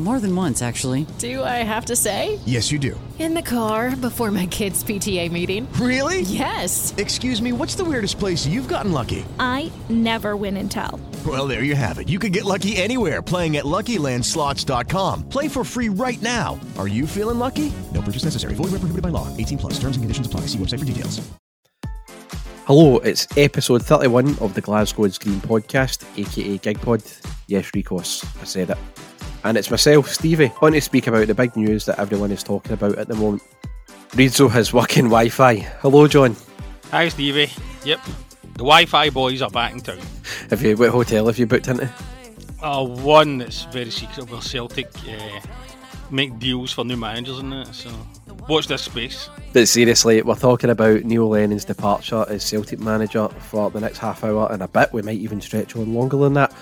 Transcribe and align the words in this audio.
More 0.00 0.18
than 0.18 0.34
once, 0.34 0.60
actually. 0.60 1.06
Do 1.18 1.44
I 1.44 1.62
have 1.62 1.84
to 1.84 1.94
say? 1.94 2.40
Yes, 2.44 2.72
you 2.72 2.80
do. 2.80 2.98
In 3.20 3.32
the 3.32 3.42
car 3.42 3.94
before 3.94 4.32
my 4.32 4.46
kids' 4.46 4.82
PTA 4.82 5.30
meeting. 5.30 5.70
Really? 5.74 6.22
Yes. 6.22 6.92
Excuse 6.98 7.40
me, 7.40 7.52
what's 7.52 7.76
the 7.76 7.84
weirdest 7.84 8.18
place 8.18 8.44
you've 8.44 8.66
gotten 8.66 8.90
lucky? 8.90 9.24
I 9.38 9.70
never 9.88 10.34
win 10.36 10.56
and 10.56 10.68
tell. 10.68 10.98
Well, 11.24 11.46
there 11.46 11.62
you 11.62 11.76
have 11.76 12.00
it. 12.00 12.08
You 12.08 12.18
can 12.18 12.32
get 12.32 12.44
lucky 12.44 12.76
anywhere 12.76 13.22
playing 13.22 13.56
at 13.56 13.64
LuckyLandSlots.com. 13.66 15.28
Play 15.28 15.46
for 15.46 15.62
free 15.62 15.90
right 15.90 16.20
now. 16.20 16.58
Are 16.76 16.88
you 16.88 17.06
feeling 17.06 17.38
lucky? 17.38 17.72
No 17.92 18.02
purchase 18.02 18.24
necessary. 18.24 18.54
Void 18.56 18.72
where 18.72 18.80
prohibited 18.80 19.02
by 19.02 19.10
law. 19.10 19.28
18 19.36 19.58
plus. 19.58 19.74
Terms 19.74 19.96
and 19.96 20.02
conditions 20.02 20.26
apply. 20.26 20.40
See 20.50 20.58
website 20.58 20.80
for 20.80 20.84
details. 20.84 21.20
Hello, 22.66 22.98
it's 23.00 23.28
episode 23.36 23.82
31 23.82 24.38
of 24.38 24.54
the 24.54 24.60
Glasgow 24.62 25.04
is 25.04 25.18
Green 25.18 25.38
podcast, 25.40 26.02
aka 26.18 26.58
Gigpod. 26.58 27.02
Yes, 27.46 27.70
Rikos, 27.72 28.24
I 28.40 28.44
said 28.44 28.70
it. 28.70 28.78
And 29.44 29.58
it's 29.58 29.70
myself, 29.70 30.08
Stevie, 30.08 30.50
on 30.62 30.72
to 30.72 30.80
speak 30.80 31.06
about 31.06 31.26
the 31.26 31.34
big 31.34 31.54
news 31.54 31.84
that 31.84 31.98
everyone 31.98 32.32
is 32.32 32.42
talking 32.42 32.72
about 32.72 32.96
at 32.96 33.08
the 33.08 33.14
moment. 33.14 33.42
Reidzo 34.12 34.50
has 34.50 34.72
working 34.72 35.04
Wi 35.04 35.28
Fi. 35.28 35.56
Hello, 35.56 36.08
John. 36.08 36.34
Hi, 36.90 37.08
Stevie. 37.08 37.50
Yep. 37.84 38.00
The 38.54 38.58
Wi 38.58 38.86
Fi 38.86 39.10
boys 39.10 39.42
are 39.42 39.50
back 39.50 39.72
in 39.72 39.80
town. 39.80 39.98
Have 40.48 40.62
you, 40.62 40.76
what 40.76 40.90
hotel 40.90 41.26
have 41.26 41.38
you 41.38 41.46
booked 41.46 41.68
into? 41.68 41.90
Uh, 42.62 42.84
one 42.86 43.36
that's 43.36 43.64
very 43.64 43.90
secret 43.90 44.30
where 44.30 44.40
Celtic 44.40 44.88
uh, 45.06 45.40
make 46.10 46.38
deals 46.38 46.72
for 46.72 46.84
new 46.84 46.96
managers 46.96 47.38
in 47.40 47.52
it, 47.52 47.74
so 47.74 47.90
watch 48.48 48.66
this 48.66 48.82
space. 48.82 49.28
But 49.52 49.68
seriously, 49.68 50.22
we're 50.22 50.36
talking 50.36 50.70
about 50.70 51.04
Neil 51.04 51.28
Lennon's 51.28 51.66
departure 51.66 52.24
as 52.28 52.42
Celtic 52.42 52.80
manager 52.80 53.28
for 53.28 53.70
the 53.70 53.80
next 53.80 53.98
half 53.98 54.24
hour 54.24 54.50
and 54.50 54.62
a 54.62 54.68
bit. 54.68 54.90
We 54.92 55.02
might 55.02 55.18
even 55.18 55.42
stretch 55.42 55.76
on 55.76 55.92
longer 55.92 56.16
than 56.16 56.32
that. 56.34 56.54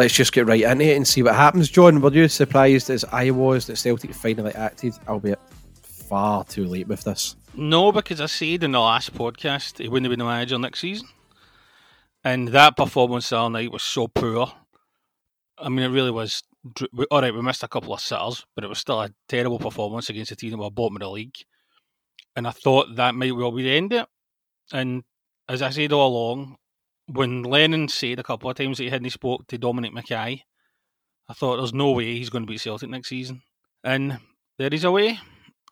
Let's 0.00 0.14
just 0.14 0.32
get 0.32 0.46
right 0.46 0.62
into 0.62 0.86
it 0.86 0.96
and 0.96 1.06
see 1.06 1.22
what 1.22 1.34
happens. 1.34 1.68
John, 1.68 2.00
were 2.00 2.10
you 2.10 2.26
surprised 2.26 2.88
as 2.88 3.04
I 3.12 3.32
was 3.32 3.66
that 3.66 3.76
Celtic 3.76 4.14
finally 4.14 4.50
acted, 4.54 4.94
albeit 5.06 5.38
far 5.82 6.42
too 6.44 6.64
late 6.64 6.88
with 6.88 7.04
this? 7.04 7.36
No, 7.54 7.92
because 7.92 8.18
I 8.18 8.24
said 8.24 8.64
in 8.64 8.72
the 8.72 8.80
last 8.80 9.12
podcast 9.12 9.76
he 9.76 9.88
wouldn't 9.88 10.06
have 10.06 10.10
been 10.10 10.20
the 10.20 10.24
manager 10.24 10.58
next 10.58 10.80
season. 10.80 11.06
And 12.24 12.48
that 12.48 12.78
performance 12.78 13.30
all 13.30 13.50
night 13.50 13.72
was 13.72 13.82
so 13.82 14.08
poor. 14.08 14.50
I 15.58 15.68
mean, 15.68 15.84
it 15.84 15.88
really 15.92 16.10
was. 16.10 16.44
All 17.10 17.20
right, 17.20 17.34
we 17.34 17.42
missed 17.42 17.62
a 17.62 17.68
couple 17.68 17.92
of 17.92 18.00
sitters, 18.00 18.46
but 18.54 18.64
it 18.64 18.68
was 18.68 18.78
still 18.78 19.02
a 19.02 19.10
terrible 19.28 19.58
performance 19.58 20.08
against 20.08 20.32
a 20.32 20.36
team 20.36 20.52
that 20.52 20.56
were 20.56 20.70
bottom 20.70 20.96
of 20.96 21.00
the 21.00 21.10
league. 21.10 21.36
And 22.34 22.48
I 22.48 22.52
thought 22.52 22.96
that 22.96 23.14
might 23.14 23.36
well 23.36 23.52
be 23.52 23.64
the 23.64 23.76
end 23.76 23.92
of 23.92 24.00
it. 24.00 24.08
And 24.72 25.02
as 25.46 25.60
I 25.60 25.68
said 25.68 25.92
all 25.92 26.08
along, 26.08 26.56
when 27.12 27.42
Lennon 27.42 27.88
said 27.88 28.18
a 28.18 28.22
couple 28.22 28.50
of 28.50 28.56
times 28.56 28.78
that 28.78 28.84
he 28.84 28.90
hadn't 28.90 29.10
spoke 29.10 29.46
to 29.48 29.58
Dominic 29.58 29.92
McKay, 29.92 30.42
I 31.28 31.32
thought 31.32 31.56
there's 31.56 31.74
no 31.74 31.92
way 31.92 32.12
he's 32.14 32.30
going 32.30 32.46
to 32.46 32.50
beat 32.50 32.60
Celtic 32.60 32.88
next 32.88 33.08
season. 33.08 33.42
And 33.82 34.18
there 34.58 34.72
is 34.72 34.84
a 34.84 34.90
way. 34.90 35.18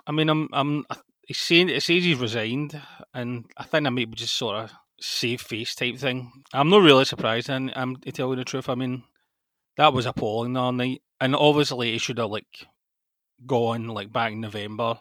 I 0.07 0.13
mean, 0.13 0.29
I'm, 0.29 0.49
I'm, 0.53 0.85
he's 1.27 1.39
saying 1.39 1.69
it 1.69 1.83
says 1.83 2.05
he's 2.05 2.19
resigned, 2.19 2.81
and 3.15 3.45
I 3.57 3.65
think 3.65 3.85
that 3.85 3.91
might 3.91 4.11
be 4.11 4.17
just 4.17 4.37
sort 4.37 4.57
of 4.57 4.73
save 5.01 5.41
face 5.41 5.75
type 5.75 5.97
thing. 5.99 6.33
I'm 6.53 6.71
not 6.71 6.83
really 6.83 7.05
surprised, 7.05 7.51
and 7.51 7.73
I'm 7.77 7.97
to 7.97 8.13
tell 8.13 8.31
you 8.31 8.37
the 8.37 8.45
truth. 8.45 8.69
I 8.69 8.75
mean, 8.75 9.05
that 9.77 9.93
was 9.93 10.07
appalling 10.07 10.55
the 10.55 10.71
night, 10.71 11.03
and 11.21 11.37
obviously 11.37 11.93
he 11.93 11.99
should 11.99 12.19
have 12.19 12.31
like 12.31 12.67
gone 13.47 13.89
like 13.89 14.13
back 14.13 14.33
in 14.33 14.41
November, 14.41 14.99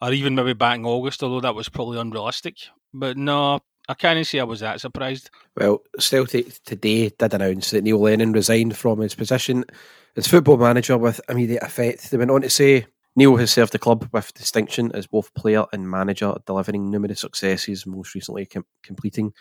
or 0.00 0.12
even 0.12 0.34
maybe 0.34 0.54
back 0.54 0.76
in 0.76 0.86
August. 0.86 1.22
Although 1.22 1.40
that 1.42 1.54
was 1.54 1.68
probably 1.68 2.00
unrealistic. 2.00 2.56
But 2.94 3.16
no, 3.16 3.60
I 3.92 3.94
can't 3.94 4.26
say 4.26 4.40
I 4.40 4.44
was 4.44 4.60
that 4.60 4.80
surprised. 4.80 5.28
Well, 5.54 5.82
Celtic 5.98 6.62
today 6.64 7.10
did 7.10 7.34
announce 7.34 7.72
that 7.72 7.84
Neil 7.84 8.00
Lennon 8.00 8.32
resigned 8.32 8.74
from 8.74 9.00
his 9.00 9.14
position 9.14 9.66
as 10.16 10.26
football 10.26 10.56
manager 10.56 10.96
with 10.96 11.20
immediate 11.28 11.62
effect. 11.62 12.10
They 12.10 12.16
went 12.16 12.30
on 12.30 12.40
to 12.40 12.48
say 12.48 12.86
Neil 13.16 13.36
has 13.36 13.50
served 13.50 13.74
the 13.74 13.78
club 13.78 14.08
with 14.10 14.32
distinction 14.32 14.92
as 14.94 15.06
both 15.06 15.34
player 15.34 15.66
and 15.74 15.90
manager, 15.90 16.34
delivering 16.46 16.90
numerous 16.90 17.20
successes, 17.20 17.86
most 17.86 18.14
recently 18.14 18.46
com- 18.46 18.64
completing 18.82 19.34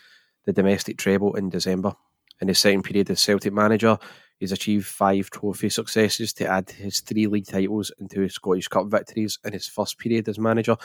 the 0.43 0.51
domestic 0.51 0.97
treble 0.97 1.33
in 1.37 1.47
December. 1.47 1.93
In 2.41 2.49
his 2.49 2.59
second 2.59 2.83
period 2.83 3.09
as 3.09 3.21
Celtic 3.21 3.53
manager, 3.53 3.97
he's 4.37 4.51
achieved 4.51 4.85
five 4.85 5.29
trophy 5.29 5.69
successes 5.69 6.33
to 6.33 6.45
add 6.45 6.69
his 6.69 6.99
three 6.99 7.27
league 7.27 7.47
titles 7.47 7.89
and 7.99 8.11
two 8.11 8.27
Scottish 8.27 8.67
Cup 8.67 8.87
victories 8.87 9.39
in 9.45 9.53
his 9.53 9.69
first 9.69 9.97
period 9.97 10.27
as 10.27 10.37
manager. 10.37 10.75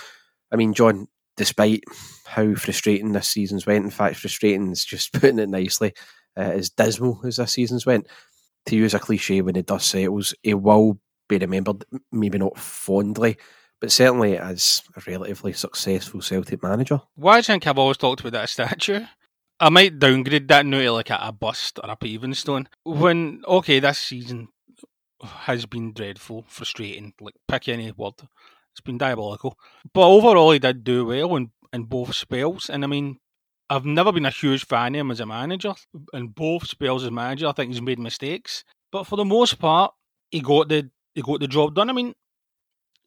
I 0.53 0.57
mean, 0.57 0.73
John, 0.73 1.09
despite 1.37 1.85
how 2.27 2.55
frustrating 2.55 3.13
this 3.13 3.29
season's 3.29 3.67
went, 3.67 3.85
in 3.85 3.91
fact, 3.91 4.17
frustrating 4.17 4.71
is 4.71 4.85
just 4.85 5.13
putting 5.15 5.39
it 5.39 5.49
nicely, 5.49 5.93
uh, 6.37 6.41
as 6.41 6.71
dismal 6.71 7.21
as 7.25 7.37
this 7.37 7.53
season's 7.53 7.87
went. 7.87 8.07
To 8.67 8.77
use 8.77 8.95
a 8.95 8.99
cliche, 8.99 9.43
when 9.43 9.55
the 9.55 9.63
dust 9.63 9.89
settles, 9.89 10.35
he 10.43 10.53
will 10.53 10.99
be 11.29 11.39
remembered, 11.39 11.85
maybe 12.11 12.39
not 12.39 12.59
fondly, 12.59 13.37
but 13.81 13.93
certainly 13.93 14.37
as 14.37 14.83
a 14.97 15.03
relatively 15.07 15.53
successful 15.53 16.21
Celtic 16.21 16.63
manager. 16.63 17.01
Why 17.15 17.35
do 17.35 17.39
you 17.39 17.43
think 17.43 17.67
I've 17.67 17.79
always 17.79 17.97
talked 17.97 18.21
about 18.21 18.33
that 18.33 18.49
statue? 18.49 19.05
I 19.59 19.71
might 19.71 19.99
downgrade 19.99 20.49
that 20.49 20.67
now 20.67 20.81
to 20.81 20.93
like 20.93 21.11
a, 21.11 21.19
a 21.23 21.33
bust 21.33 21.79
or 21.83 21.91
a 21.91 21.97
paving 21.97 22.35
stone. 22.35 22.69
When 22.85 23.43
okay, 23.47 23.81
this 23.81 23.99
season 23.99 24.49
has 25.23 25.67
been 25.67 25.93
dreadful, 25.93 26.45
frustrating. 26.49 27.15
Like 27.21 27.35
pick 27.49 27.69
any 27.69 27.91
word, 27.93 28.15
it's 28.77 28.85
been 28.85 28.99
diabolical. 28.99 29.59
But 29.95 30.07
overall, 30.07 30.51
he 30.51 30.59
did 30.59 30.85
do 30.85 31.07
well 31.07 31.37
in 31.37 31.51
in 31.73 31.85
both 31.85 32.15
spells. 32.15 32.69
And 32.69 32.85
I 32.85 32.87
mean, 32.87 33.19
I've 33.71 33.87
never 33.87 34.13
been 34.13 34.27
a 34.27 34.31
huge 34.31 34.67
fan 34.67 34.95
of 34.95 35.01
him 35.01 35.11
as 35.11 35.21
a 35.21 35.27
manager. 35.27 35.75
In 36.13 36.29
both 36.29 36.69
spells 36.69 37.05
as 37.05 37.11
manager, 37.11 37.47
I 37.47 37.53
think 37.53 37.73
he's 37.73 37.83
made 37.83 37.99
mistakes. 37.99 38.65
But 38.93 39.05
for 39.05 39.17
the 39.17 39.25
most 39.25 39.59
part, 39.59 39.95
he 40.31 40.41
got 40.41 40.69
the 40.69 40.91
he 41.15 41.23
got 41.23 41.41
the 41.41 41.49
job 41.49 41.75
done. 41.75 41.89
I 41.89 41.95
mean, 41.95 42.13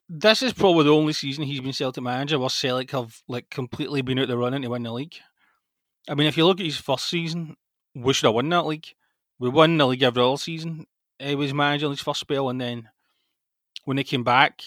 this 0.08 0.42
is 0.42 0.52
probably 0.52 0.84
the 0.84 0.94
only 0.94 1.12
season 1.12 1.44
he's 1.44 1.60
been 1.60 1.72
Celtic 1.72 2.02
manager 2.02 2.38
where 2.38 2.48
Celtic 2.48 2.90
have 2.90 3.22
like 3.28 3.48
completely 3.48 4.02
been 4.02 4.18
out 4.18 4.28
the 4.28 4.36
running 4.36 4.62
to 4.62 4.70
win 4.70 4.82
the 4.82 4.92
league. 4.92 5.14
I 6.08 6.14
mean, 6.14 6.26
if 6.26 6.36
you 6.36 6.46
look 6.46 6.58
at 6.58 6.66
his 6.66 6.78
first 6.78 7.08
season, 7.08 7.56
we 7.94 8.12
should 8.12 8.26
have 8.26 8.34
won 8.34 8.48
that 8.48 8.66
league. 8.66 8.88
We 9.38 9.48
won 9.48 9.78
the 9.78 9.86
league 9.86 10.02
every 10.02 10.22
other 10.22 10.36
season. 10.36 10.86
He 11.18 11.34
was 11.34 11.54
managing 11.54 11.90
his 11.90 12.00
first 12.00 12.20
spell, 12.20 12.48
and 12.48 12.60
then 12.60 12.88
when 13.84 13.98
he 13.98 14.04
came 14.04 14.24
back, 14.24 14.62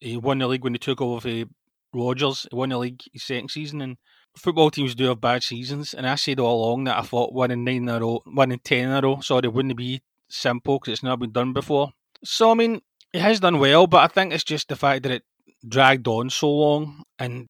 he 0.00 0.16
won 0.16 0.38
the 0.38 0.46
league 0.46 0.64
when 0.64 0.74
he 0.74 0.78
took 0.78 1.00
over 1.00 1.20
for 1.20 1.50
Rodgers. 1.94 2.46
He 2.50 2.56
won 2.56 2.70
the 2.70 2.78
league 2.78 3.02
his 3.12 3.22
second 3.22 3.50
season, 3.50 3.80
and 3.80 3.96
football 4.36 4.70
teams 4.70 4.94
do 4.94 5.04
have 5.06 5.20
bad 5.20 5.42
seasons. 5.42 5.94
And 5.94 6.06
I 6.06 6.14
said 6.14 6.40
all 6.40 6.64
along 6.64 6.84
that 6.84 6.98
I 6.98 7.02
thought 7.02 7.34
winning 7.34 7.64
nine 7.64 7.76
in 7.76 7.88
a 7.88 8.00
row, 8.00 8.22
winning 8.26 8.60
ten 8.62 8.88
in 8.88 8.94
a 8.94 9.00
row, 9.00 9.20
sorry, 9.20 9.48
wouldn't 9.48 9.76
be 9.76 10.02
simple 10.28 10.78
because 10.78 10.92
it's 10.92 11.02
never 11.02 11.18
been 11.18 11.32
done 11.32 11.52
before. 11.52 11.90
So 12.24 12.50
I 12.50 12.54
mean, 12.54 12.80
he 13.12 13.18
has 13.18 13.40
done 13.40 13.58
well, 13.58 13.86
but 13.86 13.98
I 14.02 14.06
think 14.06 14.32
it's 14.32 14.44
just 14.44 14.68
the 14.68 14.76
fact 14.76 15.02
that 15.02 15.12
it 15.12 15.22
dragged 15.66 16.08
on 16.08 16.30
so 16.30 16.50
long, 16.50 17.04
and 17.18 17.48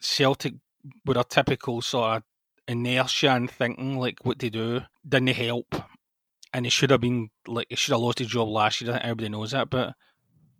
Celtic 0.00 0.54
with 1.04 1.16
a 1.16 1.24
typical 1.24 1.80
sort 1.80 2.16
of 2.16 2.22
inertia 2.68 3.30
and 3.30 3.50
thinking 3.50 3.98
like 3.98 4.18
what 4.22 4.38
to 4.38 4.50
do 4.50 4.80
didn't 5.06 5.28
help. 5.28 5.74
And 6.52 6.66
he 6.66 6.70
should 6.70 6.90
have 6.90 7.00
been 7.00 7.30
like 7.46 7.66
he 7.68 7.76
should 7.76 7.92
have 7.92 8.00
lost 8.00 8.20
his 8.20 8.28
job 8.28 8.48
last 8.48 8.80
year. 8.80 8.90
I 8.90 8.94
think 8.94 9.04
everybody 9.04 9.28
knows 9.30 9.50
that, 9.52 9.70
but 9.70 9.94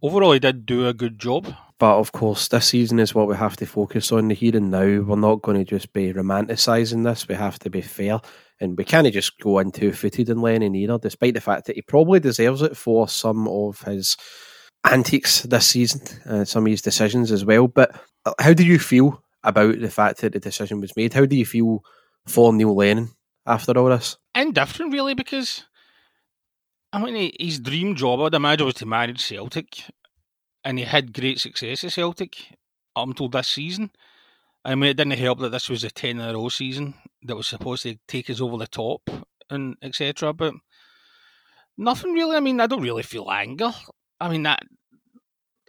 overall 0.05 0.33
he 0.33 0.39
did 0.39 0.67
do 0.67 0.87
a 0.87 0.93
good 0.95 1.19
job. 1.19 1.53
But 1.79 1.99
of 1.99 2.13
course, 2.13 2.49
this 2.49 2.67
season 2.67 3.01
is 3.01 3.15
what 3.15 3.27
we 3.27 3.35
have 3.37 3.57
to 3.57 3.67
focus 3.67 4.13
on 4.13 4.29
the 4.29 4.35
here 4.35 4.57
and 4.57 4.71
now. 4.71 5.01
We're 5.01 5.17
not 5.17 5.43
going 5.43 5.57
to 5.57 5.65
just 5.65 5.93
be 5.93 6.13
romanticising 6.13 7.05
this. 7.05 7.27
We 7.27 7.35
have 7.35 7.59
to 7.61 7.71
be 7.71 7.81
fair. 7.81 8.21
And 8.61 8.79
we 8.79 8.85
can't 8.85 9.13
just 9.13 9.41
go 9.41 9.59
in 9.59 9.73
two 9.73 9.93
footed 9.93 10.29
in 10.29 10.41
Lennon 10.41 10.77
either, 10.77 10.99
despite 10.99 11.35
the 11.35 11.41
fact 11.41 11.67
that 11.67 11.75
he 11.75 11.83
probably 11.83 12.21
deserves 12.21 12.63
it 12.63 12.77
for 12.77 13.09
some 13.09 13.49
of 13.49 13.81
his 13.83 14.17
antics 14.85 15.43
this 15.43 15.67
season, 15.67 16.03
uh, 16.27 16.45
some 16.45 16.65
of 16.65 16.71
his 16.71 16.83
decisions 16.83 17.33
as 17.33 17.45
well. 17.45 17.67
But 17.67 17.99
uh, 18.25 18.35
how 18.39 18.53
do 18.53 18.65
you 18.65 18.79
feel 18.79 19.23
about 19.43 19.81
the 19.81 19.91
fact 19.91 20.21
that 20.21 20.35
the 20.35 20.41
decision 20.41 20.81
was 20.81 20.95
made? 20.95 21.13
How 21.13 21.27
do 21.27 21.35
you 21.35 21.47
feel 21.47 21.83
for 22.27 22.53
Neil 22.53 22.77
Lennon 22.77 23.11
after 23.47 23.73
all 23.73 23.89
this? 23.89 24.17
Indifferent, 24.37 24.93
really, 24.93 25.15
because 25.15 25.65
I 26.95 27.03
mean, 27.03 27.33
his 27.41 27.59
dream 27.59 27.97
job, 27.97 28.21
I'd 28.21 28.35
imagine, 28.35 28.67
was 28.67 28.77
to 28.77 28.87
manage 28.87 29.21
Celtic, 29.21 29.83
and 30.63 30.79
he 30.79 30.85
had 30.85 31.13
great 31.13 31.41
success 31.41 31.83
at 31.83 31.91
Celtic 31.91 32.55
up 32.95 33.09
until 33.09 33.29
this 33.29 33.49
season. 33.49 33.91
I 34.65 34.77
mean, 34.77 34.91
it 34.91 34.97
didn't 34.97 35.19
help 35.19 35.41
that 35.41 35.49
this 35.51 35.69
was 35.69 35.83
a 35.83 35.91
10 35.91 36.11
in 36.11 36.21
a 36.21 36.33
row 36.33 36.49
season 36.49 36.95
that 37.23 37.35
was 37.35 37.49
supposed 37.49 37.83
to 37.83 37.97
take 38.07 38.31
us 38.31 38.41
over 38.41 38.57
the 38.57 38.69
top 38.69 39.11
and 39.51 39.75
etc. 39.83 40.33
But 40.33 40.55
nothing 41.77 42.13
really. 42.13 42.37
I 42.37 42.41
mean, 42.41 42.61
I 42.61 42.69
don't 42.69 42.81
really 42.81 43.03
feel 43.03 43.29
anger. 43.29 43.73
I 44.21 44.29
mean, 44.29 44.45
that 44.45 44.63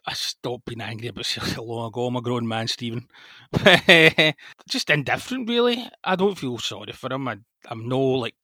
I 0.06 0.14
stopped 0.14 0.66
being 0.68 0.82
angry 0.82 1.08
about 1.08 1.26
Celtic 1.26 1.58
long 1.58 1.88
ago. 1.88 2.06
I'm 2.06 2.18
a 2.18 2.22
grown 2.22 2.48
man, 2.48 2.68
Stephen. 2.68 3.08
Just 4.70 4.92
indifferent, 4.92 5.50
really. 5.50 5.90
I 6.04 6.16
don't 6.16 6.38
feel 6.38 6.60
sorry 6.60 6.92
for 6.92 7.12
him. 7.12 7.28
I, 7.28 7.40
I'm 7.68 7.90
no 7.90 8.00
like 8.00 8.36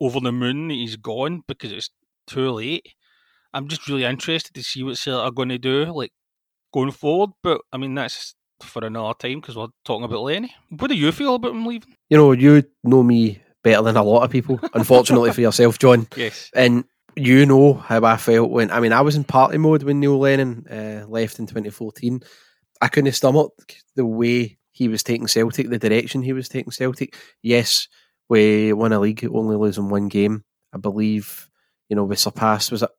over 0.00 0.20
the 0.20 0.30
moon 0.30 0.68
that 0.68 0.74
he's 0.74 0.94
gone 0.94 1.42
because 1.48 1.72
it's 1.72 1.90
too 2.28 2.50
late. 2.50 2.94
I'm 3.52 3.68
just 3.68 3.88
really 3.88 4.04
interested 4.04 4.54
to 4.54 4.62
see 4.62 4.82
what 4.82 4.98
Celtic 4.98 5.26
are 5.26 5.34
going 5.34 5.48
to 5.48 5.58
do, 5.58 5.86
like 5.86 6.12
going 6.72 6.90
forward. 6.90 7.30
But 7.42 7.60
I 7.72 7.78
mean, 7.78 7.94
that's 7.94 8.34
for 8.62 8.84
another 8.84 9.14
time 9.14 9.40
because 9.40 9.56
we're 9.56 9.68
talking 9.84 10.04
about 10.04 10.22
Lenny. 10.22 10.54
What 10.70 10.88
do 10.88 10.94
you 10.94 11.12
feel 11.12 11.34
about 11.34 11.52
him 11.52 11.66
leaving? 11.66 11.94
You 12.10 12.16
know, 12.16 12.32
you 12.32 12.64
know 12.84 13.02
me 13.02 13.40
better 13.62 13.82
than 13.82 13.96
a 13.96 14.02
lot 14.02 14.24
of 14.24 14.30
people, 14.30 14.60
unfortunately 14.74 15.32
for 15.32 15.40
yourself, 15.40 15.78
John. 15.78 16.06
Yes. 16.16 16.50
And 16.54 16.84
you 17.16 17.46
know 17.46 17.74
how 17.74 18.04
I 18.04 18.16
felt 18.16 18.50
when, 18.50 18.70
I 18.70 18.80
mean, 18.80 18.92
I 18.92 19.00
was 19.00 19.16
in 19.16 19.24
party 19.24 19.58
mode 19.58 19.82
when 19.82 20.00
Neil 20.00 20.18
Lennon 20.18 20.66
uh, 20.70 21.06
left 21.08 21.38
in 21.38 21.46
2014. 21.46 22.20
I 22.80 22.88
couldn't 22.88 23.12
stomach 23.12 23.52
the 23.96 24.06
way 24.06 24.58
he 24.70 24.88
was 24.88 25.02
taking 25.02 25.26
Celtic, 25.26 25.68
the 25.68 25.78
direction 25.78 26.22
he 26.22 26.32
was 26.32 26.48
taking 26.48 26.70
Celtic. 26.70 27.16
Yes, 27.42 27.88
we 28.28 28.72
won 28.72 28.92
a 28.92 29.00
league, 29.00 29.26
only 29.32 29.56
losing 29.56 29.88
one 29.88 30.08
game. 30.08 30.44
I 30.72 30.78
believe, 30.78 31.47
you 31.88 31.96
know, 31.96 32.04
we 32.04 32.16
surpassed, 32.16 32.70
was 32.72 32.82
it, 32.82 32.90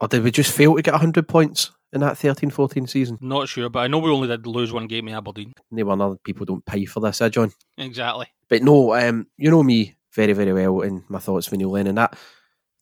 or 0.00 0.08
did 0.08 0.22
we 0.22 0.30
just 0.30 0.52
fail 0.52 0.76
to 0.76 0.82
get 0.82 0.92
100 0.92 1.28
points? 1.28 1.70
in 1.92 2.00
that 2.00 2.18
13 2.18 2.50
14 2.50 2.86
season? 2.86 3.18
Not 3.20 3.48
sure, 3.48 3.68
but 3.68 3.80
I 3.80 3.86
know 3.88 3.98
we 3.98 4.10
only 4.10 4.28
did 4.28 4.46
lose 4.46 4.72
one 4.72 4.86
game 4.86 5.08
in 5.08 5.14
Aberdeen. 5.14 5.52
No 5.70 5.84
one 5.84 6.00
other 6.00 6.16
people 6.24 6.46
don't 6.46 6.64
pay 6.64 6.84
for 6.84 7.00
this, 7.00 7.20
eh, 7.20 7.28
John? 7.28 7.52
Exactly. 7.78 8.26
But 8.48 8.62
no, 8.62 8.94
um, 8.94 9.26
you 9.36 9.50
know 9.50 9.62
me 9.62 9.96
very, 10.12 10.32
very 10.32 10.52
well 10.52 10.82
and 10.82 11.02
my 11.08 11.18
thoughts 11.18 11.50
with 11.50 11.58
Neil 11.58 11.70
Lennon. 11.70 11.96
That 11.96 12.18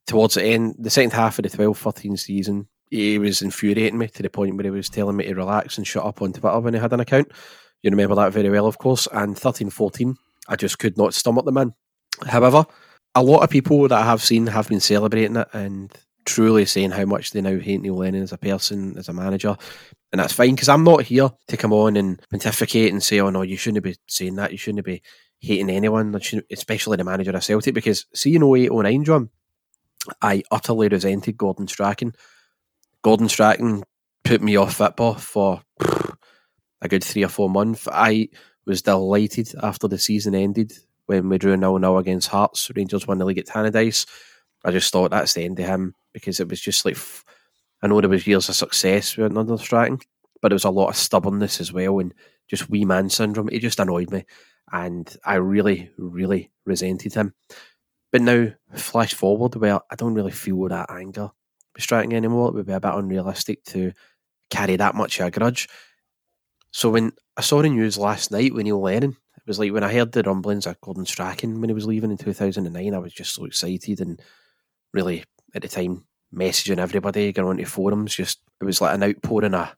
towards 0.07 0.35
the 0.35 0.45
end, 0.45 0.77
the 0.79 0.91
second 0.91 1.13
half 1.13 1.39
of 1.39 1.45
the 1.45 1.51
12 1.51 1.79
13 1.79 2.17
season, 2.17 2.69
he 2.91 3.19
was 3.19 3.43
infuriating 3.43 3.99
me 3.99 4.09
to 4.09 4.23
the 4.23 4.31
point 4.31 4.57
where 4.57 4.65
he 4.65 4.71
was 4.71 4.89
telling 4.89 5.17
me 5.17 5.27
to 5.27 5.35
relax 5.35 5.79
and 5.79 5.87
shut 5.87 6.05
up 6.05 6.23
on 6.23 6.33
Twitter 6.33 6.61
when 6.61 6.75
he 6.75 6.81
had 6.81 6.93
an 6.93 7.01
account. 7.01 7.31
You 7.83 7.91
remember 7.91 8.15
that 8.17 8.33
very 8.33 8.51
well, 8.51 8.67
of 8.67 8.79
course. 8.79 9.09
And 9.13 9.39
13 9.39 9.71
14, 9.71 10.17
I 10.49 10.57
just 10.57 10.79
could 10.79 10.97
not 10.97 11.15
stomach 11.15 11.45
the 11.45 11.53
man. 11.53 11.75
However, 12.27 12.67
a 13.15 13.23
lot 13.23 13.43
of 13.43 13.51
people 13.51 13.83
that 13.83 13.93
I 13.93 14.05
have 14.05 14.23
seen 14.23 14.47
have 14.49 14.69
been 14.69 14.81
celebrating 14.81 15.37
it 15.37 15.49
and 15.53 15.93
truly 16.25 16.65
saying 16.65 16.91
how 16.91 17.05
much 17.05 17.31
they 17.31 17.41
now 17.41 17.59
hate 17.59 17.81
Neil 17.81 17.97
Lennon 17.97 18.23
as 18.23 18.33
a 18.33 18.39
person, 18.39 18.97
as 18.99 19.09
a 19.09 19.13
manager. 19.13 19.57
And 20.13 20.21
that's 20.21 20.33
fine 20.33 20.55
because 20.55 20.69
I'm 20.69 20.85
not 20.85 21.03
here 21.03 21.31
to 21.49 21.57
come 21.57 21.73
on 21.73 21.97
and 21.97 22.21
pontificate 22.31 22.93
and 22.93 23.03
say, 23.03 23.21
oh 23.21 23.31
no, 23.31 23.43
you 23.43 23.57
shouldn't 23.57 23.85
be 23.85 23.97
saying 24.09 24.37
that. 24.37 24.53
You 24.53 24.59
shouldn't 24.59 24.85
be 24.85 25.03
hating 25.41 25.71
anyone, 25.71 26.15
especially 26.51 26.97
the 26.97 27.05
manager 27.05 27.33
of 27.33 27.45
Celtic. 27.45 27.75
Because 27.75 28.07
see, 28.15 28.35
in 28.35 28.43
08 28.43 28.73
09, 28.73 29.05
John, 29.05 29.31
I 30.23 30.43
utterly 30.51 30.89
resented 30.89 31.37
Gordon 31.37 31.69
Strachan. 31.69 32.15
Gordon 33.03 33.29
Strachan 33.29 33.83
put 34.23 34.41
me 34.41 34.57
off 34.57 34.75
football 34.75 35.15
for 35.15 35.63
a 36.81 36.89
good 36.89 37.05
three 37.05 37.25
or 37.25 37.29
four 37.29 37.51
months. 37.51 37.87
I 37.91 38.29
was 38.67 38.83
delighted 38.83 39.53
after 39.63 39.89
the 39.89 39.99
season 39.99 40.35
ended 40.35 40.73
when 41.07 41.29
we 41.29 41.39
drew 41.39 41.57
0 41.57 41.79
0 41.79 41.99
against 41.99 42.29
Hearts. 42.29 42.71
Rangers 42.75 43.07
won 43.07 43.19
the 43.19 43.25
league 43.25 43.39
at 43.39 43.47
Tannadice. 43.47 44.07
I 44.65 44.71
just 44.71 44.93
thought 44.93 45.11
that's 45.11 45.35
the 45.35 45.45
end 45.45 45.59
of 45.61 45.67
him 45.67 45.95
because 46.13 46.41
it 46.41 46.49
was 46.49 46.61
just 46.61 46.85
like 46.85 46.97
I 47.83 47.87
know 47.87 48.01
there 48.01 48.09
was 48.09 48.27
years 48.27 48.49
of 48.49 48.55
success 48.55 49.17
with 49.17 49.37
under 49.37 49.59
Strachan, 49.59 49.99
but 50.41 50.49
there 50.49 50.55
was 50.55 50.65
a 50.65 50.71
lot 50.71 50.89
of 50.89 50.97
stubbornness 50.97 51.61
as 51.61 51.73
well 51.73 51.99
and 51.99 52.15
just 52.49 52.71
wee 52.71 52.85
man 52.85 53.11
syndrome. 53.11 53.51
It 53.53 53.61
just 53.61 53.79
annoyed 53.79 54.11
me, 54.11 54.25
and 54.73 55.15
I 55.25 55.35
really, 55.35 55.91
really 55.99 56.51
resented 56.65 57.13
him. 57.13 57.35
But 58.11 58.23
now, 58.23 58.53
flash 58.75 59.13
forward, 59.13 59.57
where 59.57 59.81
I 59.91 59.97
don't 59.97 60.15
really 60.15 60.31
feel 60.31 60.69
that 60.69 60.91
anger 60.91 61.31
with 61.75 61.83
Strachan 61.83 62.13
anymore. 62.13 62.49
It 62.49 62.55
would 62.55 62.67
be 62.67 62.73
a 62.73 62.81
bit 62.81 62.95
unrealistic 62.95 63.65
to 63.65 63.93
carry 64.51 64.77
that 64.77 64.95
much 64.95 65.21
of 65.21 65.27
a 65.27 65.31
grudge. 65.31 65.69
So 66.71 66.91
when 66.91 67.13
I 67.37 67.41
saw 67.41 67.61
the 67.61 67.69
news 67.69 67.99
last 67.99 68.31
night 68.31 68.55
when 68.55 68.65
Neil 68.65 68.81
Lennon, 68.81 69.17
it 69.45 69.49
was 69.49 69.59
like 69.59 69.73
when 69.73 69.85
I 69.85 69.93
heard 69.93 70.13
the 70.13 70.23
rumblings 70.23 70.67
of 70.67 70.81
Gordon 70.81 71.05
Strachan 71.05 71.61
when 71.61 71.69
he 71.69 71.75
was 71.75 71.87
leaving 71.87 72.11
in 72.11 72.17
2009, 72.17 72.95
I 72.95 72.99
was 72.99 73.13
just 73.13 73.35
so 73.35 73.45
excited 73.45 74.01
and 74.01 74.21
really 74.95 75.25
at 75.55 75.61
the 75.61 75.69
time 75.69 76.07
messaging 76.35 76.79
everybody, 76.79 77.31
going 77.33 77.49
onto 77.49 77.67
forums. 77.67 78.15
Just 78.15 78.41
it 78.61 78.65
was 78.65 78.81
like 78.81 78.95
an 78.95 79.03
outpouring 79.03 79.55
of 79.55 79.77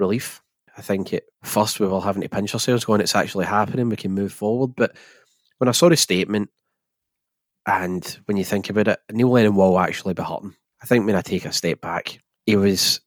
relief. 0.00 0.42
I 0.76 0.82
think 0.82 1.14
at 1.14 1.22
first 1.44 1.78
we 1.78 1.86
were 1.86 1.92
all 1.92 2.00
having 2.00 2.22
to 2.22 2.28
pinch 2.28 2.52
ourselves, 2.54 2.84
going, 2.84 3.00
"It's 3.00 3.14
actually 3.14 3.46
happening. 3.46 3.88
We 3.88 3.96
can 3.96 4.10
move 4.10 4.32
forward." 4.32 4.74
But 4.74 4.96
when 5.58 5.68
I 5.68 5.72
saw 5.72 5.88
the 5.88 5.96
statement, 5.96 6.50
and 7.66 8.04
when 8.24 8.36
you 8.36 8.44
think 8.44 8.68
about 8.68 8.88
it, 8.88 8.98
Neil 9.12 9.30
Lennon 9.30 9.54
will 9.54 9.78
actually 9.78 10.14
be 10.14 10.24
hurting. 10.24 10.56
I 10.82 10.86
think 10.86 11.06
when 11.06 11.14
I 11.14 11.22
take 11.22 11.44
a 11.44 11.52
step 11.52 11.80
back, 11.80 12.18
he 12.46 12.56
was 12.56 13.00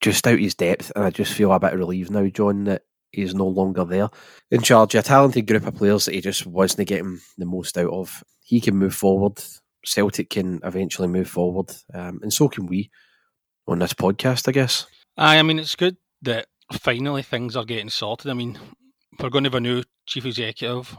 just 0.00 0.26
out 0.26 0.40
his 0.40 0.56
depth, 0.56 0.90
and 0.96 1.04
I 1.04 1.10
just 1.10 1.32
feel 1.32 1.52
a 1.52 1.60
bit 1.60 1.74
relieved 1.74 2.10
now, 2.10 2.26
John, 2.26 2.64
that 2.64 2.82
he's 3.12 3.34
no 3.34 3.46
longer 3.46 3.84
there 3.84 4.08
in 4.50 4.62
charge. 4.62 4.94
Of 4.94 5.04
a 5.04 5.08
talented 5.08 5.46
group 5.46 5.66
of 5.66 5.76
players 5.76 6.06
that 6.06 6.14
he 6.14 6.20
just 6.20 6.46
wasn't 6.46 6.88
getting 6.88 7.20
the 7.38 7.46
most 7.46 7.78
out 7.78 7.90
of. 7.90 8.24
He 8.40 8.60
can 8.60 8.76
move 8.76 8.94
forward. 8.94 9.42
Celtic 9.84 10.30
can 10.30 10.60
eventually 10.64 11.08
move 11.08 11.28
forward, 11.28 11.72
um, 11.92 12.20
and 12.22 12.32
so 12.32 12.48
can 12.48 12.66
we 12.66 12.90
on 13.66 13.78
this 13.78 13.94
podcast, 13.94 14.48
I 14.48 14.52
guess. 14.52 14.86
Aye, 15.16 15.38
I 15.38 15.42
mean, 15.42 15.58
it's 15.58 15.76
good 15.76 15.96
that 16.22 16.46
finally 16.72 17.22
things 17.22 17.56
are 17.56 17.64
getting 17.64 17.90
sorted. 17.90 18.30
I 18.30 18.34
mean, 18.34 18.58
we're 19.18 19.30
going 19.30 19.44
to 19.44 19.48
have 19.48 19.54
a 19.56 19.60
new 19.60 19.82
chief 20.06 20.24
executive. 20.24 20.96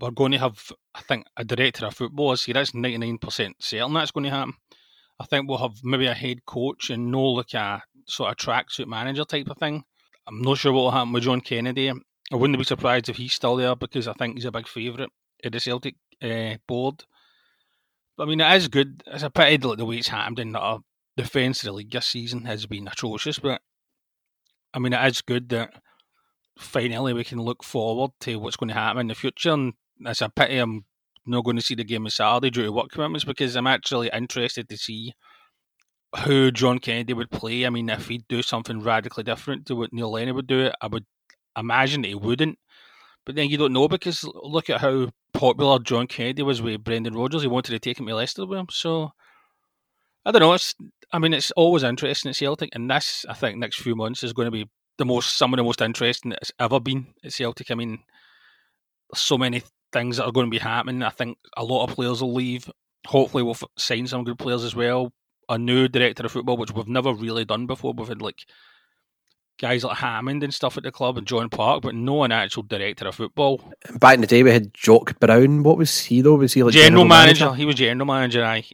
We're 0.00 0.10
going 0.10 0.32
to 0.32 0.38
have, 0.38 0.72
I 0.94 1.00
think, 1.02 1.26
a 1.36 1.44
director 1.44 1.86
of 1.86 1.94
football. 1.94 2.32
I 2.32 2.34
see 2.34 2.52
that's 2.52 2.72
99% 2.72 3.54
certain 3.58 3.94
that's 3.94 4.10
going 4.10 4.24
to 4.24 4.30
happen. 4.30 4.54
I 5.20 5.24
think 5.26 5.48
we'll 5.48 5.58
have 5.58 5.76
maybe 5.84 6.06
a 6.06 6.14
head 6.14 6.44
coach 6.44 6.90
and 6.90 7.10
no 7.10 7.22
like 7.22 7.54
a 7.54 7.82
sort 8.06 8.30
of 8.30 8.36
tracksuit 8.36 8.86
manager 8.86 9.24
type 9.24 9.48
of 9.48 9.58
thing. 9.58 9.84
I'm 10.26 10.42
not 10.42 10.58
sure 10.58 10.72
what 10.72 10.82
will 10.82 10.90
happen 10.90 11.12
with 11.12 11.24
John 11.24 11.40
Kennedy. 11.40 11.90
I 11.90 12.36
wouldn't 12.36 12.58
be 12.58 12.64
surprised 12.64 13.08
if 13.08 13.16
he's 13.16 13.34
still 13.34 13.56
there 13.56 13.76
because 13.76 14.08
I 14.08 14.12
think 14.14 14.36
he's 14.36 14.44
a 14.44 14.52
big 14.52 14.68
favourite 14.68 15.10
at 15.44 15.52
the 15.52 15.60
Celtic 15.60 15.96
uh, 16.22 16.56
board. 16.66 17.04
But, 18.16 18.24
I 18.24 18.26
mean, 18.26 18.40
it 18.40 18.56
is 18.56 18.68
good. 18.68 19.02
It's 19.06 19.22
a 19.22 19.30
pity 19.30 19.58
like, 19.58 19.78
the 19.78 19.84
way 19.84 19.96
it's 19.96 20.08
happened 20.08 20.38
in 20.38 20.52
the 20.52 20.80
defence 21.16 21.62
of 21.62 21.66
the 21.66 21.72
league 21.72 21.90
this 21.90 22.06
season 22.06 22.44
has 22.44 22.66
been 22.66 22.88
atrocious, 22.88 23.38
but 23.38 23.60
I 24.72 24.78
mean, 24.78 24.92
it 24.92 25.06
is 25.06 25.20
good 25.20 25.48
that 25.50 25.74
finally 26.58 27.12
we 27.12 27.24
can 27.24 27.40
look 27.40 27.62
forward 27.62 28.12
to 28.20 28.36
what's 28.36 28.56
going 28.56 28.68
to 28.68 28.74
happen 28.74 29.00
in 29.00 29.06
the 29.08 29.14
future. 29.14 29.52
And 29.52 29.74
it's 30.00 30.22
a 30.22 30.28
pity 30.28 30.58
I'm 30.58 30.84
not 31.26 31.44
going 31.44 31.56
to 31.56 31.62
see 31.62 31.74
the 31.74 31.84
game 31.84 32.04
on 32.04 32.10
Saturday 32.10 32.50
due 32.50 32.64
to 32.64 32.72
work 32.72 32.90
commitments 32.90 33.24
because 33.24 33.56
I'm 33.56 33.66
actually 33.66 34.10
interested 34.12 34.68
to 34.68 34.76
see 34.76 35.12
who 36.24 36.50
John 36.50 36.78
Kennedy 36.78 37.14
would 37.14 37.30
play. 37.30 37.66
I 37.66 37.70
mean, 37.70 37.88
if 37.88 38.08
he'd 38.08 38.28
do 38.28 38.42
something 38.42 38.82
radically 38.82 39.24
different 39.24 39.66
to 39.66 39.76
what 39.76 39.92
Neil 39.92 40.10
Lennon 40.10 40.34
would 40.34 40.46
do, 40.46 40.60
it, 40.66 40.74
I 40.80 40.86
would 40.86 41.06
imagine 41.56 42.04
he 42.04 42.14
wouldn't. 42.14 42.58
But 43.24 43.36
then 43.36 43.48
you 43.48 43.56
don't 43.56 43.72
know 43.72 43.88
because 43.88 44.24
look 44.34 44.68
at 44.68 44.80
how 44.80 45.10
popular 45.32 45.78
John 45.78 46.06
Kennedy 46.06 46.42
was 46.42 46.60
with 46.60 46.84
Brendan 46.84 47.14
Rodgers. 47.14 47.42
He 47.42 47.48
wanted 47.48 47.72
to 47.72 47.78
take 47.78 47.98
him 47.98 48.06
to 48.06 48.14
Leicester 48.14 48.46
with 48.46 48.58
him. 48.58 48.66
So 48.70 49.12
I 50.24 50.32
don't 50.32 50.40
know. 50.40 50.52
It's 50.52 50.74
I 51.12 51.18
mean, 51.18 51.34
it's 51.34 51.50
always 51.52 51.82
interesting 51.82 52.30
at 52.30 52.36
Celtic, 52.36 52.70
and 52.74 52.90
this 52.90 53.24
I 53.28 53.34
think 53.34 53.58
next 53.58 53.80
few 53.80 53.94
months 53.94 54.22
is 54.22 54.32
going 54.32 54.46
to 54.46 54.50
be 54.52 54.68
the 54.98 55.04
most 55.04 55.36
some 55.36 55.52
of 55.52 55.56
the 55.56 55.64
most 55.64 55.80
interesting 55.80 56.32
it's 56.32 56.52
ever 56.58 56.80
been 56.80 57.14
at 57.24 57.32
Celtic. 57.32 57.70
I 57.70 57.74
mean, 57.74 58.00
so 59.14 59.38
many 59.38 59.62
things 59.92 60.16
that 60.16 60.24
are 60.24 60.32
going 60.32 60.46
to 60.46 60.50
be 60.50 60.58
happening. 60.58 61.02
I 61.02 61.10
think 61.10 61.38
a 61.56 61.64
lot 61.64 61.84
of 61.84 61.94
players 61.94 62.22
will 62.22 62.34
leave. 62.34 62.70
Hopefully, 63.06 63.42
we'll 63.42 63.56
sign 63.76 64.06
some 64.06 64.24
good 64.24 64.38
players 64.38 64.64
as 64.64 64.74
well. 64.74 65.12
A 65.52 65.58
new 65.58 65.88
director 65.88 66.24
of 66.24 66.32
football, 66.32 66.56
which 66.56 66.72
we've 66.72 66.88
never 66.88 67.12
really 67.12 67.44
done 67.44 67.66
before. 67.66 67.92
We've 67.92 68.08
had 68.08 68.22
like 68.22 68.46
guys 69.58 69.84
like 69.84 69.98
Hammond 69.98 70.42
and 70.42 70.52
stuff 70.52 70.76
at 70.76 70.82
the 70.82 70.90
club 70.90 71.18
and 71.18 71.26
John 71.26 71.48
Park, 71.48 71.82
but 71.82 71.94
no 71.94 72.24
an 72.24 72.32
actual 72.32 72.62
director 72.62 73.06
of 73.06 73.14
football. 73.14 73.62
Back 73.94 74.14
in 74.14 74.20
the 74.22 74.26
day, 74.26 74.42
we 74.42 74.50
had 74.50 74.74
Jock 74.74 75.18
Brown. 75.20 75.62
What 75.62 75.78
was 75.78 76.00
he 76.00 76.20
though? 76.20 76.36
Was 76.36 76.54
he 76.54 76.62
like 76.62 76.72
general, 76.72 76.88
general 76.88 77.04
manager? 77.04 77.44
manager? 77.44 77.56
He 77.58 77.64
was 77.64 77.74
general 77.76 78.06
manager, 78.06 78.44
I, 78.44 78.64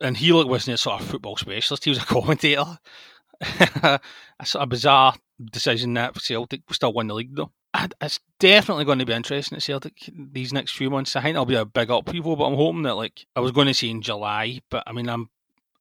and 0.00 0.16
he 0.16 0.32
like 0.32 0.46
wasn't 0.46 0.74
a 0.74 0.78
sort 0.78 1.00
of 1.00 1.06
football 1.06 1.36
specialist. 1.36 1.84
He 1.84 1.90
was 1.90 1.98
a 1.98 2.02
commentator. 2.06 2.78
a 3.42 4.00
sort 4.44 4.62
of 4.62 4.68
bizarre 4.68 5.14
decision 5.50 5.94
that 5.94 6.20
Celtic 6.20 6.62
still 6.72 6.92
win 6.92 7.06
the 7.06 7.14
league 7.14 7.34
though. 7.34 7.52
It's 8.00 8.20
definitely 8.38 8.84
going 8.84 8.98
to 8.98 9.06
be 9.06 9.12
interesting 9.12 9.56
at 9.56 9.62
Celtic 9.62 10.10
these 10.12 10.52
next 10.52 10.72
few 10.72 10.90
months. 10.90 11.14
I 11.16 11.22
think 11.22 11.34
it'll 11.34 11.46
be 11.46 11.54
a 11.54 11.64
big 11.64 11.90
upheaval, 11.90 12.36
but 12.36 12.46
I'm 12.46 12.56
hoping 12.56 12.82
that 12.82 12.96
like 12.96 13.26
I 13.36 13.40
was 13.40 13.52
going 13.52 13.68
to 13.68 13.74
say 13.74 13.90
in 13.90 14.02
July, 14.02 14.60
but 14.70 14.82
I 14.86 14.92
mean 14.92 15.08
I'm 15.08 15.30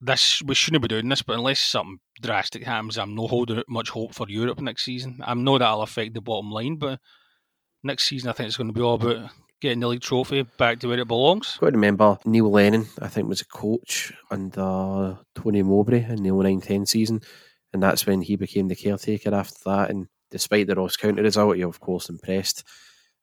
this 0.01 0.41
we 0.43 0.55
shouldn't 0.55 0.81
be 0.81 0.87
doing 0.87 1.09
this, 1.09 1.21
but 1.21 1.37
unless 1.37 1.59
something 1.59 1.99
drastic 2.21 2.63
happens, 2.63 2.97
I'm 2.97 3.15
not 3.15 3.29
holding 3.29 3.63
much 3.67 3.89
hope 3.89 4.13
for 4.13 4.27
Europe 4.29 4.59
next 4.61 4.85
season. 4.85 5.19
I 5.23 5.33
know 5.33 5.57
that'll 5.57 5.81
affect 5.81 6.13
the 6.13 6.21
bottom 6.21 6.51
line, 6.51 6.77
but 6.77 6.99
next 7.83 8.07
season 8.07 8.29
I 8.29 8.33
think 8.33 8.47
it's 8.47 8.57
going 8.57 8.67
to 8.67 8.73
be 8.73 8.81
all 8.81 8.95
about 8.95 9.29
getting 9.61 9.81
the 9.81 9.87
league 9.87 10.01
trophy 10.01 10.43
back 10.57 10.79
to 10.79 10.87
where 10.87 10.99
it 10.99 11.07
belongs. 11.07 11.57
Got 11.59 11.67
to 11.67 11.71
remember 11.73 12.17
Neil 12.25 12.49
Lennon, 12.49 12.87
I 13.01 13.09
think, 13.09 13.27
was 13.27 13.41
a 13.41 13.45
coach 13.45 14.13
under 14.31 15.19
Tony 15.35 15.63
Mowbray 15.63 16.05
in 16.05 16.23
the 16.23 16.29
09-10 16.29 16.87
season, 16.87 17.21
and 17.73 17.83
that's 17.83 18.05
when 18.05 18.21
he 18.21 18.35
became 18.35 18.69
the 18.69 18.75
caretaker 18.75 19.33
after 19.35 19.57
that. 19.65 19.89
And 19.89 20.07
despite 20.31 20.67
the 20.67 20.75
Ross 20.75 20.95
County 20.95 21.21
result, 21.21 21.57
he 21.57 21.63
of 21.63 21.79
course 21.79 22.09
impressed 22.09 22.63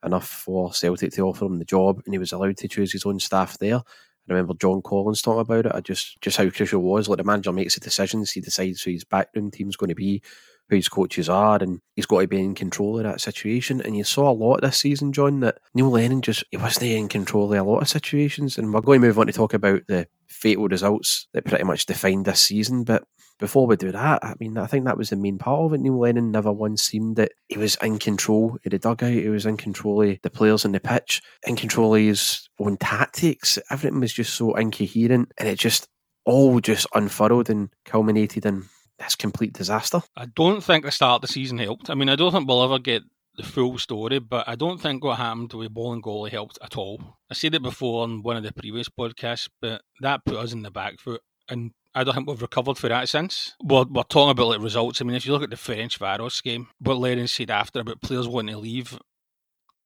enough 0.04 0.28
for 0.28 0.74
Celtic 0.74 1.12
to 1.12 1.22
offer 1.22 1.46
him 1.46 1.58
the 1.58 1.64
job, 1.64 2.02
and 2.04 2.14
he 2.14 2.18
was 2.18 2.32
allowed 2.32 2.58
to 2.58 2.68
choose 2.68 2.92
his 2.92 3.06
own 3.06 3.18
staff 3.18 3.56
there. 3.58 3.80
I 4.28 4.32
remember 4.32 4.54
John 4.54 4.82
Collins 4.82 5.22
talking 5.22 5.40
about 5.40 5.66
it. 5.66 5.72
I 5.74 5.80
just 5.80 6.20
just 6.20 6.36
how 6.36 6.50
crucial 6.50 6.80
it 6.80 6.84
was. 6.84 7.08
Like 7.08 7.18
the 7.18 7.24
manager 7.24 7.52
makes 7.52 7.74
the 7.74 7.80
decisions, 7.80 8.32
he 8.32 8.40
decides 8.40 8.82
who 8.82 8.90
his 8.90 9.04
background 9.04 9.52
team's 9.52 9.76
going 9.76 9.88
to 9.90 9.94
be, 9.94 10.22
who 10.68 10.76
his 10.76 10.88
coaches 10.88 11.28
are, 11.28 11.58
and 11.62 11.80
he's 11.94 12.06
got 12.06 12.20
to 12.20 12.28
be 12.28 12.40
in 12.40 12.54
control 12.54 12.98
of 12.98 13.04
that 13.04 13.20
situation. 13.20 13.80
And 13.80 13.96
you 13.96 14.04
saw 14.04 14.30
a 14.30 14.32
lot 14.32 14.60
this 14.62 14.78
season, 14.78 15.12
John, 15.12 15.40
that 15.40 15.58
Neil 15.74 15.90
Lennon 15.90 16.22
just 16.22 16.44
he 16.50 16.56
wasn't 16.56 16.90
in 16.90 17.08
control 17.08 17.52
of 17.52 17.58
a 17.58 17.62
lot 17.62 17.82
of 17.82 17.88
situations. 17.88 18.58
And 18.58 18.72
we're 18.72 18.80
going 18.80 19.00
to 19.00 19.06
move 19.06 19.18
on 19.18 19.26
to 19.26 19.32
talk 19.32 19.54
about 19.54 19.82
the 19.86 20.08
fatal 20.26 20.68
results 20.68 21.28
that 21.32 21.44
pretty 21.44 21.64
much 21.64 21.86
defined 21.86 22.24
this 22.24 22.40
season. 22.40 22.84
But 22.84 23.04
before 23.38 23.66
we 23.66 23.76
do 23.76 23.92
that, 23.92 24.24
I 24.24 24.34
mean, 24.40 24.56
I 24.56 24.66
think 24.66 24.86
that 24.86 24.98
was 24.98 25.10
the 25.10 25.16
main 25.16 25.38
part 25.38 25.60
of 25.60 25.74
it. 25.74 25.80
Neil 25.80 25.98
Lennon 25.98 26.30
never 26.30 26.52
once 26.52 26.82
seemed 26.82 27.16
that 27.16 27.32
he 27.48 27.58
was 27.58 27.76
in 27.82 27.98
control 27.98 28.58
of 28.64 28.70
the 28.70 28.78
dugout, 28.78 29.10
he 29.10 29.28
was 29.28 29.46
in 29.46 29.56
control 29.56 30.02
of 30.02 30.18
the 30.22 30.30
players 30.30 30.64
on 30.64 30.72
the 30.72 30.80
pitch, 30.80 31.20
in 31.46 31.56
control 31.56 31.94
of 31.94 32.00
his 32.00 32.48
own 32.58 32.76
tactics. 32.78 33.58
Everything 33.70 34.00
was 34.00 34.12
just 34.12 34.34
so 34.34 34.54
incoherent, 34.54 35.32
and 35.38 35.48
it 35.48 35.58
just 35.58 35.88
all 36.24 36.60
just 36.60 36.86
unfurled 36.94 37.50
and 37.50 37.70
culminated 37.84 38.46
in 38.46 38.64
this 38.98 39.16
complete 39.16 39.52
disaster. 39.52 40.02
I 40.16 40.26
don't 40.26 40.62
think 40.62 40.84
the 40.84 40.90
start 40.90 41.16
of 41.16 41.28
the 41.28 41.32
season 41.32 41.58
helped. 41.58 41.90
I 41.90 41.94
mean, 41.94 42.08
I 42.08 42.16
don't 42.16 42.32
think 42.32 42.48
we'll 42.48 42.64
ever 42.64 42.78
get 42.78 43.02
the 43.36 43.42
full 43.42 43.78
story, 43.78 44.18
but 44.18 44.48
I 44.48 44.54
don't 44.54 44.80
think 44.80 45.04
what 45.04 45.18
happened 45.18 45.52
with 45.52 45.74
Bolingoli 45.74 46.30
helped 46.30 46.58
at 46.62 46.76
all. 46.76 47.18
I 47.30 47.34
said 47.34 47.54
it 47.54 47.62
before 47.62 48.04
on 48.04 48.22
one 48.22 48.36
of 48.36 48.42
the 48.42 48.52
previous 48.52 48.88
podcasts, 48.88 49.48
but 49.60 49.82
that 50.00 50.24
put 50.24 50.36
us 50.36 50.52
in 50.52 50.62
the 50.62 50.70
back 50.70 50.98
foot. 50.98 51.20
And 51.48 51.72
I 51.94 52.04
don't 52.04 52.14
think 52.14 52.28
we've 52.28 52.42
recovered 52.42 52.78
for 52.78 52.88
that 52.88 53.08
since. 53.08 53.54
We're, 53.62 53.84
we're 53.84 54.02
talking 54.04 54.30
about 54.30 54.48
like 54.48 54.60
results. 54.60 55.00
I 55.00 55.04
mean, 55.04 55.16
if 55.16 55.26
you 55.26 55.32
look 55.32 55.42
at 55.42 55.50
the 55.50 55.56
Ferencváros 55.56 56.42
game, 56.42 56.68
what 56.78 56.96
Lennon 56.98 57.28
said 57.28 57.50
after 57.50 57.80
about 57.80 58.00
players 58.02 58.28
wanting 58.28 58.54
to 58.54 58.60
leave 58.60 58.98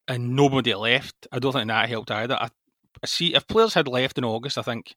and 0.08 0.34
nobody 0.34 0.74
left, 0.74 1.26
I 1.32 1.38
don't 1.38 1.52
think 1.52 1.68
that 1.68 1.88
helped 1.88 2.10
either. 2.10 2.34
I, 2.34 2.48
I 3.02 3.06
see 3.06 3.34
if 3.34 3.46
players 3.46 3.74
had 3.74 3.88
left 3.88 4.18
in 4.18 4.24
August, 4.24 4.58
I 4.58 4.62
think 4.62 4.94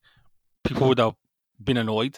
people 0.63 0.87
would 0.89 0.99
have 0.99 1.15
been 1.63 1.77
annoyed. 1.77 2.17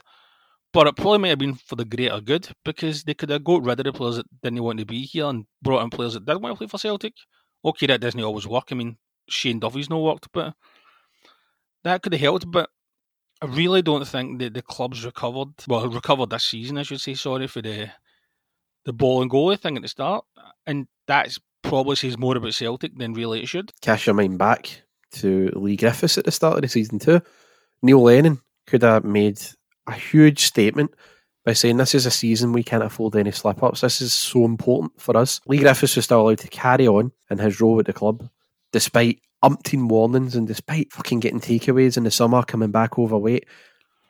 But 0.76 0.88
it 0.88 0.98
probably 0.98 1.20
might 1.20 1.30
have 1.30 1.40
been 1.40 1.54
for 1.56 1.78
the 1.78 1.86
greater 1.86 2.20
good 2.20 2.50
because 2.66 3.06
they 3.06 3.14
could 3.14 3.30
have 3.30 3.46
got 3.46 3.64
rid 3.64 3.80
of 3.80 3.86
the 3.86 3.94
players 3.94 4.18
that 4.18 4.26
didn't 4.44 4.62
want 4.62 4.80
to 4.80 4.86
be 4.86 5.04
here 5.04 5.24
and 5.28 5.46
brought 5.62 5.82
in 5.82 5.90
players 5.90 6.16
that 6.16 6.26
did 6.26 6.42
want 6.42 6.54
to 6.54 6.58
play 6.58 6.68
for 6.68 6.78
Celtic. 6.78 7.14
Okay, 7.64 7.88
that 7.88 8.02
doesn't 8.02 8.22
always 8.22 8.46
work. 8.46 8.66
I 8.72 8.76
mean, 8.76 8.98
Shane 9.30 9.62
Duffy's 9.62 9.90
not 9.90 10.02
worked, 10.02 10.28
but 10.34 10.54
that 11.86 12.02
could 12.02 12.12
have 12.12 12.20
helped. 12.20 12.52
But 12.52 12.70
I 13.42 13.46
really 13.46 13.84
don't 13.84 14.06
think 14.06 14.40
that 14.40 14.54
the 14.54 14.62
club's 14.62 15.06
recovered. 15.06 15.54
Well, 15.66 15.88
recovered 15.88 16.32
this 16.32 16.44
season, 16.44 16.78
I 16.78 16.84
should 16.84 17.00
say. 17.00 17.14
Sorry 17.14 17.48
for 17.48 17.62
the 17.62 17.92
the 18.84 18.94
Bolingoli 18.94 19.58
thing 19.58 19.78
at 19.78 19.82
the 19.82 19.88
start, 19.88 20.26
and 20.68 20.88
that's 21.08 21.40
probably 21.64 21.96
says 21.96 22.18
more 22.18 22.36
about 22.36 22.54
Celtic 22.54 22.98
than 22.98 23.14
really 23.14 23.42
it 23.42 23.48
should. 23.48 23.72
Cash 23.80 24.08
your 24.08 24.14
mind 24.14 24.40
back 24.40 24.82
to 25.14 25.54
Leigh 25.56 25.78
Griffiths 25.78 26.18
at 26.18 26.26
the 26.26 26.32
start 26.32 26.58
of 26.58 26.64
the 26.64 26.68
season 26.68 27.00
too. 27.00 27.22
Neil 27.82 28.04
Lennon 28.04 28.42
could 28.68 28.82
have 28.82 29.06
made 29.06 29.40
a 29.88 29.94
huge 29.94 30.46
statement 30.46 30.94
by 31.46 31.54
saying 31.54 31.78
this 31.78 31.96
is 31.96 32.06
a 32.06 32.12
season 32.12 32.52
we 32.52 32.64
can't 32.64 32.84
afford 32.84 33.16
any 33.16 33.32
slip 33.32 33.62
ups. 33.62 33.82
This 33.82 34.02
is 34.02 34.14
so 34.14 34.46
important 34.46 35.00
for 35.00 35.16
us. 35.16 35.40
Leigh 35.46 35.60
Griffiths 35.60 35.96
was 35.96 36.06
still 36.06 36.22
allowed 36.22 36.40
to 36.40 36.48
carry 36.48 36.88
on 36.88 37.12
in 37.30 37.38
his 37.38 37.62
role 37.62 37.80
at 37.80 37.86
the 37.86 37.94
club, 37.94 38.28
despite 38.72 39.22
umpteen 39.44 39.88
warnings 39.88 40.36
and 40.36 40.48
despite 40.48 40.92
fucking 40.92 41.20
getting 41.20 41.40
takeaways 41.40 41.98
in 41.98 42.04
the 42.04 42.12
summer, 42.12 42.42
coming 42.42 42.72
back 42.72 42.98
overweight. 42.98 43.46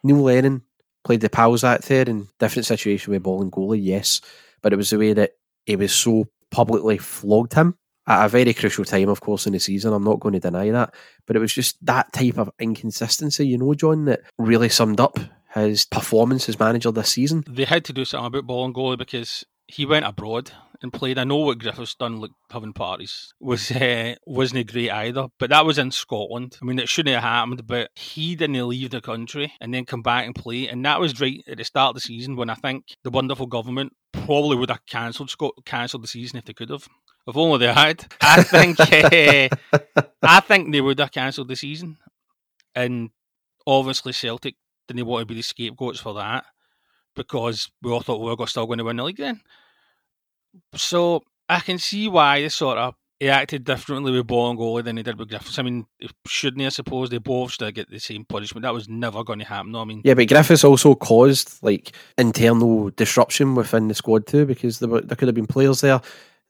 Neil 0.03 0.21
Lennon 0.21 0.61
played 1.03 1.21
the 1.21 1.29
Pals 1.29 1.63
Act 1.63 1.87
there 1.89 2.07
in 2.07 2.27
different 2.39 2.65
situation 2.65 3.11
with 3.11 3.23
goalie, 3.23 3.83
yes, 3.83 4.21
but 4.61 4.71
it 4.71 4.77
was 4.77 4.89
the 4.89 4.97
way 4.97 5.13
that 5.13 5.33
he 5.65 5.75
was 5.75 5.93
so 5.93 6.27
publicly 6.51 6.97
flogged 6.97 7.53
him 7.53 7.77
at 8.07 8.25
a 8.25 8.29
very 8.29 8.53
crucial 8.53 8.85
time, 8.85 9.09
of 9.09 9.19
course, 9.19 9.47
in 9.47 9.53
the 9.53 9.59
season. 9.59 9.93
I'm 9.93 10.03
not 10.03 10.19
going 10.19 10.33
to 10.33 10.39
deny 10.39 10.69
that. 10.71 10.93
But 11.25 11.35
it 11.35 11.39
was 11.39 11.53
just 11.53 11.83
that 11.85 12.13
type 12.13 12.37
of 12.37 12.51
inconsistency, 12.59 13.47
you 13.47 13.57
know, 13.57 13.73
John, 13.73 14.05
that 14.05 14.21
really 14.37 14.69
summed 14.69 14.99
up 14.99 15.17
his 15.55 15.85
performance 15.85 16.49
as 16.49 16.59
manager 16.59 16.91
this 16.91 17.11
season. 17.11 17.43
They 17.47 17.65
had 17.65 17.85
to 17.85 17.93
do 17.93 18.05
something 18.05 18.27
about 18.27 18.47
Bolingoli 18.47 18.97
because 18.97 19.45
he 19.67 19.85
went 19.85 20.05
abroad 20.05 20.51
and 20.81 20.93
played. 20.93 21.17
I 21.17 21.23
know 21.23 21.37
what 21.37 21.59
Griffiths 21.59 21.95
done, 21.95 22.19
like 22.19 22.31
having 22.51 22.73
parties, 22.73 23.33
was 23.39 23.71
uh, 23.71 24.15
wasn't 24.25 24.71
great 24.71 24.91
either. 24.91 25.27
But 25.39 25.49
that 25.49 25.65
was 25.65 25.77
in 25.77 25.91
Scotland. 25.91 26.57
I 26.61 26.65
mean, 26.65 26.79
it 26.79 26.89
shouldn't 26.89 27.15
have 27.15 27.23
happened. 27.23 27.65
But 27.65 27.89
he 27.95 28.35
didn't 28.35 28.67
leave 28.67 28.91
the 28.91 29.01
country 29.01 29.53
and 29.59 29.73
then 29.73 29.85
come 29.85 30.01
back 30.01 30.25
and 30.25 30.35
play, 30.35 30.67
and 30.67 30.85
that 30.85 30.99
was 30.99 31.19
right 31.19 31.43
at 31.47 31.57
the 31.57 31.63
start 31.63 31.89
of 31.89 31.95
the 31.95 32.01
season 32.01 32.35
when 32.35 32.49
I 32.49 32.55
think 32.55 32.95
the 33.03 33.09
wonderful 33.09 33.47
government 33.47 33.93
probably 34.13 34.57
would 34.57 34.69
have 34.69 34.85
cancelled 34.85 35.33
cancelled 35.65 36.03
the 36.03 36.07
season 36.07 36.37
if 36.37 36.45
they 36.45 36.53
could 36.53 36.69
have. 36.69 36.87
If 37.27 37.35
only 37.35 37.57
they 37.57 37.73
had. 37.73 38.05
I 38.21 38.43
think 38.43 38.79
uh, 38.79 40.03
I 40.21 40.39
think 40.41 40.71
they 40.71 40.81
would 40.81 40.99
have 40.99 41.11
cancelled 41.11 41.47
the 41.47 41.55
season, 41.55 41.97
and 42.75 43.09
obviously 43.65 44.13
Celtic 44.13 44.55
didn't 44.87 45.05
want 45.05 45.21
to 45.21 45.25
be 45.25 45.35
the 45.35 45.41
scapegoats 45.41 45.99
for 45.99 46.13
that 46.15 46.45
because 47.15 47.69
we 47.81 47.91
all 47.91 48.01
thought 48.01 48.21
we 48.21 48.33
were 48.33 48.47
still 48.47 48.65
going 48.65 48.79
to 48.79 48.83
win 48.83 48.97
the 48.97 49.03
league 49.03 49.17
then. 49.17 49.41
So 50.75 51.21
I 51.49 51.59
can 51.59 51.77
see 51.77 52.07
why 52.07 52.41
they 52.41 52.49
sort 52.49 52.77
of 52.77 52.95
he 53.19 53.29
acted 53.29 53.63
differently 53.63 54.11
with 54.11 54.27
Bolingoli 54.27 54.83
than 54.83 54.97
he 54.97 55.03
did 55.03 55.17
with 55.17 55.29
Griffiths. 55.29 55.57
I 55.57 55.61
mean, 55.61 55.85
shouldn't 56.27 56.59
he? 56.59 56.65
I 56.65 56.69
suppose 56.69 57.09
they 57.09 57.17
both 57.17 57.53
should 57.53 57.73
get 57.73 57.89
the 57.89 57.99
same 57.99 58.25
punishment. 58.25 58.63
That 58.63 58.73
was 58.73 58.89
never 58.89 59.23
going 59.23 59.39
to 59.39 59.45
happen. 59.45 59.71
No, 59.71 59.81
I 59.81 59.85
mean, 59.85 60.01
yeah, 60.03 60.15
but 60.15 60.27
Griffiths 60.27 60.65
also 60.65 60.95
caused 60.95 61.63
like 61.63 61.93
internal 62.17 62.89
disruption 62.91 63.55
within 63.55 63.87
the 63.87 63.93
squad 63.93 64.27
too, 64.27 64.45
because 64.45 64.79
there 64.79 64.89
were 64.89 65.01
there 65.01 65.15
could 65.15 65.29
have 65.29 65.35
been 65.35 65.47
players 65.47 65.81
there 65.81 66.01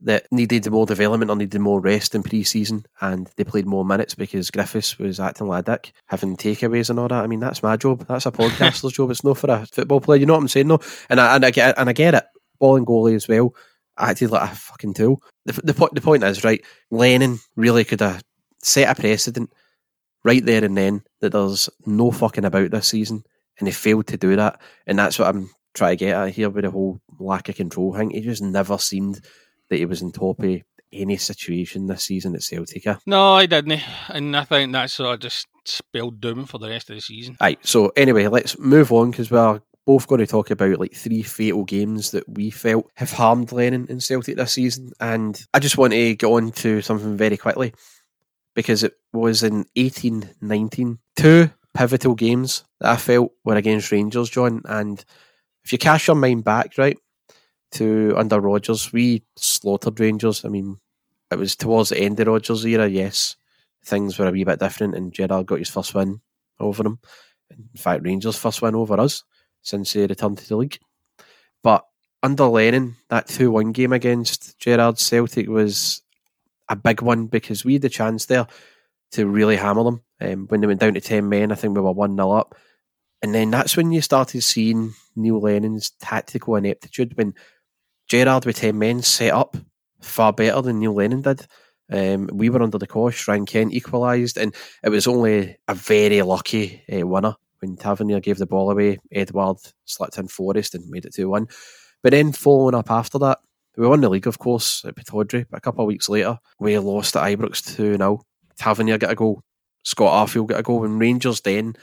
that 0.06 0.28
needed 0.32 0.70
more 0.70 0.86
development 0.86 1.30
or 1.30 1.36
needed 1.36 1.60
more 1.60 1.82
rest 1.82 2.16
in 2.16 2.24
pre-season, 2.24 2.86
and 3.02 3.30
they 3.36 3.44
played 3.44 3.66
more 3.66 3.84
minutes 3.84 4.16
because 4.16 4.52
Griffiths 4.52 4.98
was 4.98 5.20
acting 5.20 5.48
like 5.48 5.68
a 5.68 5.72
dick, 5.72 5.94
having 6.08 6.38
takeaways 6.38 6.90
and 6.90 7.00
all 7.00 7.08
that. 7.08 7.24
I 7.24 7.28
mean, 7.28 7.40
that's 7.40 7.64
my 7.64 7.76
job. 7.76 8.06
That's 8.08 8.26
a 8.26 8.32
podcaster's 8.32 8.94
job. 8.94 9.12
It's 9.12 9.24
not 9.24 9.38
for 9.38 9.52
a 9.52 9.66
football 9.66 10.00
player. 10.00 10.20
You 10.20 10.26
know 10.28 10.34
what 10.34 10.42
I'm 10.42 10.48
saying? 10.48 10.68
No, 10.68 10.80
and 11.10 11.20
I, 11.20 11.36
and 11.36 11.46
I 11.46 11.52
get 11.52 11.78
and 11.78 11.90
I 11.90 11.94
get 11.94 12.14
it. 12.14 12.24
Bolingoli 12.62 13.16
as 13.16 13.28
well 13.28 13.54
acted 13.98 14.32
like 14.32 14.52
a 14.52 14.56
fucking 14.56 14.94
tool. 14.94 15.22
The, 15.46 15.54
the, 15.54 15.90
the 15.94 16.02
point 16.02 16.24
is, 16.24 16.44
right, 16.44 16.64
Lennon 16.92 17.40
really 17.56 17.84
could 17.84 18.02
have 18.02 18.24
set 18.62 18.90
a 18.90 19.00
precedent 19.00 19.52
right 20.24 20.44
there 20.44 20.64
and 20.64 20.78
then 20.78 21.04
that 21.22 21.32
there's 21.32 21.70
no 21.86 22.12
fucking 22.12 22.46
about 22.46 22.72
this 22.72 22.88
season, 22.88 23.24
and 23.60 23.68
he 23.68 23.72
failed 23.72 24.08
to 24.08 24.18
do 24.18 24.36
that. 24.36 24.62
And 24.86 25.00
that's 25.00 25.20
what 25.20 25.30
I'm 25.30 25.50
trying 25.74 25.98
to 25.98 26.06
get 26.06 26.16
at 26.16 26.34
here 26.34 26.50
with 26.50 26.64
the 26.64 26.72
whole 26.72 27.00
lack 27.20 27.50
of 27.50 27.56
control 27.56 27.94
thing. 27.94 28.12
He 28.12 28.22
just 28.22 28.42
never 28.42 28.78
seemed 28.78 29.22
that 29.70 29.78
he 29.78 29.86
was 29.86 30.02
in 30.02 30.12
top 30.12 30.40
of 30.42 30.62
any 30.92 31.18
situation 31.18 31.88
this 31.88 32.06
season 32.06 32.36
at 32.36 32.44
Celtic. 32.44 32.86
No, 33.06 33.34
I 33.34 33.46
didn't. 33.46 33.82
And 34.10 34.36
I 34.36 34.44
think 34.44 34.72
that 34.72 34.90
sort 34.90 35.14
of 35.14 35.20
just 35.20 35.48
spelled 35.66 36.22
doom 36.22 36.46
for 36.46 36.58
the 36.58 36.70
rest 36.70 36.90
of 36.90 36.96
the 36.96 37.02
season. 37.02 37.38
Right, 37.42 37.60
so 37.66 37.92
anyway, 37.96 38.28
let's 38.28 38.58
move 38.60 38.92
on 38.92 39.12
because 39.12 39.32
we're 39.32 39.62
both 39.86 40.08
going 40.08 40.20
to 40.20 40.28
talk 40.28 40.50
about 40.52 40.80
like 40.80 40.94
three 40.94 41.22
fatal 41.22 41.64
games 41.64 42.12
that 42.12 42.28
we 42.28 42.50
felt 42.50 42.90
have 42.96 43.12
harmed 43.12 43.52
Lennon 43.52 43.88
and 43.90 44.02
Celtic 44.02 44.36
this 44.36 44.54
season. 44.54 44.92
And 45.00 45.40
I 45.54 45.60
just 45.60 45.78
want 45.78 45.94
to 45.94 46.16
get 46.16 46.28
on 46.28 46.52
to 46.52 46.82
something 46.82 47.18
very 47.18 47.38
quickly 47.38 47.74
because 48.56 48.84
it 48.84 48.94
was 49.14 49.44
in 49.44 49.66
18 49.76 50.30
19. 50.42 51.00
Two 51.16 51.50
pivotal 51.74 52.16
games 52.16 52.64
that 52.80 52.92
I 52.92 52.98
felt 52.98 53.32
were 53.44 53.56
against 53.56 53.92
Rangers, 53.92 54.30
John. 54.30 54.62
And 54.66 55.04
if 55.64 55.72
you 55.72 55.78
cast 55.78 56.08
your 56.08 56.16
mind 56.16 56.44
back, 56.44 56.78
right, 56.78 56.98
to 57.74 58.14
under 58.16 58.40
Rodgers, 58.40 58.92
we 58.94 59.24
slaughtered 59.36 60.00
Rangers. 60.00 60.46
I 60.46 60.50
mean, 60.50 60.80
it 61.32 61.38
was 61.38 61.56
towards 61.56 61.90
the 61.90 62.00
end 62.00 62.20
of 62.20 62.28
Rodgers' 62.28 62.66
era, 62.66 62.88
yes. 62.88 63.36
Things 63.84 64.18
were 64.18 64.28
a 64.28 64.32
wee 64.32 64.44
bit 64.44 64.60
different, 64.60 64.96
and 64.96 65.14
Gerrard 65.14 65.46
got 65.46 65.60
his 65.60 65.70
first 65.70 65.94
win 65.94 66.22
over 66.60 66.84
them. 66.84 67.00
In 67.50 67.78
fact, 67.78 68.04
Rangers' 68.04 68.38
first 68.38 68.62
win 68.62 68.76
over 68.76 69.00
us 69.00 69.24
since 69.62 69.94
they 69.94 70.08
returned 70.08 70.38
to 70.40 70.48
the 70.48 70.56
league. 70.56 70.80
But 71.64 71.86
under 72.24 72.46
Lennon, 72.46 72.98
that 73.10 73.28
2 73.28 73.52
1 73.52 73.72
game 73.72 73.94
against 73.94 74.58
Gerrard 74.60 75.00
Celtic 75.00 75.48
was 75.48 76.02
a 76.70 76.76
big 76.76 77.02
one 77.02 77.28
because 77.28 77.64
we 77.64 77.74
had 77.74 77.82
the 77.82 77.90
chance 77.90 78.26
there 78.26 78.48
to 79.12 79.28
really 79.28 79.56
hammer 79.56 79.84
them. 79.84 80.04
Um, 80.22 80.48
when 80.48 80.62
they 80.62 80.68
went 80.68 80.80
down 80.80 80.94
to 80.94 81.02
10 81.02 81.28
men, 81.28 81.52
I 81.52 81.56
think 81.56 81.76
we 81.76 81.82
were 81.82 81.92
1 81.92 82.16
0 82.16 82.32
up. 82.32 82.56
And 83.22 83.34
then 83.34 83.52
that's 83.52 83.76
when 83.76 83.92
you 83.92 84.02
started 84.02 84.42
seeing 84.42 84.94
Neil 85.16 85.40
Lennon's 85.40 85.92
tactical 86.02 86.56
ineptitude 86.56 87.18
when 87.18 87.34
Gerrard 88.08 88.46
with 88.46 88.58
10 88.58 88.78
men 88.78 89.02
set 89.02 89.34
up 89.34 89.58
far 90.02 90.32
better 90.34 90.62
than 90.62 90.80
Neil 90.80 90.94
Lennon 90.94 91.22
did. 91.22 91.48
Um, 91.92 92.30
we 92.34 92.50
were 92.50 92.62
under 92.62 92.78
the 92.78 92.88
cosh, 92.88 93.28
Ryan 93.28 93.46
Kent 93.46 93.74
equalised, 93.74 94.38
and 94.38 94.54
it 94.84 94.90
was 94.90 95.08
only 95.08 95.58
a 95.68 95.76
very 95.76 96.22
lucky 96.22 96.84
uh, 96.92 97.06
winner 97.06 97.36
when 97.60 97.76
Tavernier 97.76 98.20
gave 98.20 98.38
the 98.38 98.48
ball 98.48 98.72
away. 98.72 98.98
Edouard 99.12 99.58
slipped 99.86 100.18
in 100.18 100.28
Forrest 100.28 100.76
and 100.76 100.90
made 100.90 101.06
it 101.06 101.14
2 101.14 101.30
1. 101.30 101.48
But 102.02 102.12
then 102.12 102.32
following 102.32 102.76
up 102.76 102.92
after 102.92 103.18
that, 103.20 103.40
we 103.78 103.88
won 103.88 104.02
the 104.02 104.10
league, 104.10 104.28
of 104.28 104.40
course, 104.40 104.86
at 104.86 104.96
Pittodrie, 104.96 105.46
but 105.50 105.58
a 105.58 105.62
couple 105.62 105.82
of 105.82 105.88
weeks 105.88 106.08
later, 106.08 106.40
we 106.60 106.78
lost 106.80 107.16
at 107.16 107.24
Ibrox 107.24 107.76
2 107.76 107.98
0. 107.98 108.22
Tavernier 108.58 108.98
got 108.98 109.12
a 109.12 109.16
goal, 109.16 109.42
Scott 109.84 110.28
Arfield 110.28 110.48
got 110.48 110.60
a 110.60 110.64
goal, 110.64 110.86
and 110.86 111.00
Rangers 111.00 111.42
then 111.42 111.76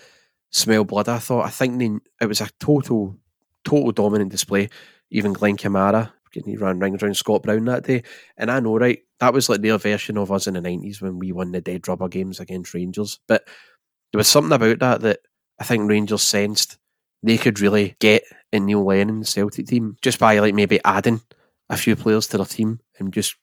smell 0.51 0.85
blood. 0.85 1.09
I 1.09 1.19
thought, 1.19 1.47
I 1.47 1.51
think 1.51 1.79
they, 1.79 1.91
it 2.21 2.27
was 2.27 2.41
a 2.41 2.49
total, 2.59 3.19
total 3.65 3.93
dominant 3.93 4.31
display. 4.31 4.69
Even 5.13 5.33
Glenn 5.33 5.57
Kamara, 5.57 6.11
getting 6.33 6.59
ran 6.59 6.79
rings 6.79 7.03
around 7.03 7.17
Scott 7.17 7.43
Brown 7.43 7.67
that 7.67 7.85
day. 7.85 8.03
And 8.37 8.51
I 8.51 8.61
know, 8.61 8.79
right, 8.79 9.01
that 9.21 9.35
was 9.35 9.49
like 9.49 9.61
their 9.61 9.79
version 9.79 10.17
of 10.17 10.33
us 10.33 10.47
in 10.47 10.55
the 10.55 10.61
90s 10.61 11.01
when 11.01 11.19
we 11.19 11.31
won 11.33 11.53
the 11.53 11.61
dead 11.61 11.87
rubber 11.87 12.09
games 12.09 12.41
against 12.41 12.75
Rangers. 12.75 13.21
But 13.29 13.45
there 14.13 14.19
was 14.19 14.29
something 14.29 14.53
about 14.53 14.79
that 14.81 15.01
that 15.03 15.21
I 15.61 15.65
think 15.65 15.89
Rangers 15.89 16.23
sensed 16.23 16.79
they 17.23 17.39
could 17.39 17.61
really 17.61 17.95
get 18.01 18.25
in 18.53 18.67
Neil 18.67 18.85
Lennon's 18.85 19.31
Celtic 19.31 19.67
team 19.67 19.97
just 20.03 20.19
by 20.19 20.39
like 20.39 20.55
maybe 20.55 20.81
adding 20.85 21.21
a 21.69 21.77
few 21.77 21.95
players 21.95 22.27
to 22.29 22.39
their 22.39 22.47
team 22.47 22.81
and 22.99 23.13
just 23.13 23.37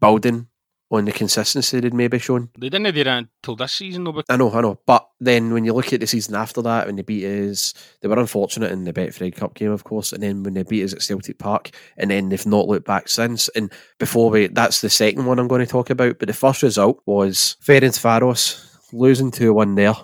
building 0.00 0.48
on 0.90 1.04
the 1.04 1.12
consistency 1.12 1.80
they'd 1.80 1.92
maybe 1.92 2.18
shown. 2.18 2.48
They 2.58 2.68
didn't 2.68 2.94
do 2.94 3.04
that 3.04 3.18
until 3.18 3.56
this 3.56 3.72
season, 3.72 4.04
though. 4.04 4.22
I 4.28 4.36
know, 4.36 4.52
I 4.52 4.60
know. 4.60 4.78
But 4.86 5.08
then 5.20 5.52
when 5.52 5.64
you 5.64 5.72
look 5.72 5.92
at 5.92 6.00
the 6.00 6.06
season 6.06 6.36
after 6.36 6.62
that, 6.62 6.86
when 6.86 6.96
they 6.96 7.02
beat 7.02 7.24
us, 7.24 7.74
they 8.00 8.08
were 8.08 8.18
unfortunate 8.18 8.70
in 8.70 8.84
the 8.84 8.92
Betfred 8.92 9.34
Cup 9.34 9.54
game, 9.54 9.72
of 9.72 9.84
course. 9.84 10.12
And 10.12 10.22
then 10.22 10.42
when 10.42 10.54
they 10.54 10.62
beat 10.62 10.84
us 10.84 10.92
at 10.92 11.02
Celtic 11.02 11.38
Park, 11.38 11.70
and 11.96 12.10
then 12.10 12.28
they've 12.28 12.46
not 12.46 12.68
looked 12.68 12.86
back 12.86 13.08
since. 13.08 13.48
And 13.48 13.72
before 13.98 14.30
we, 14.30 14.46
that's 14.46 14.80
the 14.80 14.90
second 14.90 15.26
one 15.26 15.38
I'm 15.38 15.48
going 15.48 15.64
to 15.64 15.66
talk 15.66 15.90
about. 15.90 16.18
But 16.18 16.28
the 16.28 16.34
first 16.34 16.62
result 16.62 17.02
was 17.04 17.56
Ferencvaros 17.64 18.92
losing 18.92 19.32
2 19.32 19.52
1 19.52 19.74
there. 19.74 19.94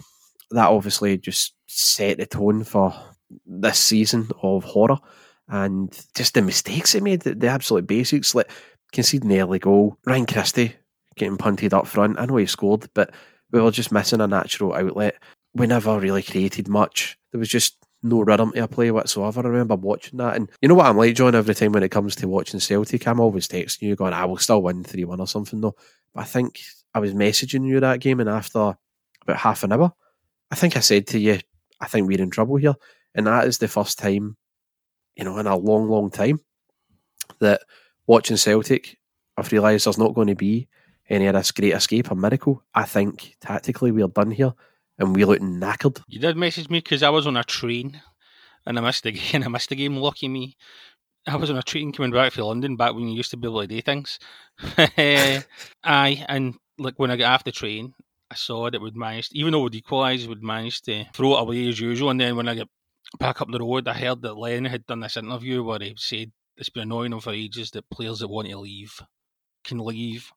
That 0.50 0.68
obviously 0.68 1.16
just 1.16 1.54
set 1.66 2.18
the 2.18 2.26
tone 2.26 2.64
for 2.64 2.92
this 3.46 3.78
season 3.78 4.28
of 4.42 4.64
horror. 4.64 4.98
And 5.48 5.92
just 6.14 6.34
the 6.34 6.42
mistakes 6.42 6.92
they 6.92 7.00
made, 7.00 7.22
the, 7.22 7.34
the 7.34 7.48
absolute 7.48 7.86
basics, 7.86 8.34
like 8.34 8.50
conceding 8.92 9.32
early 9.38 9.58
goal. 9.58 9.98
Ryan 10.06 10.26
Christie 10.26 10.76
getting 11.16 11.36
punted 11.36 11.74
up 11.74 11.86
front. 11.86 12.18
I 12.18 12.26
know 12.26 12.36
he 12.36 12.46
scored, 12.46 12.88
but 12.94 13.12
we 13.50 13.60
were 13.60 13.70
just 13.70 13.92
missing 13.92 14.20
a 14.20 14.26
natural 14.26 14.74
outlet. 14.74 15.16
We 15.54 15.66
never 15.66 15.98
really 15.98 16.22
created 16.22 16.68
much. 16.68 17.18
There 17.30 17.38
was 17.38 17.48
just 17.48 17.76
no 18.02 18.20
rhythm 18.20 18.52
to 18.52 18.64
a 18.64 18.68
play 18.68 18.90
whatsoever. 18.90 19.40
I 19.40 19.48
remember 19.48 19.76
watching 19.76 20.18
that. 20.18 20.36
And 20.36 20.50
you 20.60 20.68
know 20.68 20.74
what 20.74 20.86
I'm 20.86 20.96
like, 20.96 21.14
John, 21.14 21.34
every 21.34 21.54
time 21.54 21.72
when 21.72 21.82
it 21.82 21.90
comes 21.90 22.16
to 22.16 22.28
watching 22.28 22.60
Celtic, 22.60 23.06
I'm 23.06 23.20
always 23.20 23.46
texting 23.46 23.82
you 23.82 23.96
going, 23.96 24.12
I 24.12 24.24
will 24.24 24.38
still 24.38 24.62
win 24.62 24.82
3 24.84 25.04
1 25.04 25.20
or 25.20 25.26
something 25.26 25.60
though. 25.60 25.76
But 26.14 26.22
I 26.22 26.24
think 26.24 26.60
I 26.94 26.98
was 26.98 27.14
messaging 27.14 27.66
you 27.66 27.80
that 27.80 28.00
game, 28.00 28.20
and 28.20 28.28
after 28.28 28.76
about 29.22 29.36
half 29.36 29.62
an 29.62 29.72
hour, 29.72 29.92
I 30.50 30.56
think 30.56 30.76
I 30.76 30.80
said 30.80 31.06
to 31.08 31.18
you, 31.18 31.38
I 31.80 31.86
think 31.86 32.06
we're 32.06 32.20
in 32.20 32.30
trouble 32.30 32.56
here. 32.56 32.74
And 33.14 33.26
that 33.26 33.46
is 33.46 33.58
the 33.58 33.68
first 33.68 33.98
time, 33.98 34.36
you 35.16 35.24
know, 35.24 35.38
in 35.38 35.46
a 35.46 35.56
long, 35.56 35.88
long 35.88 36.10
time 36.10 36.40
that 37.40 37.62
watching 38.06 38.36
Celtic, 38.36 38.98
I've 39.36 39.50
realised 39.52 39.86
there's 39.86 39.98
not 39.98 40.14
going 40.14 40.28
to 40.28 40.34
be 40.34 40.68
any 41.08 41.26
of 41.26 41.34
this 41.34 41.52
great 41.52 41.74
escape 41.74 42.10
or 42.10 42.14
miracle. 42.14 42.62
I 42.74 42.84
think 42.84 43.36
tactically 43.40 43.90
we're 43.90 44.08
done 44.08 44.30
here 44.30 44.52
and 44.98 45.14
we 45.14 45.24
look 45.24 45.40
knackered. 45.40 46.02
You 46.08 46.20
did 46.20 46.36
message 46.36 46.70
me 46.70 46.78
because 46.78 47.02
I 47.02 47.10
was 47.10 47.26
on 47.26 47.36
a 47.36 47.44
train 47.44 48.00
and 48.66 48.78
I 48.78 48.82
missed 48.82 49.04
the 49.04 49.12
game. 49.32 49.42
I 49.42 49.48
missed 49.48 49.70
the 49.70 49.76
game. 49.76 49.96
Lucky 49.96 50.28
me. 50.28 50.56
I 51.26 51.36
was 51.36 51.50
on 51.50 51.58
a 51.58 51.62
train 51.62 51.92
coming 51.92 52.10
back 52.10 52.32
from 52.32 52.44
London 52.44 52.76
back 52.76 52.94
when 52.94 53.06
you 53.08 53.16
used 53.16 53.30
to 53.30 53.36
be 53.36 53.46
able 53.46 53.60
to 53.60 53.66
do 53.68 53.80
things. 53.80 54.18
Aye, 54.88 55.44
and 56.28 56.54
like 56.78 56.98
when 56.98 57.12
I 57.12 57.16
got 57.16 57.32
off 57.32 57.44
the 57.44 57.52
train, 57.52 57.94
I 58.30 58.34
saw 58.34 58.70
that 58.70 58.80
we'd 58.80 58.96
managed, 58.96 59.32
even 59.34 59.52
though 59.52 59.60
we'd 59.60 59.74
equalised, 59.74 60.28
we'd 60.28 60.42
managed 60.42 60.84
to 60.86 61.04
throw 61.12 61.36
it 61.36 61.42
away 61.42 61.68
as 61.68 61.78
usual. 61.78 62.10
And 62.10 62.20
then 62.20 62.34
when 62.34 62.48
I 62.48 62.56
got 62.56 62.68
back 63.20 63.40
up 63.40 63.48
the 63.52 63.60
road, 63.60 63.86
I 63.86 63.92
heard 63.92 64.20
that 64.22 64.36
Len 64.36 64.64
had 64.64 64.86
done 64.86 65.00
this 65.00 65.16
interview 65.16 65.62
where 65.62 65.78
he 65.78 65.94
said 65.96 66.32
it's 66.62 66.70
been 66.70 66.84
annoying 66.84 67.12
him 67.12 67.18
for 67.18 67.32
ages 67.32 67.72
that 67.72 67.90
players 67.90 68.20
that 68.20 68.28
want 68.28 68.48
to 68.48 68.56
leave 68.56 69.00
can 69.64 69.78
leave, 69.78 70.30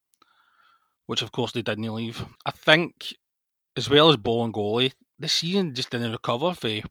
which 1.05 1.21
of 1.21 1.31
course 1.31 1.51
they 1.51 1.61
didn't 1.61 1.93
leave. 1.93 2.25
I 2.45 2.51
think, 2.51 3.13
as 3.77 3.89
well 3.89 4.09
as 4.09 4.17
Bolingoli, 4.17 4.93
this 5.19 5.33
season 5.33 5.75
just 5.75 5.91
didn't 5.91 6.11
recover 6.11 6.55
for 6.55 6.81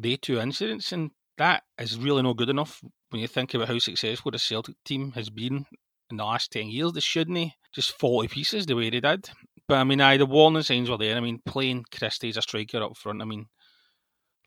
the 0.00 0.16
two 0.16 0.38
incidents, 0.38 0.92
and 0.92 1.10
that 1.38 1.64
is 1.76 1.98
really 1.98 2.22
not 2.22 2.36
good 2.36 2.50
enough 2.50 2.80
when 3.10 3.20
you 3.20 3.26
think 3.26 3.52
about 3.52 3.66
how 3.66 3.78
successful 3.78 4.30
the 4.30 4.38
Celtic 4.38 4.76
team 4.84 5.10
has 5.12 5.28
been 5.28 5.66
in 6.10 6.16
the 6.16 6.24
last 6.24 6.52
10 6.52 6.68
years. 6.68 6.92
They 6.92 7.00
shouldn't 7.00 7.52
just 7.74 7.98
fall 7.98 8.22
to 8.22 8.28
pieces 8.28 8.66
the 8.66 8.76
way 8.76 8.90
they 8.90 9.00
did. 9.00 9.28
But 9.66 9.78
I 9.78 9.84
mean, 9.84 10.00
aye, 10.00 10.18
the 10.18 10.26
warning 10.26 10.62
signs 10.62 10.88
were 10.88 10.98
there. 10.98 11.16
I 11.16 11.20
mean, 11.20 11.40
playing 11.44 11.84
Christie 11.90 12.28
as 12.28 12.36
a 12.36 12.42
striker 12.42 12.80
up 12.82 12.96
front, 12.96 13.22
I 13.22 13.24
mean, 13.24 13.46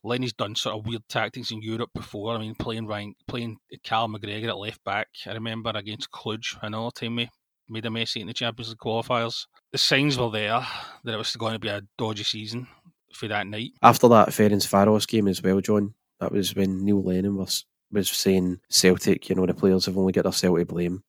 Lenny's 0.03 0.33
done 0.33 0.55
sort 0.55 0.75
of 0.75 0.87
weird 0.87 1.03
tactics 1.07 1.51
in 1.51 1.61
Europe 1.61 1.91
before. 1.93 2.35
I 2.35 2.39
mean, 2.39 2.55
playing 2.55 2.87
Ryan, 2.87 3.13
playing 3.27 3.57
Cal 3.83 4.07
McGregor 4.07 4.49
at 4.49 4.57
left 4.57 4.83
back. 4.83 5.07
I 5.27 5.33
remember 5.33 5.71
against 5.75 6.11
Cluj 6.11 6.57
another 6.61 6.91
time 6.91 7.17
we 7.17 7.29
made 7.69 7.85
a 7.85 7.91
mess 7.91 8.15
in 8.15 8.27
the 8.27 8.33
Champions 8.33 8.69
League 8.69 8.79
qualifiers. 8.79 9.45
The 9.71 9.77
signs 9.77 10.17
were 10.17 10.31
there 10.31 10.65
that 11.03 11.13
it 11.13 11.17
was 11.17 11.35
going 11.35 11.53
to 11.53 11.59
be 11.59 11.69
a 11.69 11.81
dodgy 11.97 12.23
season 12.23 12.67
for 13.13 13.27
that 13.27 13.47
night. 13.47 13.71
After 13.81 14.07
that 14.09 14.29
Ferencvaros 14.29 15.07
game 15.07 15.27
as 15.27 15.41
well, 15.41 15.61
John, 15.61 15.93
that 16.19 16.31
was 16.31 16.55
when 16.55 16.83
Neil 16.83 17.03
Lennon 17.03 17.35
was 17.35 17.65
was 17.91 18.09
saying 18.09 18.59
Celtic, 18.69 19.29
you 19.29 19.35
know, 19.35 19.45
the 19.45 19.53
players 19.53 19.85
have 19.85 19.97
only 19.97 20.13
got 20.13 20.23
themselves 20.23 20.61
to 20.61 20.65
blame. 20.65 21.03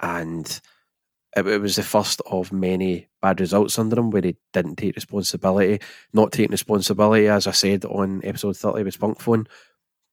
And 0.00 0.60
it, 1.36 1.46
it, 1.46 1.60
was 1.60 1.76
the 1.76 1.82
first 1.82 2.20
of 2.26 2.52
many 2.52 3.08
bad 3.20 3.40
results 3.40 3.78
under 3.78 3.98
him 3.98 4.10
where 4.10 4.22
he 4.22 4.36
didn't 4.52 4.76
take 4.76 4.96
responsibility. 4.96 5.80
Not 6.12 6.32
taking 6.32 6.52
responsibility, 6.52 7.28
as 7.28 7.46
I 7.46 7.52
said 7.52 7.84
on 7.84 8.20
episode 8.24 8.56
30 8.56 8.84
with 8.84 8.94
Spunk 8.94 9.20
Phone, 9.20 9.46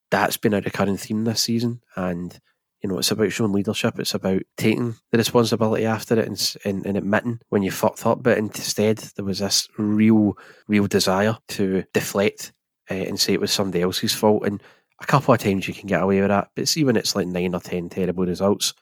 that's 0.09 0.37
been 0.37 0.53
a 0.53 0.61
recurring 0.61 0.97
theme 0.97 1.23
this 1.23 1.43
season. 1.43 1.81
And, 1.95 2.37
you 2.81 2.89
know, 2.89 2.97
it's 2.97 3.11
about 3.11 3.31
showing 3.31 3.53
leadership. 3.53 3.99
It's 3.99 4.13
about 4.13 4.41
taking 4.57 4.95
the 5.11 5.17
responsibility 5.17 5.85
after 5.85 6.19
it 6.19 6.27
and, 6.27 6.55
and, 6.65 6.85
and 6.85 6.97
admitting 6.97 7.39
when 7.49 7.61
you 7.61 7.71
fucked 7.71 8.05
up. 8.05 8.23
But 8.23 8.37
instead, 8.37 8.97
there 8.97 9.25
was 9.25 9.39
this 9.39 9.67
real, 9.77 10.37
real 10.67 10.87
desire 10.87 11.37
to 11.49 11.83
deflect 11.93 12.51
uh, 12.89 12.95
and 12.95 13.19
say 13.19 13.33
it 13.33 13.41
was 13.41 13.51
somebody 13.51 13.83
else's 13.83 14.13
fault. 14.13 14.45
And 14.45 14.61
a 14.99 15.05
couple 15.05 15.33
of 15.33 15.39
times 15.39 15.67
you 15.67 15.73
can 15.73 15.87
get 15.87 16.01
away 16.01 16.19
with 16.19 16.29
that. 16.29 16.49
But 16.55 16.67
see 16.67 16.83
when 16.83 16.95
it's 16.95 17.15
like 17.15 17.27
nine 17.27 17.53
or 17.53 17.61
ten 17.61 17.89
terrible 17.89 18.25
results 18.25 18.73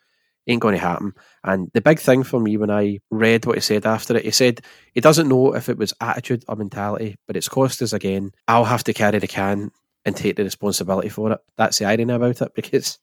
ain't 0.47 0.61
going 0.61 0.75
to 0.75 0.81
happen. 0.81 1.13
And 1.43 1.69
the 1.73 1.81
big 1.81 1.99
thing 1.99 2.23
for 2.23 2.39
me 2.39 2.57
when 2.57 2.71
I 2.71 2.99
read 3.11 3.45
what 3.45 3.55
he 3.55 3.61
said 3.61 3.85
after 3.85 4.17
it, 4.17 4.25
he 4.25 4.31
said 4.31 4.61
he 4.93 5.01
doesn't 5.01 5.29
know 5.29 5.55
if 5.55 5.69
it 5.69 5.77
was 5.77 5.93
attitude 6.01 6.43
or 6.47 6.55
mentality, 6.55 7.15
but 7.27 7.37
it's 7.37 7.49
cost 7.49 7.81
us 7.81 7.93
again. 7.93 8.31
I'll 8.47 8.65
have 8.65 8.83
to 8.85 8.93
carry 8.93 9.19
the 9.19 9.27
can 9.27 9.71
and 10.05 10.15
take 10.15 10.35
the 10.35 10.43
responsibility 10.43 11.09
for 11.09 11.31
it. 11.33 11.39
That's 11.57 11.79
the 11.79 11.85
irony 11.85 12.13
about 12.13 12.41
it 12.41 12.51
because 12.55 12.99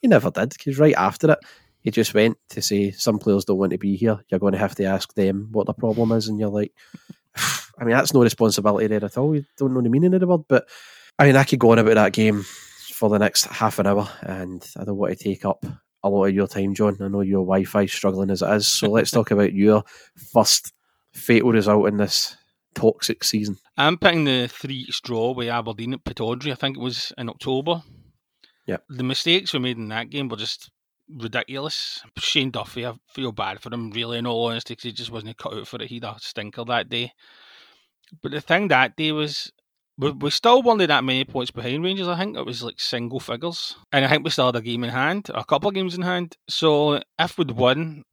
he 0.00 0.08
never 0.08 0.30
did. 0.30 0.50
Because 0.50 0.78
right 0.78 0.94
after 0.96 1.32
it, 1.32 1.38
he 1.80 1.90
just 1.90 2.12
went 2.12 2.36
to 2.50 2.60
say 2.60 2.90
some 2.90 3.18
players 3.18 3.46
don't 3.46 3.58
want 3.58 3.72
to 3.72 3.78
be 3.78 3.96
here. 3.96 4.18
You're 4.28 4.40
going 4.40 4.52
to 4.52 4.58
have 4.58 4.74
to 4.76 4.84
ask 4.84 5.14
them 5.14 5.48
what 5.52 5.66
the 5.66 5.72
problem 5.72 6.12
is, 6.12 6.28
and 6.28 6.38
you're 6.38 6.50
like, 6.50 6.72
I 7.36 7.84
mean, 7.84 7.94
that's 7.94 8.12
no 8.12 8.22
responsibility 8.22 8.86
there 8.86 9.04
at 9.04 9.16
all. 9.16 9.34
You 9.34 9.44
don't 9.56 9.72
know 9.72 9.80
the 9.80 9.88
meaning 9.88 10.12
of 10.12 10.20
the 10.20 10.26
word, 10.26 10.42
but 10.48 10.68
I 11.18 11.24
mean, 11.24 11.36
I 11.36 11.44
could 11.44 11.58
go 11.58 11.72
on 11.72 11.78
about 11.78 11.94
that 11.94 12.12
game 12.12 12.44
for 12.92 13.08
the 13.08 13.18
next 13.18 13.46
half 13.46 13.78
an 13.78 13.86
hour, 13.86 14.08
and 14.20 14.62
I 14.76 14.84
don't 14.84 14.96
want 14.96 15.16
to 15.16 15.24
take 15.24 15.46
up 15.46 15.64
a 16.02 16.08
lot 16.08 16.26
of 16.26 16.34
your 16.34 16.46
time, 16.46 16.74
John. 16.74 16.96
I 17.00 17.08
know 17.08 17.20
your 17.20 17.44
Wi 17.44 17.64
Fi 17.64 17.86
struggling 17.86 18.30
as 18.30 18.42
it 18.42 18.50
is. 18.50 18.66
So 18.66 18.90
let's 18.90 19.10
talk 19.10 19.30
about 19.30 19.52
your 19.52 19.84
first 20.32 20.72
fatal 21.12 21.52
result 21.52 21.88
in 21.88 21.96
this 21.96 22.36
toxic 22.74 23.24
season. 23.24 23.58
I'm 23.76 23.98
picking 23.98 24.24
the 24.24 24.48
three 24.48 24.86
straw 24.90 25.32
with 25.32 25.48
Aberdeen 25.48 25.94
at 25.94 26.04
Pittodrie. 26.04 26.52
I 26.52 26.54
think 26.54 26.76
it 26.76 26.82
was 26.82 27.12
in 27.18 27.28
October. 27.28 27.82
Yeah. 28.66 28.78
The 28.88 29.04
mistakes 29.04 29.52
we 29.52 29.58
made 29.58 29.78
in 29.78 29.88
that 29.88 30.10
game 30.10 30.28
were 30.28 30.36
just 30.36 30.70
ridiculous. 31.08 32.02
Shane 32.18 32.50
Duffy, 32.50 32.86
I 32.86 32.94
feel 33.08 33.32
bad 33.32 33.60
for 33.60 33.72
him, 33.72 33.90
really, 33.90 34.18
in 34.18 34.26
all 34.26 34.46
honesty, 34.46 34.74
because 34.74 34.84
he 34.84 34.92
just 34.92 35.10
wasn't 35.10 35.36
cut 35.36 35.54
out 35.54 35.66
for 35.66 35.82
it. 35.82 35.88
He 35.88 35.96
had 35.96 36.04
a 36.04 36.16
stinker 36.18 36.64
that 36.64 36.88
day. 36.88 37.12
But 38.22 38.32
the 38.32 38.40
thing 38.40 38.68
that 38.68 38.96
day 38.96 39.12
was 39.12 39.50
we, 40.00 40.10
we 40.12 40.30
still 40.30 40.62
weren't 40.62 40.86
that 40.86 41.04
many 41.04 41.24
points 41.24 41.50
behind 41.50 41.84
Rangers. 41.84 42.08
I 42.08 42.18
think 42.18 42.36
it 42.36 42.46
was 42.46 42.62
like 42.62 42.80
single 42.80 43.20
figures, 43.20 43.76
and 43.92 44.04
I 44.04 44.08
think 44.08 44.24
we 44.24 44.30
still 44.30 44.46
had 44.46 44.56
a 44.56 44.62
game 44.62 44.82
in 44.82 44.90
hand, 44.90 45.30
a 45.34 45.44
couple 45.44 45.68
of 45.68 45.74
games 45.74 45.94
in 45.94 46.02
hand. 46.02 46.36
So 46.48 47.02
if 47.18 47.36
we'd 47.36 47.50
won, 47.50 48.04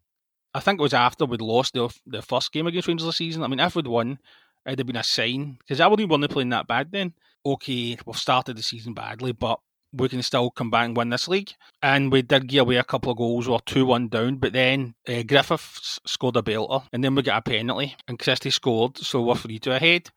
I 0.54 0.60
think 0.60 0.80
it 0.80 0.84
was 0.84 0.94
after 0.94 1.26
we'd 1.26 1.42
lost 1.42 1.74
the 1.74 1.90
the 2.06 2.22
first 2.22 2.52
game 2.52 2.68
against 2.68 2.88
Rangers 2.88 3.08
this 3.08 3.18
season. 3.18 3.44
I 3.44 3.48
mean, 3.48 3.60
if 3.60 3.76
we'd 3.76 3.88
won, 3.88 4.20
it'd 4.66 4.80
have 4.80 4.88
been 4.88 4.98
a 4.98 5.04
sign 5.04 5.58
because 5.60 5.80
I 5.80 5.88
wouldn't 5.88 6.10
weren't 6.10 6.30
playing 6.30 6.50
that 6.50 6.68
bad 6.68 6.92
then. 6.92 7.14
Okay, 7.46 7.98
we've 8.06 8.18
started 8.18 8.58
the 8.58 8.64
season 8.64 8.94
badly, 8.94 9.32
but 9.32 9.62
we 9.94 10.10
can 10.10 10.22
still 10.22 10.52
come 10.52 10.70
back 10.70 10.86
and 10.86 10.98
win 10.98 11.10
this 11.10 11.30
league. 11.30 11.52
And 11.82 12.12
we 12.12 12.22
did 12.22 12.48
give 12.48 12.64
away 12.64 12.76
a 12.76 12.84
couple 12.84 13.14
of 13.14 13.18
goals. 13.18 13.48
We 13.48 13.54
were 13.54 13.60
2 13.66 13.86
1 13.86 14.10
down, 14.10 14.36
but 14.36 14.52
then 14.52 14.96
uh, 15.08 15.24
Griffiths 15.24 16.00
scored 16.06 16.36
a 16.36 16.42
belter, 16.42 16.84
and 16.92 17.02
then 17.02 17.16
we 17.16 17.22
got 17.22 17.38
a 17.38 17.42
penalty, 17.42 17.96
and 18.10 18.20
Christie 18.20 18.50
scored, 18.50 18.98
so 18.98 19.22
we're 19.22 19.36
3 19.36 19.60
2 19.60 19.72
ahead. 19.72 20.10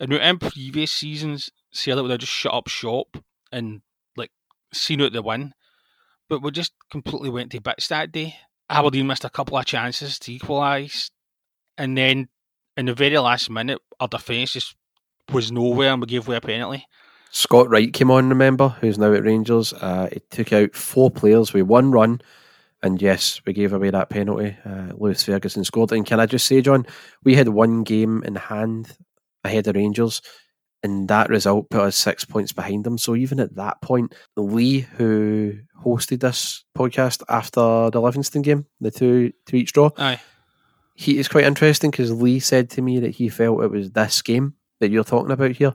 And 0.00 0.12
in 0.12 0.38
previous 0.38 0.92
seasons, 0.92 1.50
Celtic 1.72 2.02
would 2.02 2.10
have 2.10 2.20
just 2.20 2.32
shut 2.32 2.54
up 2.54 2.68
shop 2.68 3.16
and 3.52 3.82
like 4.16 4.30
seen 4.72 5.00
out 5.02 5.12
the 5.12 5.22
win, 5.22 5.54
but 6.28 6.42
we 6.42 6.50
just 6.50 6.72
completely 6.90 7.30
went 7.30 7.52
to 7.52 7.60
bits 7.60 7.88
that 7.88 8.12
day. 8.12 8.36
Aberdeen 8.68 9.06
missed 9.06 9.24
a 9.24 9.30
couple 9.30 9.56
of 9.56 9.66
chances 9.66 10.18
to 10.20 10.32
equalise, 10.32 11.10
and 11.78 11.96
then 11.96 12.28
in 12.76 12.86
the 12.86 12.94
very 12.94 13.18
last 13.18 13.50
minute, 13.50 13.80
our 14.00 14.08
defence 14.08 14.52
just 14.52 14.74
was 15.32 15.52
nowhere, 15.52 15.92
and 15.92 16.00
we 16.00 16.06
gave 16.06 16.26
away 16.26 16.36
a 16.36 16.40
penalty. 16.40 16.86
Scott 17.30 17.68
Wright 17.68 17.92
came 17.92 18.10
on, 18.10 18.28
remember, 18.28 18.68
who's 18.80 18.98
now 18.98 19.12
at 19.12 19.24
Rangers. 19.24 19.72
Uh, 19.72 20.08
he 20.12 20.20
took 20.30 20.52
out 20.52 20.74
four 20.74 21.10
players 21.10 21.52
with 21.52 21.66
one 21.66 21.90
run, 21.90 22.20
and 22.82 23.00
yes, 23.02 23.40
we 23.46 23.52
gave 23.52 23.72
away 23.72 23.90
that 23.90 24.10
penalty. 24.10 24.56
Uh, 24.64 24.92
Lewis 24.96 25.24
Ferguson 25.24 25.64
scored. 25.64 25.92
And 25.92 26.06
can 26.06 26.20
I 26.20 26.26
just 26.26 26.46
say, 26.46 26.60
John, 26.60 26.86
we 27.24 27.34
had 27.34 27.48
one 27.48 27.82
game 27.82 28.22
in 28.24 28.36
hand 28.36 28.96
ahead 29.44 29.66
of 29.68 29.76
Rangers, 29.76 30.22
and 30.82 31.08
that 31.08 31.28
result 31.30 31.70
put 31.70 31.80
us 31.82 31.96
six 31.96 32.24
points 32.24 32.52
behind 32.52 32.84
them. 32.84 32.98
So 32.98 33.14
even 33.14 33.40
at 33.40 33.54
that 33.56 33.80
point, 33.80 34.14
Lee, 34.36 34.80
who 34.80 35.54
hosted 35.84 36.20
this 36.20 36.64
podcast 36.76 37.22
after 37.28 37.90
the 37.90 38.00
Livingston 38.00 38.42
game, 38.42 38.66
the 38.80 38.90
two 38.90 39.32
two 39.46 39.56
each 39.56 39.72
draw, 39.72 39.90
Aye. 39.96 40.20
he 40.94 41.18
is 41.18 41.28
quite 41.28 41.44
interesting 41.44 41.90
because 41.90 42.12
Lee 42.12 42.40
said 42.40 42.70
to 42.70 42.82
me 42.82 43.00
that 43.00 43.14
he 43.14 43.28
felt 43.28 43.62
it 43.62 43.70
was 43.70 43.92
this 43.92 44.20
game 44.22 44.54
that 44.80 44.90
you're 44.90 45.04
talking 45.04 45.30
about 45.30 45.52
here 45.52 45.74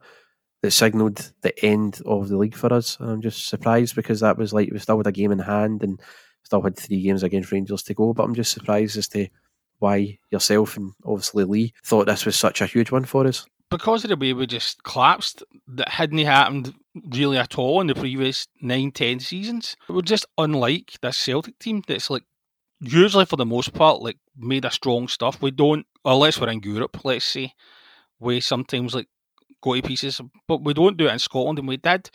that 0.62 0.72
signalled 0.72 1.32
the 1.42 1.66
end 1.66 2.02
of 2.06 2.28
the 2.28 2.38
league 2.38 2.56
for 2.56 2.72
us. 2.74 2.98
And 3.00 3.10
I'm 3.10 3.22
just 3.22 3.48
surprised 3.48 3.96
because 3.96 4.20
that 4.20 4.38
was 4.38 4.52
like 4.54 4.70
we 4.72 4.80
still 4.80 4.98
had 4.98 5.08
a 5.08 5.12
game 5.12 5.32
in 5.32 5.40
hand 5.40 5.84
and 5.84 6.00
still 6.44 6.62
had 6.62 6.78
three 6.78 7.02
games 7.02 7.24
against 7.24 7.52
Rangers 7.52 7.82
to 7.84 7.94
go. 7.94 8.14
But 8.14 8.24
I'm 8.24 8.36
just 8.36 8.52
surprised 8.52 8.98
as 8.98 9.08
to 9.10 9.28
why 9.80 10.20
yourself 10.30 10.76
and 10.76 10.92
obviously 11.06 11.46
Lee 11.46 11.74
thought 11.86 12.08
this 12.08 12.26
was 12.26 12.36
such 12.36 12.60
a 12.62 12.66
huge 12.66 12.92
one 12.92 13.06
for 13.06 13.26
us. 13.26 13.46
Because 13.70 14.04
of 14.04 14.10
the 14.10 14.18
way 14.18 14.34
we 14.34 14.48
just 14.48 14.84
collapsed, 14.84 15.44
that 15.68 15.90
hadn't 15.90 16.18
happened 16.20 16.74
really 16.96 17.38
at 17.38 17.58
all 17.58 17.82
in 17.82 17.88
the 17.88 17.96
previous 17.96 18.48
nine, 18.62 18.92
ten 18.92 19.20
seasons. 19.20 19.76
We're 19.88 20.02
just 20.02 20.26
unlike 20.38 20.94
this 21.02 21.18
Celtic 21.18 21.60
team 21.60 21.84
that's 21.88 22.10
like 22.10 22.24
usually 22.80 23.26
for 23.26 23.36
the 23.36 23.46
most 23.46 23.74
part 23.74 24.02
like 24.02 24.18
made 24.38 24.66
a 24.66 24.72
strong 24.72 25.08
stuff. 25.08 25.42
We 25.42 25.52
don't 25.52 25.86
unless 26.04 26.40
we're 26.40 26.50
in 26.50 26.62
Europe, 26.64 27.04
let's 27.04 27.26
say, 27.26 27.54
we 28.20 28.40
sometimes 28.40 28.96
like 28.96 29.08
go 29.62 29.76
to 29.76 29.82
pieces, 29.82 30.20
but 30.48 30.64
we 30.64 30.74
don't 30.74 30.98
do 30.98 31.08
it 31.08 31.14
in 31.14 31.20
Scotland 31.20 31.60
and 31.60 31.68
we 31.68 31.78
did. 31.78 32.10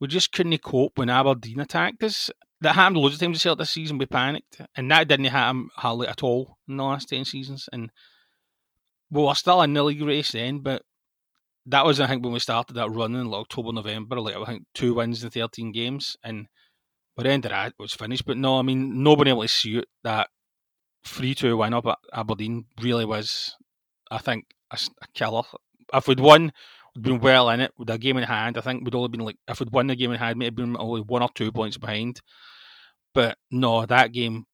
We 0.00 0.08
just 0.08 0.32
couldn't 0.32 0.62
cope 0.62 0.96
when 0.96 1.10
Aberdeen 1.10 1.60
attacked 1.60 2.02
us. 2.02 2.30
That 2.62 2.74
happened 2.74 2.98
loads 2.98 3.14
of 3.14 3.20
times 3.20 3.42
Celtic 3.42 3.60
this 3.60 3.70
season. 3.70 3.98
We 3.98 4.06
panicked, 4.06 4.60
and 4.76 4.90
that 4.90 5.08
didn't 5.08 5.26
happen 5.26 5.70
hardly 5.76 6.08
at 6.08 6.22
all 6.22 6.58
in 6.68 6.76
the 6.76 6.84
last 6.84 7.08
ten 7.08 7.24
seasons. 7.24 7.68
And 7.72 7.90
we 9.10 9.22
were 9.22 9.34
still 9.34 9.62
in 9.62 9.72
the 9.72 9.82
league 9.82 10.02
race 10.02 10.32
then, 10.32 10.60
but 10.60 10.82
that 11.70 11.84
was 11.84 12.00
I 12.00 12.06
think 12.06 12.22
when 12.22 12.32
we 12.32 12.38
started 12.40 12.74
that 12.74 12.90
run 12.90 13.14
in 13.14 13.26
like 13.26 13.42
October, 13.42 13.72
November, 13.72 14.20
like 14.20 14.36
I 14.36 14.44
think 14.44 14.64
two 14.74 14.94
wins 14.94 15.22
in 15.24 15.30
thirteen 15.30 15.72
games, 15.72 16.16
and 16.22 16.46
by 17.16 17.24
the 17.24 17.30
end 17.30 17.44
of 17.44 17.50
that 17.50 17.68
it 17.68 17.74
was 17.78 17.94
finished. 17.94 18.26
But 18.26 18.36
no, 18.36 18.58
I 18.58 18.62
mean 18.62 19.02
nobody 19.02 19.30
able 19.30 19.46
to 19.46 19.78
it 19.78 19.88
that 20.04 20.28
three 21.04 21.34
two 21.34 21.56
win 21.56 21.74
up 21.74 21.86
at 21.86 21.98
Aberdeen 22.12 22.66
really 22.80 23.04
was, 23.04 23.54
I 24.10 24.18
think, 24.18 24.44
a, 24.70 24.78
a 25.02 25.06
killer. 25.14 25.42
If 25.92 26.06
we'd 26.06 26.20
won, 26.20 26.52
we'd 26.94 27.04
been 27.04 27.20
well 27.20 27.50
in 27.50 27.60
it 27.60 27.72
with 27.78 27.90
a 27.90 27.98
game 27.98 28.16
in 28.16 28.24
hand. 28.24 28.58
I 28.58 28.60
think 28.60 28.84
we'd 28.84 28.94
only 28.94 29.08
been 29.08 29.20
like 29.20 29.36
if 29.48 29.60
we'd 29.60 29.72
won 29.72 29.86
the 29.86 29.96
game 29.96 30.12
in 30.12 30.18
hand, 30.18 30.38
maybe 30.38 30.56
been 30.62 30.76
only 30.78 31.02
one 31.02 31.22
or 31.22 31.30
two 31.34 31.52
points 31.52 31.78
behind. 31.78 32.20
But 33.14 33.38
no, 33.50 33.86
that 33.86 34.12
game 34.12 34.44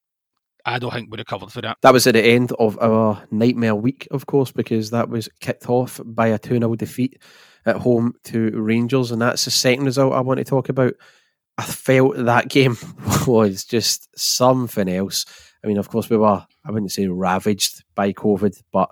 I 0.67 0.81
don't 0.81 0.93
think 0.93 1.11
we'd 1.11 1.21
have 1.21 1.27
covered 1.29 1.53
for 1.53 1.61
that. 1.61 1.79
That 1.83 1.93
was 1.93 2.09
at 2.09 2.15
the 2.15 2.25
end 2.25 2.51
of 2.59 2.77
our 2.81 3.23
nightmare 3.31 3.77
week, 3.77 4.09
of 4.11 4.27
course, 4.27 4.51
because 4.51 4.91
that 4.91 5.09
was 5.09 5.29
kicked 5.39 5.71
off 5.71 6.01
by 6.05 6.27
a 6.27 6.39
2 6.39 6.59
0 6.59 6.75
defeat 6.75 7.23
at 7.65 7.77
home 7.77 8.15
to 8.25 8.51
Rangers. 8.51 9.13
And 9.13 9.23
that's 9.23 9.45
the 9.45 9.53
second 9.53 9.85
result 9.85 10.13
I 10.13 10.21
want 10.21 10.39
to 10.39 10.45
talk 10.45 10.69
about. 10.69 10.95
I 11.57 11.63
felt 11.63 12.17
that 12.17 12.49
game 12.49 12.77
was 13.29 13.65
just 13.65 14.09
something 14.19 14.89
else. 14.89 15.25
I 15.63 15.69
mean, 15.69 15.79
of 15.79 15.89
course, 15.89 16.11
we 16.11 16.17
were, 16.17 16.45
I 16.65 16.71
wouldn't 16.71 16.93
say 16.93 17.07
ravaged 17.07 17.85
by 17.95 18.13
COVID, 18.13 18.61
but 18.73 18.91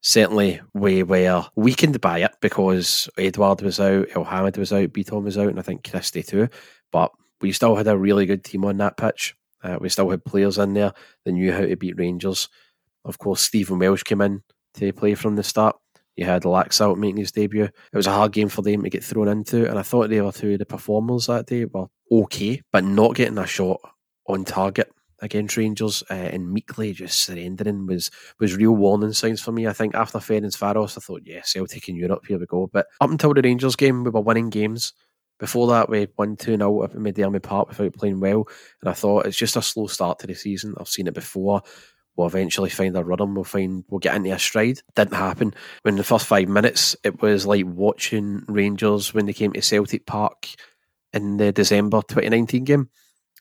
certainly 0.00 0.60
we 0.74 1.04
were 1.04 1.46
weakened 1.54 2.00
by 2.00 2.18
it 2.18 2.32
because 2.40 3.08
Edouard 3.16 3.62
was 3.62 3.78
out, 3.78 4.08
Elhamed 4.08 4.58
was 4.58 4.72
out, 4.72 4.92
Bitton 4.92 5.22
was 5.22 5.38
out, 5.38 5.48
and 5.48 5.58
I 5.60 5.62
think 5.62 5.88
Christie 5.88 6.24
too. 6.24 6.48
But 6.90 7.12
we 7.40 7.52
still 7.52 7.76
had 7.76 7.86
a 7.86 7.96
really 7.96 8.26
good 8.26 8.44
team 8.44 8.64
on 8.64 8.76
that 8.78 8.96
pitch. 8.96 9.36
Uh, 9.62 9.78
we 9.80 9.88
still 9.88 10.10
had 10.10 10.24
players 10.24 10.58
in 10.58 10.74
there 10.74 10.92
that 11.24 11.32
knew 11.32 11.52
how 11.52 11.60
to 11.60 11.76
beat 11.76 11.98
Rangers. 11.98 12.48
Of 13.04 13.18
course, 13.18 13.40
Stephen 13.40 13.78
Welsh 13.78 14.02
came 14.02 14.20
in 14.20 14.42
to 14.74 14.92
play 14.92 15.14
from 15.14 15.36
the 15.36 15.42
start. 15.42 15.76
You 16.16 16.26
had 16.26 16.42
Laxalt 16.42 16.98
making 16.98 17.18
his 17.18 17.32
debut. 17.32 17.64
It 17.64 17.96
was 17.96 18.06
a 18.06 18.12
hard 18.12 18.32
game 18.32 18.48
for 18.48 18.62
them 18.62 18.82
to 18.82 18.90
get 18.90 19.02
thrown 19.02 19.28
into, 19.28 19.68
and 19.68 19.78
I 19.78 19.82
thought 19.82 20.10
they 20.10 20.20
were 20.20 20.32
two 20.32 20.52
of 20.52 20.58
the 20.58 20.66
performers 20.66 21.26
that 21.26 21.46
day 21.46 21.64
were 21.64 21.86
okay, 22.10 22.60
but 22.70 22.84
not 22.84 23.14
getting 23.14 23.38
a 23.38 23.46
shot 23.46 23.80
on 24.26 24.44
target 24.44 24.92
against 25.22 25.56
Rangers 25.56 26.02
uh, 26.10 26.14
and 26.14 26.52
meekly 26.52 26.92
just 26.92 27.24
surrendering 27.24 27.86
was 27.86 28.10
was 28.40 28.56
real 28.56 28.72
warning 28.72 29.12
signs 29.12 29.40
for 29.40 29.52
me. 29.52 29.66
I 29.66 29.72
think 29.72 29.94
after 29.94 30.18
Ferencvaros, 30.18 30.98
I 30.98 31.00
thought, 31.00 31.22
yeah, 31.24 31.42
Celtic 31.44 31.88
in 31.88 31.96
Europe, 31.96 32.24
here 32.26 32.38
we 32.38 32.46
go. 32.46 32.68
But 32.70 32.86
up 33.00 33.10
until 33.10 33.32
the 33.32 33.42
Rangers 33.42 33.76
game, 33.76 34.04
we 34.04 34.10
were 34.10 34.20
winning 34.20 34.50
games. 34.50 34.92
Before 35.42 35.66
that, 35.66 35.88
we 35.88 36.06
won 36.16 36.36
2 36.36 36.56
0 36.56 36.84
at 36.84 36.92
McDiarmid 36.92 37.42
Park 37.42 37.70
without 37.70 37.94
playing 37.94 38.20
well. 38.20 38.46
And 38.80 38.88
I 38.88 38.92
thought 38.92 39.26
it's 39.26 39.36
just 39.36 39.56
a 39.56 39.62
slow 39.62 39.88
start 39.88 40.20
to 40.20 40.28
the 40.28 40.36
season. 40.36 40.76
I've 40.78 40.86
seen 40.86 41.08
it 41.08 41.14
before. 41.14 41.62
We'll 42.14 42.28
eventually 42.28 42.70
find 42.70 42.96
a 42.96 43.02
rhythm. 43.02 43.34
We'll 43.34 43.42
find 43.42 43.82
we'll 43.88 43.98
get 43.98 44.14
into 44.14 44.30
a 44.30 44.38
stride. 44.38 44.78
Didn't 44.94 45.14
happen. 45.14 45.52
When 45.82 45.96
the 45.96 46.04
first 46.04 46.26
five 46.26 46.48
minutes, 46.48 46.94
it 47.02 47.20
was 47.20 47.44
like 47.44 47.64
watching 47.66 48.44
Rangers 48.46 49.12
when 49.12 49.26
they 49.26 49.32
came 49.32 49.52
to 49.54 49.62
Celtic 49.62 50.06
Park 50.06 50.46
in 51.12 51.38
the 51.38 51.50
December 51.50 52.02
2019 52.02 52.62
game. 52.62 52.88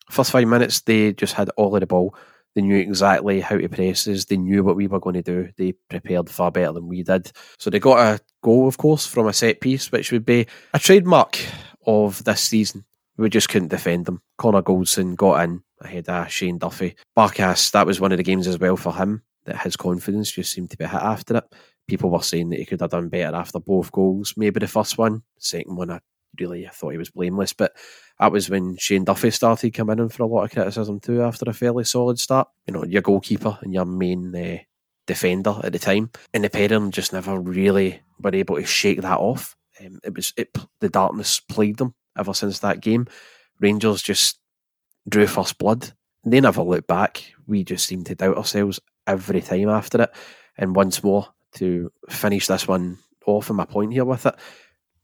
First 0.09 0.31
five 0.31 0.47
minutes, 0.47 0.81
they 0.81 1.13
just 1.13 1.35
had 1.35 1.51
all 1.55 1.75
of 1.75 1.81
the 1.81 1.85
ball. 1.85 2.15
They 2.55 2.63
knew 2.63 2.77
exactly 2.77 3.41
how 3.41 3.57
to 3.59 3.69
press 3.69 4.07
us. 4.07 4.25
They 4.25 4.37
knew 4.37 4.63
what 4.63 4.75
we 4.75 4.87
were 4.87 4.99
going 4.99 5.17
to 5.17 5.21
do. 5.21 5.49
They 5.55 5.73
prepared 5.73 6.31
far 6.31 6.49
better 6.49 6.73
than 6.73 6.87
we 6.87 7.03
did. 7.03 7.31
So 7.59 7.69
they 7.69 7.79
got 7.79 7.99
a 7.99 8.19
goal, 8.41 8.67
of 8.67 8.79
course, 8.79 9.05
from 9.05 9.27
a 9.27 9.33
set 9.33 9.61
piece, 9.61 9.91
which 9.91 10.11
would 10.11 10.25
be 10.25 10.47
a 10.73 10.79
trademark 10.79 11.37
of 11.85 12.23
this 12.23 12.41
season. 12.41 12.85
We 13.17 13.29
just 13.29 13.49
couldn't 13.49 13.69
defend 13.69 14.05
them. 14.05 14.21
Connor 14.37 14.61
Goldson 14.61 15.15
got 15.15 15.43
in 15.43 15.63
ahead 15.79 16.09
of 16.09 16.31
Shane 16.31 16.57
Duffy. 16.57 16.95
Barkas, 17.17 17.71
that 17.71 17.85
was 17.85 17.99
one 17.99 18.11
of 18.11 18.17
the 18.17 18.23
games 18.23 18.47
as 18.47 18.59
well 18.59 18.77
for 18.77 18.93
him, 18.93 19.21
that 19.45 19.61
his 19.61 19.75
confidence 19.75 20.31
just 20.31 20.51
seemed 20.51 20.71
to 20.71 20.77
be 20.77 20.85
hit 20.85 20.93
after 20.93 21.37
it. 21.37 21.43
People 21.87 22.09
were 22.09 22.21
saying 22.21 22.49
that 22.49 22.59
he 22.59 22.65
could 22.65 22.81
have 22.81 22.91
done 22.91 23.09
better 23.09 23.35
after 23.35 23.59
both 23.59 23.91
goals. 23.91 24.33
Maybe 24.37 24.59
the 24.59 24.67
first 24.67 24.97
one, 24.97 25.23
second 25.37 25.75
one, 25.75 25.91
I 25.91 25.99
really 26.39 26.65
I 26.67 26.69
thought 26.69 26.91
he 26.91 26.97
was 26.97 27.09
blameless. 27.09 27.53
But 27.53 27.73
that 28.19 28.31
was 28.31 28.49
when 28.49 28.77
Shane 28.77 29.03
Duffy 29.03 29.31
started 29.31 29.73
coming 29.73 29.99
in 29.99 30.09
for 30.09 30.23
a 30.23 30.27
lot 30.27 30.43
of 30.43 30.51
criticism 30.51 30.99
too 30.99 31.21
after 31.21 31.49
a 31.49 31.53
fairly 31.53 31.83
solid 31.83 32.19
start. 32.19 32.47
You 32.67 32.73
know, 32.73 32.85
your 32.85 33.01
goalkeeper 33.01 33.57
and 33.61 33.73
your 33.73 33.85
main 33.85 34.35
uh, 34.35 34.59
defender 35.07 35.59
at 35.63 35.73
the 35.73 35.79
time. 35.79 36.11
And 36.33 36.43
the 36.43 36.49
pairing 36.49 36.91
just 36.91 37.13
never 37.13 37.39
really 37.39 38.01
were 38.19 38.33
able 38.33 38.55
to 38.55 38.65
shake 38.65 39.01
that 39.01 39.19
off. 39.19 39.55
Um, 39.83 39.99
it 40.03 40.15
was 40.15 40.33
it 40.37 40.55
the 40.79 40.89
darkness 40.89 41.39
plagued 41.39 41.79
them 41.79 41.95
ever 42.17 42.33
since 42.33 42.59
that 42.59 42.81
game. 42.81 43.07
Rangers 43.59 44.01
just 44.01 44.39
drew 45.07 45.27
first 45.27 45.57
blood. 45.57 45.91
They 46.23 46.39
never 46.39 46.61
looked 46.61 46.87
back. 46.87 47.23
We 47.47 47.63
just 47.63 47.85
seemed 47.85 48.05
to 48.07 48.15
doubt 48.15 48.37
ourselves 48.37 48.79
every 49.07 49.41
time 49.41 49.69
after 49.69 50.03
it. 50.03 50.11
And 50.57 50.75
once 50.75 51.03
more 51.03 51.27
to 51.55 51.91
finish 52.09 52.47
this 52.47 52.67
one 52.67 52.97
off 53.25 53.49
and 53.49 53.57
my 53.57 53.65
point 53.65 53.93
here 53.93 54.05
with 54.05 54.25
it, 54.25 54.35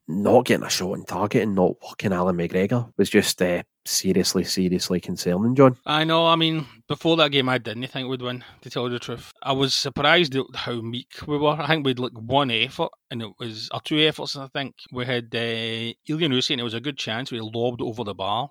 not 0.07 0.45
getting 0.45 0.65
a 0.65 0.69
shot 0.69 0.91
on 0.91 1.05
target 1.05 1.43
and 1.43 1.55
not 1.55 1.75
working 1.81 2.13
Allan 2.13 2.37
McGregor 2.37 2.91
was 2.97 3.09
just 3.09 3.41
uh, 3.41 3.63
seriously, 3.89 4.43
seriously 4.43 4.99
concerning, 4.99 5.55
John. 5.55 5.77
I 5.85 6.03
know. 6.03 6.27
I 6.27 6.35
mean, 6.35 6.65
before 6.87 7.17
that 7.17 7.31
game, 7.31 7.49
I 7.49 7.57
didn't 7.57 7.87
think 7.87 8.09
we'd 8.09 8.21
win. 8.21 8.43
To 8.61 8.69
tell 8.69 8.83
you 8.83 8.89
the 8.89 8.99
truth, 8.99 9.31
I 9.41 9.53
was 9.53 9.73
surprised 9.73 10.35
at 10.35 10.45
how 10.53 10.81
meek 10.81 11.27
we 11.27 11.37
were. 11.37 11.49
I 11.59 11.67
think 11.67 11.85
we'd 11.85 11.99
like 11.99 12.13
one 12.13 12.51
effort, 12.51 12.91
and 13.09 13.21
it 13.21 13.29
was 13.39 13.69
or 13.73 13.81
two 13.81 13.99
efforts. 13.99 14.35
I 14.35 14.47
think 14.47 14.75
we 14.91 15.05
had 15.05 15.25
uh, 15.33 15.93
Elyounoussi, 16.09 16.51
and 16.51 16.61
it 16.61 16.65
was 16.65 16.73
a 16.73 16.81
good 16.81 16.97
chance. 16.97 17.31
We 17.31 17.39
lobbed 17.39 17.81
over 17.81 18.03
the 18.03 18.13
bar, 18.13 18.49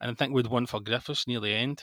and 0.00 0.10
I 0.10 0.14
think 0.14 0.32
we'd 0.32 0.46
won 0.46 0.66
for 0.66 0.80
Griffiths 0.80 1.26
near 1.26 1.40
the 1.40 1.54
end. 1.54 1.82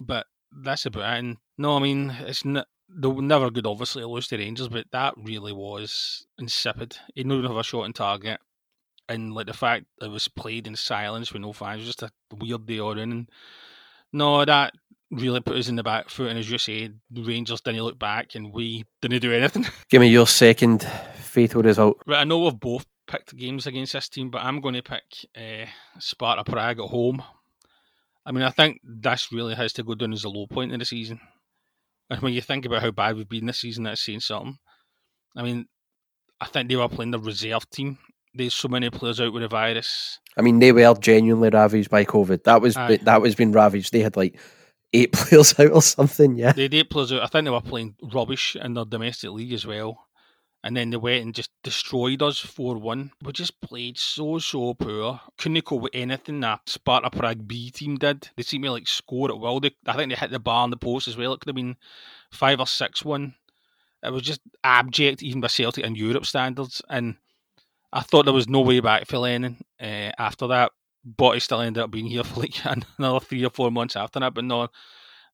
But 0.00 0.26
that's 0.64 0.86
about 0.86 1.14
it. 1.14 1.18
And 1.18 1.36
no, 1.56 1.76
I 1.76 1.80
mean, 1.80 2.10
it's 2.20 2.44
not 2.44 2.66
they 2.88 3.08
were 3.08 3.22
never 3.22 3.50
good, 3.50 3.66
obviously, 3.66 4.04
lose 4.04 4.28
to 4.28 4.38
Rangers, 4.38 4.68
but 4.68 4.86
that 4.92 5.14
really 5.16 5.52
was 5.52 6.26
insipid. 6.38 6.96
He 7.14 7.22
didn't 7.22 7.44
have 7.44 7.56
a 7.56 7.62
shot 7.62 7.84
on 7.84 7.92
target. 7.92 8.40
And 9.08 9.32
like 9.32 9.46
the 9.46 9.54
fact 9.54 9.86
it 10.02 10.10
was 10.10 10.28
played 10.28 10.66
in 10.66 10.76
silence 10.76 11.32
with 11.32 11.42
no 11.42 11.52
fans, 11.52 11.78
was 11.78 11.86
just 11.86 12.02
a 12.02 12.10
weird 12.38 12.66
day 12.66 12.78
on. 12.78 12.98
And 12.98 13.30
no, 14.12 14.44
that 14.44 14.74
really 15.10 15.40
put 15.40 15.56
us 15.56 15.68
in 15.68 15.76
the 15.76 15.82
back 15.82 16.10
foot. 16.10 16.28
And 16.28 16.38
as 16.38 16.50
you 16.50 16.58
say, 16.58 16.90
the 17.10 17.22
Rangers 17.22 17.60
didn't 17.60 17.82
look 17.82 17.98
back 17.98 18.34
and 18.34 18.52
we 18.52 18.84
didn't 19.00 19.22
do 19.22 19.32
anything. 19.32 19.66
Give 19.90 20.00
me 20.00 20.08
your 20.08 20.26
second 20.26 20.82
fatal 21.16 21.62
result. 21.62 21.98
Right, 22.06 22.20
I 22.20 22.24
know 22.24 22.40
we've 22.40 22.60
both 22.60 22.86
picked 23.06 23.36
games 23.36 23.66
against 23.66 23.94
this 23.94 24.08
team, 24.08 24.30
but 24.30 24.42
I'm 24.42 24.60
going 24.60 24.74
to 24.74 24.82
pick 24.82 25.02
uh, 25.36 25.66
Sparta 25.98 26.44
Prague 26.44 26.80
at 26.80 26.90
home. 26.90 27.22
I 28.26 28.32
mean, 28.32 28.42
I 28.42 28.50
think 28.50 28.80
this 28.84 29.32
really 29.32 29.54
has 29.54 29.72
to 29.74 29.82
go 29.82 29.94
down 29.94 30.12
as 30.12 30.24
a 30.24 30.28
low 30.28 30.46
point 30.46 30.72
in 30.72 30.80
the 30.80 30.84
season. 30.84 31.20
And 32.10 32.20
when 32.20 32.34
you 32.34 32.42
think 32.42 32.66
about 32.66 32.82
how 32.82 32.90
bad 32.90 33.16
we've 33.16 33.28
been 33.28 33.46
this 33.46 33.60
season, 33.60 33.84
that's 33.84 34.04
saying 34.04 34.20
something. 34.20 34.58
I 35.36 35.42
mean, 35.42 35.66
I 36.40 36.46
think 36.46 36.68
they 36.68 36.76
were 36.76 36.88
playing 36.88 37.10
the 37.10 37.18
reserve 37.18 37.68
team. 37.70 37.98
There's 38.38 38.54
so 38.54 38.68
many 38.68 38.88
players 38.90 39.20
out 39.20 39.32
with 39.32 39.42
the 39.42 39.48
virus. 39.48 40.18
I 40.36 40.42
mean, 40.42 40.60
they 40.60 40.72
were 40.72 40.94
genuinely 40.94 41.50
ravaged 41.50 41.90
by 41.90 42.04
COVID. 42.04 42.44
That 42.44 42.62
was 42.62 42.76
Aye. 42.76 43.00
that 43.02 43.20
was 43.20 43.34
been 43.34 43.52
ravaged. 43.52 43.92
They 43.92 44.00
had 44.00 44.16
like 44.16 44.38
eight 44.92 45.12
players 45.12 45.58
out 45.58 45.72
or 45.72 45.82
something. 45.82 46.36
Yeah, 46.36 46.52
They 46.52 46.62
had 46.62 46.74
eight 46.74 46.90
players 46.90 47.12
out. 47.12 47.22
I 47.22 47.26
think 47.26 47.44
they 47.44 47.50
were 47.50 47.60
playing 47.60 47.96
rubbish 48.02 48.56
in 48.56 48.74
their 48.74 48.84
domestic 48.84 49.30
league 49.30 49.52
as 49.52 49.66
well. 49.66 50.06
And 50.64 50.76
then 50.76 50.90
they 50.90 50.96
went 50.96 51.24
and 51.24 51.34
just 51.34 51.50
destroyed 51.62 52.20
us 52.20 52.40
4 52.40 52.78
1. 52.78 53.12
We 53.22 53.32
just 53.32 53.60
played 53.60 53.96
so, 53.96 54.38
so 54.38 54.74
poor. 54.74 55.20
Couldn't 55.38 55.64
cope 55.64 55.82
with 55.82 55.94
anything 55.94 56.40
that 56.40 56.68
Sparta 56.68 57.10
Prague 57.10 57.46
B 57.46 57.70
team 57.70 57.96
did. 57.96 58.30
They 58.36 58.42
seemed 58.42 58.64
to 58.64 58.72
like 58.72 58.88
score 58.88 59.30
at 59.30 59.38
will. 59.38 59.60
They, 59.60 59.70
I 59.86 59.94
think 59.96 60.10
they 60.10 60.16
hit 60.16 60.32
the 60.32 60.40
bar 60.40 60.64
on 60.64 60.70
the 60.70 60.76
post 60.76 61.06
as 61.06 61.16
well. 61.16 61.32
It 61.32 61.40
could 61.40 61.50
have 61.50 61.56
been 61.56 61.76
5 62.32 62.60
or 62.60 62.66
6 62.66 63.04
1. 63.04 63.34
It 64.02 64.12
was 64.12 64.22
just 64.22 64.40
abject, 64.64 65.22
even 65.22 65.40
by 65.40 65.48
Celtic 65.48 65.84
and 65.84 65.96
Europe 65.96 66.26
standards. 66.26 66.82
And 66.88 67.16
I 67.92 68.00
thought 68.00 68.24
there 68.24 68.34
was 68.34 68.48
no 68.48 68.60
way 68.60 68.80
back 68.80 69.06
for 69.06 69.18
Lennon 69.18 69.58
uh, 69.80 70.10
after 70.18 70.48
that. 70.48 70.72
But 71.04 71.32
he 71.32 71.40
still 71.40 71.60
ended 71.60 71.82
up 71.82 71.90
being 71.90 72.06
here 72.06 72.24
for 72.24 72.40
like 72.40 72.54
another 72.98 73.20
three 73.20 73.44
or 73.44 73.50
four 73.50 73.70
months 73.70 73.96
after 73.96 74.20
that. 74.20 74.34
But 74.34 74.44
no, 74.44 74.68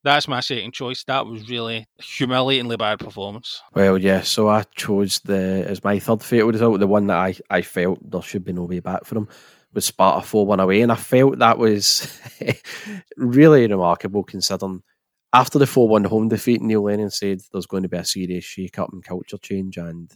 that's 0.05 0.29
my 0.29 0.41
second 0.41 0.73
choice. 0.73 1.03
That 1.05 1.27
was 1.27 1.49
really 1.49 1.87
humiliatingly 1.99 2.77
bad 2.77 3.01
performance. 3.01 3.63
Well, 3.73 3.99
yeah. 3.99 4.21
So 4.21 4.49
I 4.49 4.65
chose 4.77 5.21
the 5.21 5.65
as 5.67 5.83
my 5.83 5.99
third 5.99 6.23
fatal 6.23 6.53
result. 6.53 6.81
The 6.81 6.87
one 6.87 7.07
that 7.09 7.17
I, 7.17 7.35
I 7.51 7.63
felt 7.63 7.99
there 8.09 8.23
should 8.23 8.45
be 8.45 8.53
no 8.53 8.65
way 8.65 8.81
back 8.81 9.05
for 9.05 9.15
them 9.15 9.29
was 9.73 9.87
Sparta 9.87 10.25
four 10.25 10.47
one 10.47 10.61
away, 10.61 10.83
and 10.83 10.93
I 10.93 10.97
felt 10.97 11.39
that 11.39 11.59
was 11.59 12.21
really 13.17 13.67
remarkable 13.67 14.23
considering 14.23 14.83
after 15.33 15.59
the 15.59 15.67
four 15.67 15.89
one 15.89 16.05
home 16.05 16.29
defeat, 16.29 16.63
Neil 16.63 16.85
Lennon 16.85 17.11
said 17.11 17.41
there's 17.53 17.67
going 17.67 17.83
to 17.83 17.89
be 17.89 17.97
a 17.97 18.05
serious 18.05 18.45
shake 18.45 18.79
up 18.79 18.93
and 18.93 19.05
culture 19.05 19.39
change, 19.39 19.77
and 19.77 20.11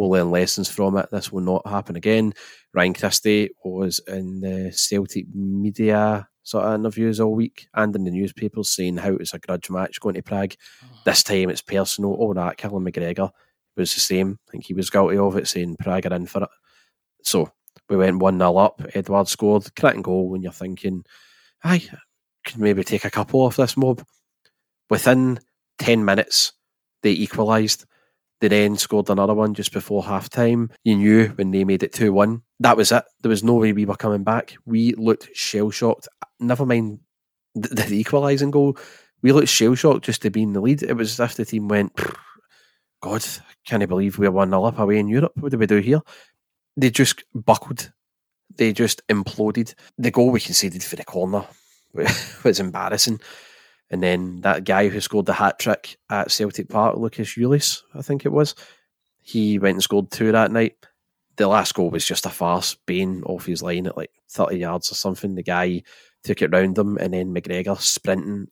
we'll 0.00 0.10
learn 0.10 0.30
lessons 0.30 0.68
from 0.70 0.96
it. 0.96 1.10
This 1.10 1.30
will 1.30 1.42
not 1.42 1.66
happen 1.66 1.94
again. 1.94 2.32
Ryan 2.72 2.94
Christie 2.94 3.50
was 3.62 4.00
in 4.08 4.40
the 4.40 4.72
Celtic 4.72 5.26
media 5.34 6.26
sort 6.42 6.64
of 6.64 6.74
interviews 6.74 7.20
all 7.20 7.34
week 7.34 7.68
and 7.74 7.94
in 7.94 8.04
the 8.04 8.10
newspapers 8.10 8.70
saying 8.70 8.96
how 8.96 9.14
it's 9.16 9.34
a 9.34 9.38
grudge 9.38 9.68
match 9.68 10.00
going 10.00 10.14
to 10.14 10.22
Prague. 10.22 10.54
Ah. 10.82 11.02
This 11.04 11.22
time 11.22 11.50
it's 11.50 11.60
personal, 11.60 12.14
all 12.14 12.32
that. 12.32 12.56
Kevin 12.56 12.80
McGregor 12.80 13.30
was 13.76 13.94
the 13.94 14.00
same. 14.00 14.38
I 14.48 14.52
think 14.52 14.64
he 14.64 14.74
was 14.74 14.88
guilty 14.88 15.18
of 15.18 15.36
it, 15.36 15.46
saying 15.46 15.76
Prague 15.78 16.06
are 16.06 16.14
in 16.14 16.26
for 16.26 16.44
it. 16.44 16.50
So 17.22 17.52
we 17.90 17.96
went 17.96 18.20
1 18.20 18.38
0 18.38 18.56
up. 18.56 18.82
Edouard 18.94 19.28
scored. 19.28 19.74
Cracking 19.76 20.02
goal 20.02 20.30
when 20.30 20.42
you're 20.42 20.52
thinking, 20.52 21.04
I 21.62 21.86
could 22.46 22.58
maybe 22.58 22.84
take 22.84 23.04
a 23.04 23.10
couple 23.10 23.40
off 23.40 23.56
this 23.56 23.76
mob. 23.76 24.02
Within 24.88 25.40
10 25.78 26.04
minutes, 26.04 26.52
they 27.02 27.10
equalised. 27.10 27.84
They 28.40 28.48
then 28.48 28.76
scored 28.76 29.10
another 29.10 29.34
one 29.34 29.54
just 29.54 29.72
before 29.72 30.02
half 30.02 30.30
time. 30.30 30.70
You 30.82 30.96
knew 30.96 31.28
when 31.28 31.50
they 31.50 31.64
made 31.64 31.82
it 31.82 31.92
2 31.92 32.12
1. 32.12 32.42
That 32.60 32.76
was 32.76 32.90
it. 32.90 33.04
There 33.22 33.28
was 33.28 33.44
no 33.44 33.54
way 33.54 33.72
we 33.72 33.84
were 33.84 33.96
coming 33.96 34.24
back. 34.24 34.56
We 34.64 34.94
looked 34.94 35.28
shell 35.34 35.70
shocked. 35.70 36.08
Never 36.38 36.64
mind 36.64 37.00
the, 37.54 37.68
the 37.68 38.00
equalising 38.00 38.50
goal. 38.50 38.78
We 39.22 39.32
looked 39.32 39.48
shell 39.48 39.74
shocked 39.74 40.06
just 40.06 40.22
to 40.22 40.30
be 40.30 40.42
in 40.42 40.54
the 40.54 40.60
lead. 40.60 40.82
It 40.82 40.94
was 40.94 41.20
as 41.20 41.30
if 41.30 41.36
the 41.36 41.44
team 41.44 41.68
went, 41.68 41.92
God, 43.02 43.24
can't 43.66 43.86
believe 43.86 44.18
we're 44.18 44.30
1 44.30 44.48
0 44.48 44.64
up 44.64 44.78
away 44.78 44.98
in 44.98 45.08
Europe? 45.08 45.32
What 45.36 45.52
do 45.52 45.58
we 45.58 45.66
do 45.66 45.78
here? 45.78 46.00
They 46.76 46.90
just 46.90 47.22
buckled. 47.34 47.92
They 48.56 48.72
just 48.72 49.06
imploded. 49.08 49.74
The 49.98 50.10
goal 50.10 50.30
we 50.30 50.40
conceded 50.40 50.82
for 50.82 50.96
the 50.96 51.04
corner 51.04 51.44
was 52.44 52.58
embarrassing. 52.58 53.20
And 53.90 54.02
then 54.02 54.40
that 54.42 54.64
guy 54.64 54.88
who 54.88 55.00
scored 55.00 55.26
the 55.26 55.32
hat 55.32 55.58
trick 55.58 55.96
at 56.08 56.30
Celtic 56.30 56.68
Park, 56.68 56.96
Lucas 56.96 57.34
Julis, 57.34 57.82
I 57.94 58.02
think 58.02 58.24
it 58.24 58.32
was, 58.32 58.54
he 59.22 59.58
went 59.58 59.74
and 59.74 59.82
scored 59.82 60.10
two 60.10 60.32
that 60.32 60.52
night. 60.52 60.76
The 61.36 61.48
last 61.48 61.74
goal 61.74 61.90
was 61.90 62.04
just 62.04 62.26
a 62.26 62.30
farce. 62.30 62.76
Bain 62.86 63.22
off 63.24 63.46
his 63.46 63.62
line 63.62 63.86
at 63.86 63.96
like 63.96 64.12
30 64.30 64.58
yards 64.58 64.92
or 64.92 64.94
something. 64.94 65.34
The 65.34 65.42
guy 65.42 65.82
took 66.22 66.42
it 66.42 66.52
round 66.52 66.78
him, 66.78 66.98
and 66.98 67.14
then 67.14 67.34
McGregor 67.34 67.80
sprinting 67.80 68.48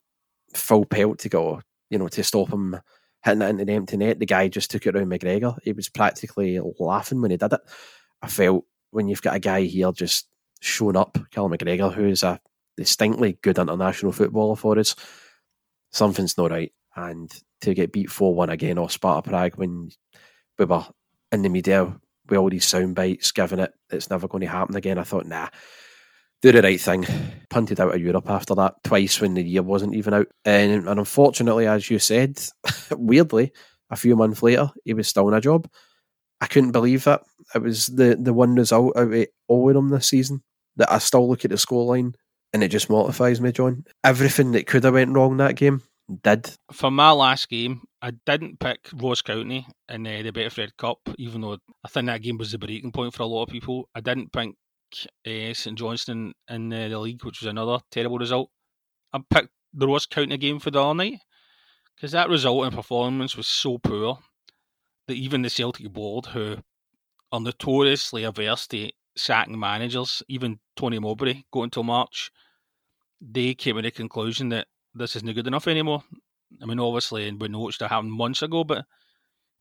full 0.55 0.85
pelt 0.85 1.19
to 1.19 1.29
go, 1.29 1.61
you 1.89 1.97
know, 1.97 2.07
to 2.09 2.23
stop 2.23 2.49
him 2.51 2.79
hitting 3.23 3.41
it 3.41 3.49
into 3.49 3.65
the 3.65 3.73
empty 3.73 3.97
net. 3.97 4.19
The 4.19 4.25
guy 4.25 4.47
just 4.47 4.71
took 4.71 4.87
it 4.87 4.95
round 4.95 5.11
McGregor. 5.11 5.57
He 5.63 5.71
was 5.73 5.89
practically 5.89 6.59
laughing 6.79 7.21
when 7.21 7.31
he 7.31 7.37
did 7.37 7.53
it. 7.53 7.61
I 8.21 8.27
felt 8.27 8.65
when 8.91 9.07
you've 9.07 9.21
got 9.21 9.35
a 9.35 9.39
guy 9.39 9.61
here 9.61 9.91
just 9.91 10.27
showing 10.61 10.97
up, 10.97 11.17
Callum 11.31 11.51
McGregor, 11.51 11.93
who 11.93 12.07
is 12.07 12.23
a 12.23 12.39
distinctly 12.75 13.37
good 13.41 13.59
international 13.59 14.11
footballer 14.11 14.55
for 14.55 14.79
us, 14.79 14.95
something's 15.91 16.37
not 16.37 16.51
right. 16.51 16.71
And 16.95 17.31
to 17.61 17.73
get 17.73 17.91
beat 17.91 18.09
4 18.09 18.33
1 18.33 18.49
again 18.49 18.77
off 18.77 18.91
Sparta 18.91 19.29
Prague 19.29 19.55
when 19.55 19.89
we 20.57 20.65
were 20.65 20.85
in 21.31 21.41
the 21.41 21.49
media 21.49 21.95
with 22.27 22.37
all 22.37 22.49
these 22.49 22.65
sound 22.65 22.95
bites 22.95 23.31
giving 23.31 23.59
it, 23.59 23.73
it's 23.89 24.09
never 24.09 24.27
going 24.27 24.41
to 24.41 24.47
happen 24.47 24.75
again. 24.75 24.97
I 24.97 25.03
thought, 25.03 25.25
nah, 25.25 25.49
do 26.41 26.51
the 26.51 26.61
right 26.61 26.79
thing. 26.79 27.05
Punted 27.49 27.79
out 27.79 27.93
of 27.93 28.01
Europe 28.01 28.29
after 28.29 28.55
that 28.55 28.75
twice 28.83 29.19
when 29.19 29.33
the 29.33 29.43
year 29.43 29.63
wasn't 29.63 29.95
even 29.95 30.13
out. 30.13 30.27
And, 30.45 30.87
and 30.87 30.99
unfortunately, 30.99 31.67
as 31.67 31.89
you 31.89 31.99
said, 31.99 32.39
weirdly, 32.91 33.51
a 33.89 33.95
few 33.95 34.15
months 34.15 34.43
later, 34.43 34.69
he 34.85 34.93
was 34.93 35.07
still 35.07 35.27
in 35.27 35.33
a 35.33 35.41
job. 35.41 35.67
I 36.41 36.47
couldn't 36.47 36.71
believe 36.71 37.03
that. 37.03 37.21
It 37.53 37.61
was 37.61 37.87
the, 37.87 38.15
the 38.19 38.33
one 38.33 38.55
result 38.55 38.95
out 38.95 39.11
of 39.11 39.25
all 39.47 39.69
of 39.69 39.75
them 39.75 39.89
this 39.89 40.07
season 40.07 40.43
that 40.77 40.91
I 40.91 40.99
still 40.99 41.27
look 41.27 41.43
at 41.43 41.51
the 41.51 41.57
scoreline 41.57 42.13
and 42.53 42.63
it 42.63 42.69
just 42.69 42.89
mortifies 42.89 43.41
me, 43.41 43.51
John. 43.51 43.85
Everything 44.03 44.51
that 44.53 44.67
could 44.67 44.83
have 44.83 44.93
went 44.93 45.15
wrong 45.15 45.37
that 45.37 45.55
game 45.55 45.83
did. 46.23 46.55
For 46.71 46.91
my 46.91 47.11
last 47.11 47.49
game, 47.49 47.81
I 48.01 48.11
didn't 48.25 48.59
pick 48.59 48.89
Ross 48.93 49.21
County 49.21 49.67
in 49.87 50.07
uh, 50.07 50.21
the 50.23 50.31
Betfred 50.31 50.75
Cup, 50.77 50.99
even 51.17 51.41
though 51.41 51.57
I 51.83 51.87
think 51.89 52.07
that 52.07 52.21
game 52.21 52.37
was 52.37 52.51
the 52.51 52.57
breaking 52.57 52.91
point 52.91 53.13
for 53.13 53.23
a 53.23 53.27
lot 53.27 53.43
of 53.43 53.49
people. 53.49 53.89
I 53.93 54.01
didn't 54.01 54.31
pick 54.31 54.49
uh, 55.27 55.53
St 55.53 55.77
Johnstone 55.77 56.33
in 56.49 56.73
uh, 56.73 56.87
the 56.87 56.99
league, 56.99 57.23
which 57.23 57.41
was 57.41 57.47
another 57.47 57.79
terrible 57.91 58.17
result. 58.17 58.49
I 59.13 59.19
picked 59.29 59.53
the 59.73 59.87
Ross 59.87 60.05
County 60.05 60.37
game 60.37 60.59
for 60.59 60.71
the 60.71 60.81
other 60.83 60.95
night 60.95 61.19
because 61.95 62.11
that 62.11 62.29
result 62.29 62.65
and 62.65 62.75
performance 62.75 63.35
was 63.35 63.47
so 63.47 63.77
poor 63.77 64.19
that 65.07 65.15
even 65.15 65.41
the 65.41 65.49
Celtic 65.49 65.91
board, 65.91 66.27
who 66.27 66.57
are 67.31 67.39
notoriously 67.39 68.23
averse 68.23 68.67
to 68.67 68.91
sacking 69.19 69.59
managers, 69.59 70.23
even 70.27 70.59
Tony 70.75 70.99
Mowbray 70.99 71.43
going 71.51 71.69
till 71.69 71.83
March, 71.83 72.31
they 73.21 73.53
came 73.53 73.75
to 73.75 73.81
the 73.81 73.91
conclusion 73.91 74.49
that 74.49 74.67
this 74.93 75.15
isn't 75.15 75.33
good 75.33 75.47
enough 75.47 75.67
anymore. 75.67 76.03
I 76.61 76.65
mean, 76.65 76.79
obviously, 76.79 77.27
and 77.27 77.39
we 77.39 77.47
know 77.47 77.67
it 77.67 77.73
should 77.73 77.87
happened 77.87 78.11
months 78.11 78.41
ago, 78.41 78.63
but 78.63 78.85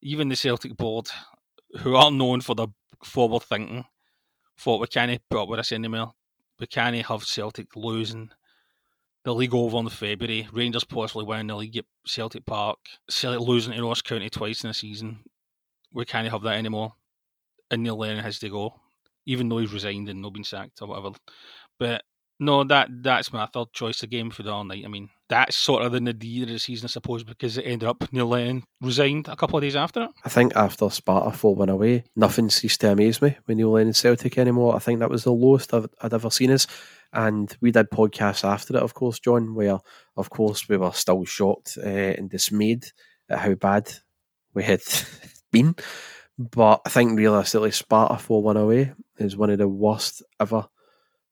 even 0.00 0.28
the 0.28 0.36
Celtic 0.36 0.76
board, 0.76 1.08
who 1.80 1.96
are 1.96 2.10
known 2.10 2.40
for 2.40 2.54
their 2.54 2.68
forward 3.04 3.42
thinking, 3.42 3.84
thought 4.56 4.80
we 4.80 4.86
can't 4.86 5.20
put 5.28 5.42
up 5.42 5.48
with 5.48 5.58
this 5.58 5.72
anymore. 5.72 6.12
We 6.58 6.66
can't 6.66 6.96
have 6.96 7.24
Celtic 7.24 7.76
losing 7.76 8.30
the 9.24 9.34
league 9.34 9.54
over 9.54 9.78
in 9.78 9.88
February, 9.88 10.48
Rangers 10.52 10.84
possibly 10.84 11.24
winning 11.24 11.48
the 11.48 11.56
league 11.56 11.76
at 11.76 11.84
Celtic 12.06 12.46
Park, 12.46 12.78
Celtic 13.10 13.46
losing 13.46 13.74
to 13.74 13.82
Ross 13.82 14.02
County 14.02 14.30
twice 14.30 14.64
in 14.64 14.70
a 14.70 14.74
season. 14.74 15.20
We 15.92 16.04
can't 16.04 16.28
have 16.28 16.42
that 16.42 16.56
anymore. 16.56 16.94
And 17.70 17.82
Neil 17.82 17.98
Lennon 17.98 18.24
has 18.24 18.38
to 18.38 18.48
go, 18.48 18.80
even 19.28 19.48
though 19.48 19.58
he's 19.58 19.72
resigned 19.72 20.08
and 20.08 20.22
not 20.22 20.32
been 20.32 20.42
sacked 20.42 20.80
or 20.80 20.88
whatever. 20.88 21.10
But 21.78 22.02
no, 22.40 22.64
that 22.64 22.88
that's 23.02 23.32
my 23.32 23.46
third 23.46 23.72
choice 23.72 24.02
of 24.02 24.10
game 24.10 24.30
for 24.30 24.42
the 24.42 24.50
all 24.50 24.64
night. 24.64 24.84
I 24.84 24.88
mean, 24.88 25.10
that's 25.28 25.56
sort 25.56 25.82
of 25.84 25.92
the 25.92 26.00
nadir 26.00 26.44
of 26.44 26.48
the 26.48 26.58
season, 26.58 26.86
I 26.86 26.88
suppose, 26.88 27.24
because 27.24 27.58
it 27.58 27.62
ended 27.62 27.88
up 27.88 28.10
Neil 28.10 28.26
Lennon 28.26 28.64
resigned 28.80 29.28
a 29.28 29.36
couple 29.36 29.58
of 29.58 29.62
days 29.62 29.76
after 29.76 30.04
it. 30.04 30.10
I 30.24 30.30
think 30.30 30.56
after 30.56 30.88
Sparta 30.88 31.36
4 31.36 31.54
1 31.54 31.68
away, 31.68 32.04
nothing 32.16 32.48
ceased 32.48 32.80
to 32.80 32.92
amaze 32.92 33.20
me 33.20 33.36
when 33.44 33.58
Neil 33.58 33.72
Lennon 33.72 33.92
Celtic 33.92 34.38
anymore. 34.38 34.74
I 34.74 34.78
think 34.78 35.00
that 35.00 35.10
was 35.10 35.24
the 35.24 35.32
lowest 35.32 35.74
I've, 35.74 35.88
I'd 36.00 36.14
ever 36.14 36.30
seen 36.30 36.50
us. 36.50 36.66
And 37.12 37.54
we 37.60 37.70
did 37.70 37.90
podcasts 37.90 38.44
after 38.44 38.76
it, 38.76 38.82
of 38.82 38.94
course, 38.94 39.18
John, 39.18 39.54
where, 39.54 39.78
of 40.16 40.30
course, 40.30 40.68
we 40.68 40.76
were 40.76 40.92
still 40.92 41.24
shocked 41.24 41.76
uh, 41.82 41.88
and 41.88 42.30
dismayed 42.30 42.86
at 43.28 43.40
how 43.40 43.54
bad 43.54 43.92
we 44.54 44.62
had 44.62 44.82
been. 45.52 45.74
But 46.38 46.82
I 46.86 46.88
think 46.90 47.18
realistically, 47.18 47.72
Sparta 47.72 48.16
4 48.16 48.42
1 48.42 48.56
away 48.56 48.92
is 49.18 49.36
one 49.36 49.50
of 49.50 49.58
the 49.58 49.68
worst 49.68 50.22
ever 50.38 50.68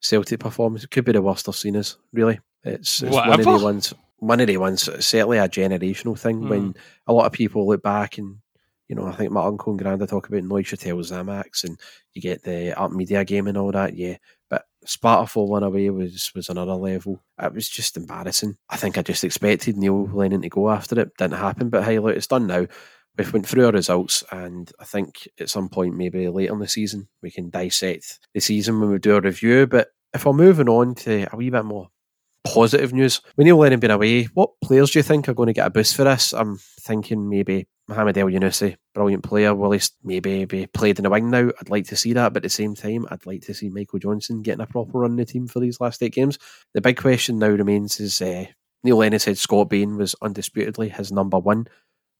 Celtic 0.01 0.39
performances. 0.39 0.85
It 0.85 0.91
could 0.91 1.05
be 1.05 1.13
the 1.13 1.21
worst 1.21 1.47
I've 1.47 1.55
seen 1.55 1.77
us, 1.77 1.97
really. 2.11 2.39
It's, 2.63 3.01
it's 3.01 3.15
one 3.15 3.39
of 3.39 3.45
the 3.45 3.63
ones, 3.63 3.93
one 4.17 4.39
of 4.41 4.47
the 4.47 4.57
ones, 4.57 4.83
certainly 5.05 5.37
a 5.37 5.47
generational 5.47 6.19
thing 6.19 6.39
Hmm. 6.41 6.49
when 6.49 6.75
a 7.07 7.13
lot 7.13 7.25
of 7.25 7.31
people 7.31 7.65
look 7.65 7.81
back 7.81 8.17
and, 8.17 8.37
you 8.89 8.95
know, 8.95 9.05
I 9.05 9.13
think 9.13 9.31
my 9.31 9.43
uncle 9.45 9.71
and 9.71 9.81
granda 9.81 10.07
talk 10.07 10.27
about 10.27 10.43
Neuchatel 10.43 10.99
Xamax 10.99 11.63
and 11.63 11.79
you 12.13 12.21
get 12.21 12.43
the 12.43 12.73
Artmedia 12.77 13.25
game 13.25 13.47
and 13.47 13.57
all 13.57 13.71
that, 13.71 13.95
yeah. 13.95 14.17
But 14.49 14.65
Sparta 14.85 15.27
4 15.27 15.47
1 15.47 15.63
away 15.63 15.89
was, 15.89 16.31
was 16.35 16.49
another 16.49 16.73
level. 16.75 17.23
It 17.41 17.53
was 17.53 17.69
just 17.69 17.95
embarrassing. 17.95 18.57
I 18.69 18.75
think 18.75 18.97
I 18.97 19.01
just 19.01 19.23
expected 19.23 19.77
Neil 19.77 20.05
Lennon 20.05 20.41
to 20.41 20.49
go 20.49 20.69
after 20.69 20.99
it. 20.99 21.15
Didn't 21.17 21.37
happen, 21.37 21.69
but 21.69 21.83
hey, 21.85 21.99
look, 21.99 22.15
it's 22.15 22.27
done 22.27 22.47
now. 22.47 22.67
We've 23.17 23.33
went 23.33 23.47
through 23.47 23.65
our 23.65 23.71
results, 23.71 24.23
and 24.31 24.71
I 24.79 24.85
think 24.85 25.27
at 25.39 25.49
some 25.49 25.69
point, 25.69 25.95
maybe 25.95 26.27
later 26.27 26.53
in 26.53 26.59
the 26.59 26.67
season, 26.67 27.07
we 27.21 27.31
can 27.31 27.49
dissect 27.49 28.19
the 28.33 28.39
season 28.39 28.79
when 28.79 28.91
we 28.91 28.99
do 28.99 29.15
a 29.15 29.21
review. 29.21 29.65
But 29.65 29.89
if 30.13 30.25
we're 30.25 30.33
moving 30.33 30.69
on 30.69 30.95
to 30.95 31.27
a 31.31 31.35
wee 31.35 31.49
bit 31.49 31.65
more 31.65 31.89
positive 32.45 32.93
news, 32.93 33.21
when 33.35 33.45
Neil 33.45 33.57
Lennon 33.57 33.79
been 33.79 33.91
away, 33.91 34.25
what 34.25 34.51
players 34.63 34.91
do 34.91 34.99
you 34.99 35.03
think 35.03 35.27
are 35.27 35.33
going 35.33 35.47
to 35.47 35.53
get 35.53 35.65
a 35.67 35.71
boost 35.71 35.95
for 35.95 36.03
this? 36.03 36.33
I'm 36.33 36.59
thinking 36.81 37.27
maybe 37.29 37.67
Mohamed 37.87 38.17
Elyounoussi, 38.17 38.75
brilliant 38.93 39.23
player. 39.23 39.55
Will 39.55 39.71
he 39.71 39.81
maybe 40.03 40.45
be 40.45 40.67
played 40.67 40.99
in 40.99 41.03
the 41.03 41.09
wing 41.09 41.31
now? 41.31 41.49
I'd 41.59 41.69
like 41.69 41.87
to 41.87 41.95
see 41.95 42.13
that, 42.13 42.33
but 42.33 42.37
at 42.37 42.43
the 42.43 42.49
same 42.49 42.75
time, 42.75 43.05
I'd 43.09 43.25
like 43.25 43.41
to 43.43 43.53
see 43.53 43.69
Michael 43.69 43.99
Johnston 43.99 44.41
getting 44.41 44.61
a 44.61 44.67
proper 44.67 44.99
run 44.99 45.11
in 45.11 45.17
the 45.17 45.25
team 45.25 45.47
for 45.47 45.59
these 45.59 45.79
last 45.79 46.03
eight 46.03 46.13
games. 46.13 46.37
The 46.73 46.81
big 46.81 46.97
question 46.97 47.39
now 47.39 47.47
remains 47.47 47.99
is 47.99 48.21
uh, 48.21 48.45
Neil 48.83 48.97
Lennon 48.97 49.19
said 49.19 49.37
Scott 49.37 49.69
Bain 49.69 49.97
was 49.97 50.15
undisputedly 50.21 50.89
his 50.89 51.11
number 51.11 51.39
one, 51.39 51.67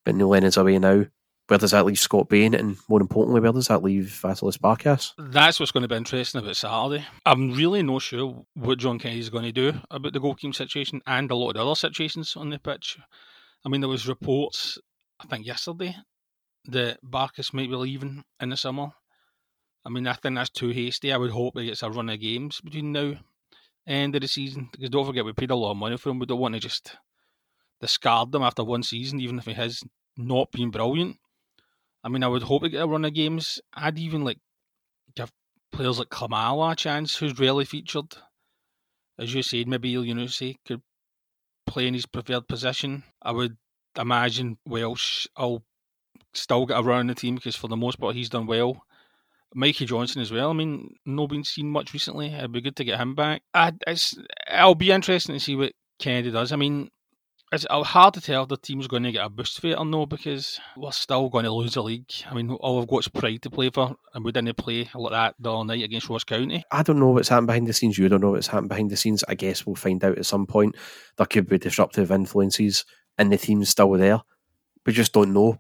but 0.08 0.16
Neil 0.16 0.30
Lennon's 0.30 0.56
away 0.56 0.80
now. 0.80 1.04
Where 1.48 1.60
does 1.60 1.72
that 1.72 1.86
leave 1.86 2.00
Scott 2.00 2.30
Bain? 2.30 2.54
And 2.54 2.78
more 2.88 3.02
importantly, 3.02 3.42
where 3.42 3.52
does 3.52 3.68
that 3.68 3.84
leave 3.84 4.18
Vasilis 4.24 4.58
Barkas? 4.58 5.12
That's 5.18 5.60
what's 5.60 5.74
going 5.74 5.82
to 5.82 5.90
be 5.90 5.98
interesting 5.98 6.40
about 6.40 6.56
Saturday. 6.56 7.06
I'm 7.26 7.52
really 7.52 7.84
not 7.84 8.04
sure 8.04 8.46
what 8.54 8.78
John 8.78 9.00
Kennedy 9.00 9.20
is 9.20 9.30
going 9.30 9.44
to 9.44 9.52
do 9.52 9.74
about 9.92 10.14
the 10.14 10.22
goalkeeping 10.22 10.56
situation 10.56 11.02
and 11.06 11.30
a 11.30 11.36
lot 11.36 11.50
of 11.50 11.56
the 11.56 11.66
other 11.66 11.76
situations 11.76 12.38
on 12.38 12.52
the 12.52 12.58
pitch. 12.58 12.98
I 13.66 13.68
mean, 13.68 13.82
there 13.82 13.90
was 13.90 14.08
reports, 14.08 14.78
I 15.20 15.28
think 15.28 15.46
yesterday, 15.46 15.94
that 16.68 17.00
Barkas 17.04 17.54
might 17.54 17.70
be 17.70 17.76
leaving 17.76 18.24
in 18.40 18.48
the 18.48 18.56
summer. 18.56 18.92
I 19.86 19.90
mean, 19.90 20.08
I 20.08 20.14
think 20.14 20.36
that's 20.36 20.50
too 20.52 20.70
hasty. 20.70 21.12
I 21.12 21.18
would 21.18 21.32
hope 21.32 21.60
he 21.60 21.66
gets 21.66 21.84
a 21.84 21.90
run 21.90 22.08
of 22.08 22.22
games 22.22 22.62
between 22.62 22.94
now 22.94 23.00
and 23.86 24.04
end 24.04 24.16
of 24.16 24.22
the 24.22 24.30
season. 24.30 24.70
Because 24.72 24.90
don't 24.90 25.06
forget, 25.06 25.26
we 25.26 25.34
paid 25.34 25.52
a 25.52 25.56
lot 25.56 25.72
of 25.72 25.78
money 25.78 25.98
for 25.98 26.12
him. 26.12 26.20
We 26.20 26.28
don't 26.28 26.40
want 26.40 26.54
to 26.54 26.62
just 26.62 26.96
discard 27.82 28.32
them 28.32 28.44
after 28.44 28.64
one 28.64 28.84
season, 28.84 29.20
even 29.20 29.38
if 29.40 29.46
he 29.46 29.54
has 29.54 29.84
not 30.18 30.52
been 30.52 30.72
brilliant. 30.72 31.18
I 32.04 32.10
mean, 32.10 32.24
I 32.24 32.28
would 32.28 32.44
hope 32.44 32.64
to 32.64 32.70
get 32.70 32.84
a 32.84 32.88
run 32.88 33.06
of 33.06 33.14
games. 33.14 33.60
I'd 33.74 34.00
even 34.00 34.24
like 34.24 34.40
give 35.16 35.32
players 35.72 36.00
like 36.00 36.10
Klimala 36.10 36.74
a 36.74 36.76
chance, 36.76 37.18
who's 37.18 37.40
rarely 37.40 37.66
featured. 37.66 38.16
As 39.20 39.34
you 39.34 39.42
said, 39.42 39.68
maybe 39.68 40.28
say 40.28 40.56
could 40.66 40.82
play 41.66 41.88
in 41.88 41.94
his 41.94 42.06
preferred 42.06 42.48
position. 42.48 43.04
I 43.22 43.32
would 43.32 43.58
imagine 43.98 44.58
Welsh 44.66 45.28
will 45.38 45.64
still 46.34 46.66
get 46.66 46.80
a 46.80 46.84
run 46.84 47.02
in 47.02 47.08
the 47.08 47.16
team 47.16 47.36
because 47.36 47.56
for 47.56 47.68
the 47.68 47.76
most 47.76 48.00
part 48.00 48.16
he's 48.16 48.30
done 48.30 48.46
well. 48.46 48.84
Mikey 49.56 49.86
Johnston 49.86 50.22
as 50.22 50.32
well. 50.32 50.50
I 50.50 50.54
mean, 50.54 50.96
not 51.06 51.30
been 51.30 51.44
seen 51.44 51.70
much 51.70 51.94
recently. 51.94 52.34
It'd 52.34 52.52
be 52.52 52.62
good 52.62 52.76
to 52.76 52.84
get 52.84 53.00
him 53.00 53.16
back. 53.16 53.42
I, 53.54 53.74
it's, 53.88 54.16
it'll 54.52 54.76
be 54.76 54.92
interesting 54.92 55.36
to 55.36 55.40
see 55.40 55.56
what 55.56 55.74
Kennedy 56.00 56.32
does. 56.32 56.52
I 56.52 56.58
mean, 56.58 56.90
it's 57.52 57.66
hard 57.70 58.14
to 58.14 58.22
tell 58.22 58.44
if 58.44 58.50
the 58.50 58.58
team's 58.58 58.88
going 58.88 59.04
to 59.04 59.12
get 59.12 59.26
a 59.26 59.30
boost 59.30 59.62
for 59.62 59.68
it 59.68 59.78
or 59.78 59.86
no 59.86 60.06
because 60.06 60.60
we're 60.76 60.92
still 60.92 61.30
going 61.30 61.46
to 61.46 61.52
lose 61.52 61.76
the 61.76 61.84
league. 61.84 62.12
I 62.30 62.34
mean, 62.34 62.52
all 62.52 62.78
we've 62.78 62.88
got 62.88 63.00
is 63.00 63.08
pride 63.08 63.42
to 63.44 63.50
play 63.50 63.70
for, 63.70 63.96
and 64.14 64.26
we 64.26 64.32
didn't 64.34 64.58
play 64.58 64.90
like 64.94 65.12
that 65.12 65.36
the 65.40 65.54
other 65.54 65.66
night 65.66 65.84
against 65.84 66.10
Ross 66.10 66.26
County. 66.26 66.64
I 66.72 66.84
don't 66.84 67.00
know 67.00 67.12
what's 67.12 67.30
happened 67.30 67.48
behind 67.48 67.68
the 67.68 67.74
scenes. 67.74 67.98
You 67.98 68.10
don't 68.10 68.22
know 68.22 68.32
what's 68.32 68.48
happened 68.48 68.70
behind 68.70 68.90
the 68.90 68.98
scenes. 68.98 69.24
I 69.28 69.36
guess 69.36 69.66
we'll 69.66 69.76
find 69.76 70.04
out 70.04 70.18
at 70.18 70.26
some 70.26 70.46
point. 70.46 70.76
There 71.18 71.26
could 71.26 71.48
be 71.48 71.58
disruptive 71.58 72.12
influences, 72.12 72.84
and 73.18 73.32
the 73.32 73.38
team's 73.38 73.70
still 73.70 73.92
there. 73.94 74.22
We 74.86 74.92
just 74.92 75.14
don't 75.14 75.34
know. 75.34 75.60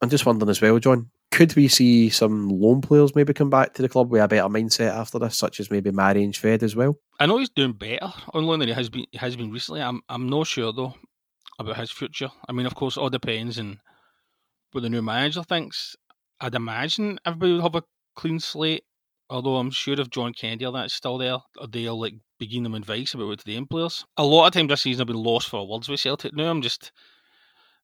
I'm 0.00 0.10
just 0.10 0.24
wondering 0.24 0.50
as 0.50 0.62
well, 0.62 0.78
John. 0.78 1.10
Could 1.32 1.54
we 1.54 1.68
see 1.68 2.08
some 2.08 2.48
loan 2.48 2.80
players 2.80 3.14
maybe 3.14 3.34
come 3.34 3.50
back 3.50 3.74
to 3.74 3.82
the 3.82 3.88
club 3.90 4.10
with 4.10 4.22
a 4.22 4.28
better 4.28 4.48
mindset 4.48 4.94
after 4.94 5.18
this, 5.18 5.36
such 5.36 5.60
as 5.60 5.70
maybe 5.70 5.90
Marian 5.90 6.32
Shved 6.32 6.62
as 6.62 6.74
well? 6.74 6.98
I 7.20 7.26
know 7.26 7.36
he's 7.38 7.50
doing 7.50 7.72
better 7.72 8.10
on 8.32 8.46
loan 8.46 8.60
than 8.60 8.68
he 8.68 8.74
has 8.74 8.88
been 8.88 9.04
he 9.10 9.18
has 9.18 9.36
been 9.36 9.50
recently. 9.50 9.82
I'm 9.82 10.00
I'm 10.08 10.28
not 10.30 10.46
sure 10.46 10.72
though 10.72 10.94
about 11.58 11.76
his 11.76 11.90
future. 11.90 12.30
I 12.48 12.52
mean, 12.52 12.66
of 12.66 12.74
course, 12.74 12.96
it 12.96 13.00
all 13.00 13.10
depends 13.10 13.58
on 13.58 13.80
what 14.72 14.82
the 14.82 14.90
new 14.90 15.02
manager 15.02 15.42
thinks. 15.42 15.96
I'd 16.40 16.54
imagine 16.54 17.18
everybody 17.24 17.54
would 17.54 17.62
have 17.62 17.74
a 17.74 17.82
clean 18.14 18.40
slate. 18.40 18.84
Although 19.28 19.56
I'm 19.56 19.72
sure 19.72 20.00
if 20.00 20.10
John 20.10 20.32
or 20.42 20.72
that's 20.72 20.94
still 20.94 21.18
there, 21.18 21.38
they'll 21.70 21.98
like 22.00 22.14
begin 22.38 22.62
them 22.62 22.74
advice 22.74 23.12
about 23.12 23.26
what 23.26 23.40
to 23.40 23.44
the 23.44 23.64
players. 23.64 24.04
A 24.16 24.24
lot 24.24 24.46
of 24.46 24.52
times 24.52 24.68
this 24.68 24.82
season 24.82 25.00
I've 25.00 25.08
been 25.08 25.16
lost 25.16 25.48
for 25.48 25.66
words 25.66 25.88
with 25.88 25.98
Celtic. 25.98 26.32
Now 26.32 26.48
I'm 26.48 26.62
just, 26.62 26.92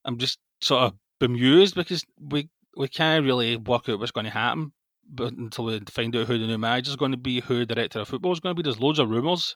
I'm 0.05 0.17
just 0.17 0.39
sort 0.61 0.83
of 0.83 0.93
bemused 1.19 1.75
because 1.75 2.05
we 2.17 2.49
we 2.77 2.87
can't 2.87 3.25
really 3.25 3.57
work 3.57 3.89
out 3.89 3.99
what's 3.99 4.11
going 4.11 4.25
to 4.25 4.31
happen, 4.31 4.71
but 5.09 5.33
until 5.33 5.65
we 5.65 5.81
find 5.89 6.15
out 6.15 6.27
who 6.27 6.37
the 6.37 6.47
new 6.47 6.57
manager 6.57 6.89
is 6.89 6.95
going 6.95 7.11
to 7.11 7.17
be, 7.17 7.41
who 7.41 7.65
the 7.65 7.75
director 7.75 7.99
of 7.99 8.07
football 8.07 8.31
is 8.31 8.39
going 8.39 8.55
to 8.55 8.61
be. 8.61 8.63
There's 8.63 8.79
loads 8.79 8.99
of 8.99 9.09
rumours. 9.09 9.55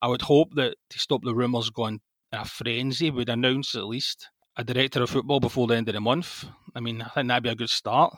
I 0.00 0.08
would 0.08 0.22
hope 0.22 0.54
that 0.54 0.76
to 0.90 0.98
stop 0.98 1.22
the 1.24 1.34
rumours 1.34 1.70
going 1.70 2.00
a 2.32 2.44
frenzy 2.44 3.10
would 3.10 3.28
announce 3.28 3.74
at 3.74 3.86
least 3.86 4.28
a 4.56 4.64
director 4.64 5.02
of 5.02 5.10
football 5.10 5.40
before 5.40 5.66
the 5.66 5.76
end 5.76 5.88
of 5.88 5.94
the 5.94 6.00
month. 6.00 6.44
I 6.74 6.80
mean, 6.80 7.02
I 7.02 7.08
think 7.08 7.28
that'd 7.28 7.42
be 7.42 7.48
a 7.48 7.54
good 7.54 7.70
start. 7.70 8.14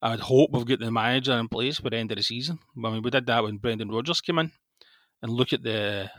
I 0.00 0.10
would 0.10 0.20
hope 0.20 0.50
we've 0.52 0.64
got 0.64 0.78
the 0.78 0.90
manager 0.90 1.32
in 1.32 1.48
place 1.48 1.80
by 1.80 1.90
the 1.90 1.96
end 1.96 2.12
of 2.12 2.16
the 2.16 2.22
season. 2.22 2.58
I 2.84 2.90
mean, 2.90 3.02
we 3.02 3.10
did 3.10 3.26
that 3.26 3.42
when 3.42 3.58
Brendan 3.58 3.90
Rodgers 3.90 4.20
came 4.20 4.38
in, 4.38 4.52
and 5.22 5.32
look 5.32 5.52
at 5.52 5.62
the 5.62 6.10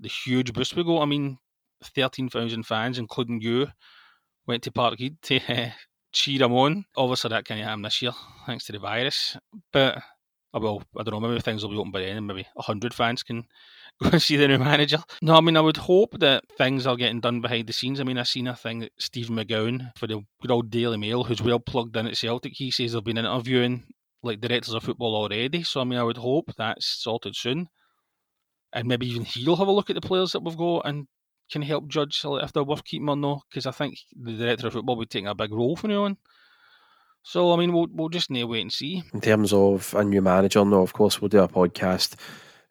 the 0.00 0.08
huge 0.08 0.52
boost 0.52 0.76
we 0.76 0.84
got. 0.84 1.02
I 1.02 1.06
mean, 1.06 1.38
thirteen 1.82 2.28
thousand 2.28 2.64
fans, 2.64 2.98
including 2.98 3.40
you, 3.40 3.68
went 4.46 4.64
to 4.64 4.72
Parkhead 4.72 5.20
to 5.22 5.36
uh, 5.48 5.70
cheer 6.12 6.42
him 6.42 6.52
on. 6.52 6.84
Obviously, 6.96 7.30
that 7.30 7.44
can't 7.44 7.60
happen 7.60 7.82
this 7.82 8.02
year 8.02 8.12
thanks 8.46 8.64
to 8.64 8.72
the 8.72 8.78
virus. 8.80 9.36
But 9.72 10.02
Oh, 10.54 10.60
well, 10.60 10.82
I 10.98 11.02
don't 11.02 11.20
know. 11.20 11.28
Maybe 11.28 11.40
things 11.40 11.62
will 11.62 11.70
be 11.70 11.76
open 11.76 11.90
by 11.90 12.00
then, 12.00 12.16
and 12.16 12.26
maybe 12.26 12.46
hundred 12.56 12.94
fans 12.94 13.22
can 13.22 13.44
go 14.02 14.10
and 14.10 14.22
see 14.22 14.36
the 14.36 14.48
new 14.48 14.58
manager. 14.58 14.98
No, 15.20 15.36
I 15.36 15.40
mean, 15.40 15.56
I 15.56 15.60
would 15.60 15.76
hope 15.76 16.18
that 16.20 16.44
things 16.56 16.86
are 16.86 16.96
getting 16.96 17.20
done 17.20 17.40
behind 17.40 17.66
the 17.66 17.72
scenes. 17.72 18.00
I 18.00 18.04
mean, 18.04 18.16
I've 18.18 18.28
seen 18.28 18.46
a 18.46 18.56
thing 18.56 18.80
that 18.80 18.92
Stephen 18.98 19.36
McGowan 19.36 19.96
for 19.96 20.06
the 20.06 20.22
good 20.40 20.50
old 20.50 20.70
Daily 20.70 20.96
Mail, 20.96 21.24
who's 21.24 21.42
well 21.42 21.60
plugged 21.60 21.96
in 21.96 22.06
at 22.06 22.16
Celtic, 22.16 22.54
he 22.54 22.70
says 22.70 22.92
they've 22.92 23.04
been 23.04 23.18
interviewing 23.18 23.84
like 24.22 24.40
directors 24.40 24.74
of 24.74 24.82
football 24.82 25.14
already. 25.14 25.62
So, 25.62 25.80
I 25.80 25.84
mean, 25.84 25.98
I 25.98 26.02
would 26.02 26.16
hope 26.16 26.52
that's 26.56 26.86
sorted 26.86 27.36
soon. 27.36 27.68
And 28.72 28.88
maybe 28.88 29.06
even 29.06 29.24
he'll 29.24 29.56
have 29.56 29.68
a 29.68 29.72
look 29.72 29.90
at 29.90 29.94
the 29.94 30.06
players 30.06 30.32
that 30.32 30.42
we've 30.42 30.56
got 30.56 30.80
and 30.80 31.06
can 31.50 31.62
help 31.62 31.88
judge 31.88 32.20
if 32.24 32.52
they're 32.52 32.64
worth 32.64 32.84
keeping 32.84 33.08
or 33.08 33.16
not. 33.16 33.42
Because 33.50 33.66
I 33.66 33.70
think 33.70 33.98
the 34.18 34.32
director 34.32 34.66
of 34.66 34.72
football 34.72 34.96
will 34.96 35.04
be 35.04 35.08
taking 35.08 35.28
a 35.28 35.34
big 35.34 35.52
role 35.52 35.76
from 35.76 35.90
now 35.90 36.04
on. 36.04 36.16
So 37.28 37.52
I 37.52 37.56
mean, 37.58 37.74
we'll 37.74 37.88
we'll 37.92 38.08
just 38.08 38.30
need 38.30 38.40
to 38.40 38.46
wait 38.46 38.62
and 38.62 38.72
see. 38.72 39.02
In 39.12 39.20
terms 39.20 39.52
of 39.52 39.92
a 39.94 40.02
new 40.02 40.22
manager, 40.22 40.64
no, 40.64 40.80
of 40.80 40.94
course 40.94 41.20
we'll 41.20 41.28
do 41.28 41.40
a 41.40 41.46
podcast 41.46 42.14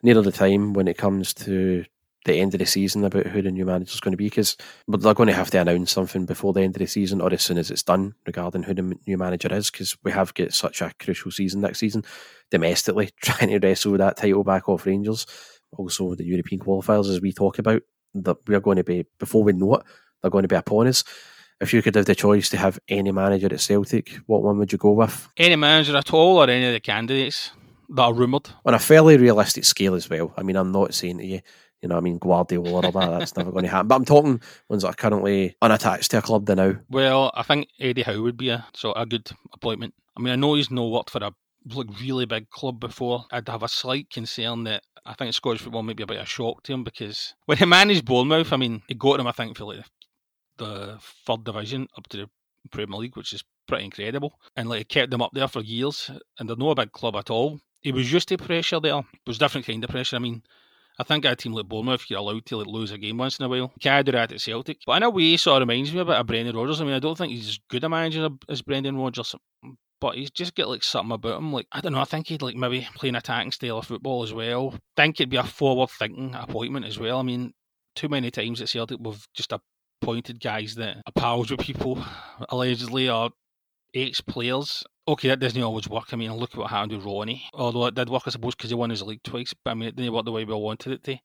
nearer 0.02 0.24
the 0.24 0.32
time 0.32 0.74
when 0.74 0.88
it 0.88 0.98
comes 0.98 1.32
to 1.36 1.86
the 2.26 2.34
end 2.34 2.56
of 2.56 2.60
the 2.60 2.66
season 2.66 3.04
about 3.04 3.28
who 3.28 3.44
the 3.44 3.52
new 3.52 3.66
manager 3.66 3.94
is 3.94 4.00
going 4.00 4.14
to 4.14 4.18
be 4.18 4.26
because 4.26 4.58
they're 4.88 5.14
going 5.14 5.28
to 5.28 5.34
have 5.34 5.52
to 5.52 5.62
announce 5.62 5.92
something 5.92 6.26
before 6.26 6.54
the 6.54 6.62
end 6.62 6.76
of 6.76 6.80
the 6.80 6.88
season 6.88 7.22
or 7.22 7.32
as 7.32 7.44
soon 7.44 7.60
as 7.60 7.70
it's 7.70 7.84
done 7.84 8.16
regarding 8.26 8.64
who 8.64 8.74
the 8.74 8.98
new 9.06 9.16
manager 9.16 9.54
is 9.54 9.70
because 9.70 9.96
we 10.04 10.12
have 10.12 10.34
got 10.34 10.52
such 10.52 10.82
a 10.82 10.92
crucial 11.00 11.30
season 11.30 11.62
next 11.62 11.78
season 11.78 12.04
domestically 12.50 13.12
trying 13.22 13.50
to 13.50 13.60
wrestle 13.60 13.96
that 13.96 14.18
title 14.18 14.44
back 14.44 14.68
off 14.68 14.88
Rangers 14.88 15.28
also 15.78 16.16
the 16.16 16.26
European 16.26 16.60
qualifiers 16.60 17.10
as 17.12 17.22
we 17.22 17.32
talk 17.32 17.60
about 17.60 17.84
that 18.16 18.38
we're 18.48 18.60
going 18.60 18.78
to 18.78 18.84
be 18.84 19.06
before 19.20 19.44
we 19.44 19.54
know 19.54 19.76
it 19.76 19.84
they're 20.22 20.32
going 20.32 20.42
to 20.42 20.48
be 20.48 20.56
upon 20.56 20.88
us 20.88 21.04
if 21.60 21.74
you 21.74 21.82
could 21.82 21.96
have 21.96 22.06
the 22.06 22.16
choice 22.16 22.50
to 22.50 22.58
have 22.58 22.80
any 22.88 23.12
manager 23.12 23.48
at 23.52 23.60
Celtic 23.60 24.10
what 24.28 24.44
one 24.44 24.58
would 24.58 24.72
you 24.72 24.78
go 24.78 24.92
with 24.92 25.28
any 25.38 25.56
manager 25.56 25.96
at 25.98 26.14
all 26.14 26.38
or 26.38 26.50
any 26.50 26.66
of 26.66 26.74
the 26.74 26.80
candidates 26.80 27.52
that 27.90 28.04
are 28.04 28.14
rumoured. 28.14 28.50
On 28.66 28.74
a 28.74 28.80
fairly 28.80 29.18
realistic 29.18 29.66
scale 29.66 29.96
as 29.96 30.10
well. 30.10 30.34
I 30.38 30.44
mean, 30.44 30.56
I'm 30.56 30.72
not 30.72 30.94
saying 30.94 31.20
to 31.20 31.26
you, 31.26 31.42
you 31.82 31.90
know, 31.90 31.98
I 31.98 32.00
mean, 32.00 32.18
Guardiola 32.18 32.88
or 32.88 32.92
that, 32.92 33.20
that's 33.20 33.38
never 33.38 33.52
going 33.52 33.64
to 33.64 33.70
happen. 33.70 33.88
But 33.88 33.96
I'm 33.96 34.06
talking 34.06 34.42
ones 34.70 34.84
that 34.84 34.90
are 34.90 34.94
currently 34.94 35.56
unattached 35.62 36.12
to 36.12 36.18
a 36.18 36.22
club 36.22 36.48
now. 36.50 36.76
Well, 36.90 37.32
I 37.34 37.44
think 37.44 37.70
Eddie 37.80 38.02
Howe 38.02 38.22
would 38.22 38.38
be 38.38 38.50
a 38.50 38.66
sort 38.74 38.98
of 38.98 39.04
a 39.04 39.06
good 39.06 39.30
appointment. 39.54 39.94
I 40.18 40.22
mean, 40.22 40.34
I 40.34 40.36
know 40.36 40.56
he's 40.56 40.72
no 40.72 40.88
worked 40.88 41.12
for 41.12 41.24
a 41.24 41.32
like 41.74 41.88
really 42.02 42.26
big 42.26 42.50
club 42.50 42.80
before. 42.80 43.26
I'd 43.32 43.48
have 43.50 43.64
a 43.64 43.68
slight 43.68 44.10
concern 44.10 44.64
that 44.64 44.84
I 45.06 45.14
think 45.14 45.34
Scottish 45.34 45.62
football 45.62 45.84
might 45.84 45.98
be 45.98 46.04
a 46.04 46.08
bit 46.08 46.18
of 46.18 46.24
a 46.24 46.26
shock 46.26 46.64
to 46.64 46.74
him 46.74 46.84
because 46.84 47.36
when 47.46 47.58
he 47.58 47.66
managed 47.66 48.06
Bournemouth, 48.06 48.52
I 48.52 48.58
mean, 48.58 48.82
he 48.88 48.96
got 48.96 49.20
him, 49.20 49.28
I 49.28 49.32
think, 49.32 49.58
for 49.58 49.66
like 49.66 49.86
the 50.58 51.00
third 51.26 51.44
division 51.44 51.88
up 51.98 52.08
to 52.10 52.18
the 52.18 52.30
Premier 52.72 53.00
League, 53.00 53.16
which 53.16 53.34
is 53.34 53.44
pretty 53.68 53.86
incredible. 53.86 54.40
And 54.56 54.70
like, 54.70 54.90
kept 54.90 55.12
them 55.12 55.22
up 55.22 55.32
there 55.34 55.48
for 55.48 55.62
years, 55.62 56.12
and 56.40 56.50
they're 56.50 56.56
not 56.56 56.72
a 56.72 56.76
big 56.76 56.92
club 56.92 57.16
at 57.16 57.30
all 57.30 57.60
he 57.82 57.92
was 57.92 58.12
used 58.12 58.28
to 58.30 58.38
pressure 58.38 58.80
there. 58.80 59.00
It 59.00 59.28
was 59.28 59.38
different 59.38 59.68
kind 59.68 59.84
of 59.84 59.90
pressure. 59.90 60.16
I 60.16 60.20
mean, 60.20 60.44
I 61.00 61.04
think 61.04 61.26
a 61.26 61.36
team 61.36 61.54
like 61.54 61.68
Bournemouth, 61.68 62.10
you're 62.10 62.20
allowed 62.20 62.46
to 62.48 62.58
like, 62.58 62.68
lose 62.68 62.92
a 62.92 62.98
game 62.98 63.18
once 63.18 63.40
in 63.40 63.46
a 63.46 63.50
while. 63.50 63.72
Can't 63.80 64.06
do 64.06 64.12
that 64.12 64.32
at 64.32 64.42
Celtic. 64.42 64.80
But 64.86 64.98
in 64.98 65.04
a 65.04 65.10
way, 65.10 65.38
sort 65.38 65.62
of 65.62 65.68
reminds 65.68 65.94
me 65.94 66.00
a 66.00 66.06
bit 66.06 66.16
of 66.16 66.28
Brendan 66.28 66.56
Rodgers. 66.56 66.82
I 66.82 66.86
mean, 66.86 66.94
I 66.96 67.00
don't 67.00 67.18
think 67.18 67.32
he's 67.32 67.48
as 67.48 67.60
good 67.70 67.84
a 67.84 67.90
manager 67.90 68.30
as 68.50 68.62
Brendan 68.62 68.98
Rodgers, 68.98 69.36
but 70.02 70.16
he's 70.16 70.32
just 70.32 70.56
got 70.56 70.70
like 70.70 70.84
something 70.84 71.14
about 71.14 71.38
him. 71.38 71.54
Like, 71.54 71.68
I 71.72 71.82
don't 71.82 71.94
know, 71.94 72.02
I 72.02 72.06
think 72.06 72.28
he'd 72.28 72.42
like 72.42 72.56
maybe 72.56 72.88
play 72.96 73.10
an 73.10 73.16
attacking 73.16 73.52
style 73.52 73.78
of 73.78 73.88
football 73.88 74.24
as 74.24 74.34
well. 74.34 74.74
Think 74.96 75.20
it'd 75.20 75.30
be 75.30 75.38
a 75.38 75.44
forward 75.44 75.90
thinking 75.92 76.36
appointment 76.36 76.86
as 76.86 77.00
well. 77.00 77.20
I 77.20 77.24
mean, 77.24 77.54
too 77.96 78.10
many 78.10 78.32
times 78.32 78.62
at 78.62 78.70
Celtic 78.70 78.98
we've 79.00 79.28
just 79.34 79.54
appointed 80.02 80.40
guys 80.40 80.76
that 80.76 80.98
are 81.06 81.12
pals 81.16 81.52
with 81.52 81.60
people, 81.60 82.04
allegedly, 82.50 83.10
or 83.10 83.32
ex 83.94 84.22
players 84.22 84.84
okay, 85.08 85.30
that 85.30 85.40
doesn't 85.40 85.62
always 85.62 85.88
work. 85.88 86.08
I 86.12 86.18
mean, 86.18 86.34
look 86.34 86.52
at 86.52 86.58
what 86.58 86.70
happened 86.70 86.94
with 86.94 87.06
Ronny. 87.06 87.46
Although 87.54 87.88
it 87.88 87.96
did 87.96 88.10
work, 88.10 88.24
I 88.26 88.32
suppose, 88.32 88.56
because 88.56 88.70
he 88.70 88.76
won 88.76 88.90
his 88.90 89.02
league 89.02 89.24
twice. 89.24 89.54
But 89.64 89.72
I 89.72 89.74
mean, 89.76 89.90
it 89.90 89.96
didn't 89.96 90.14
work 90.14 90.26
the 90.26 90.32
way 90.32 90.44
we 90.44 90.54
wanted 90.54 90.94
it 90.94 91.04
to. 91.06 91.18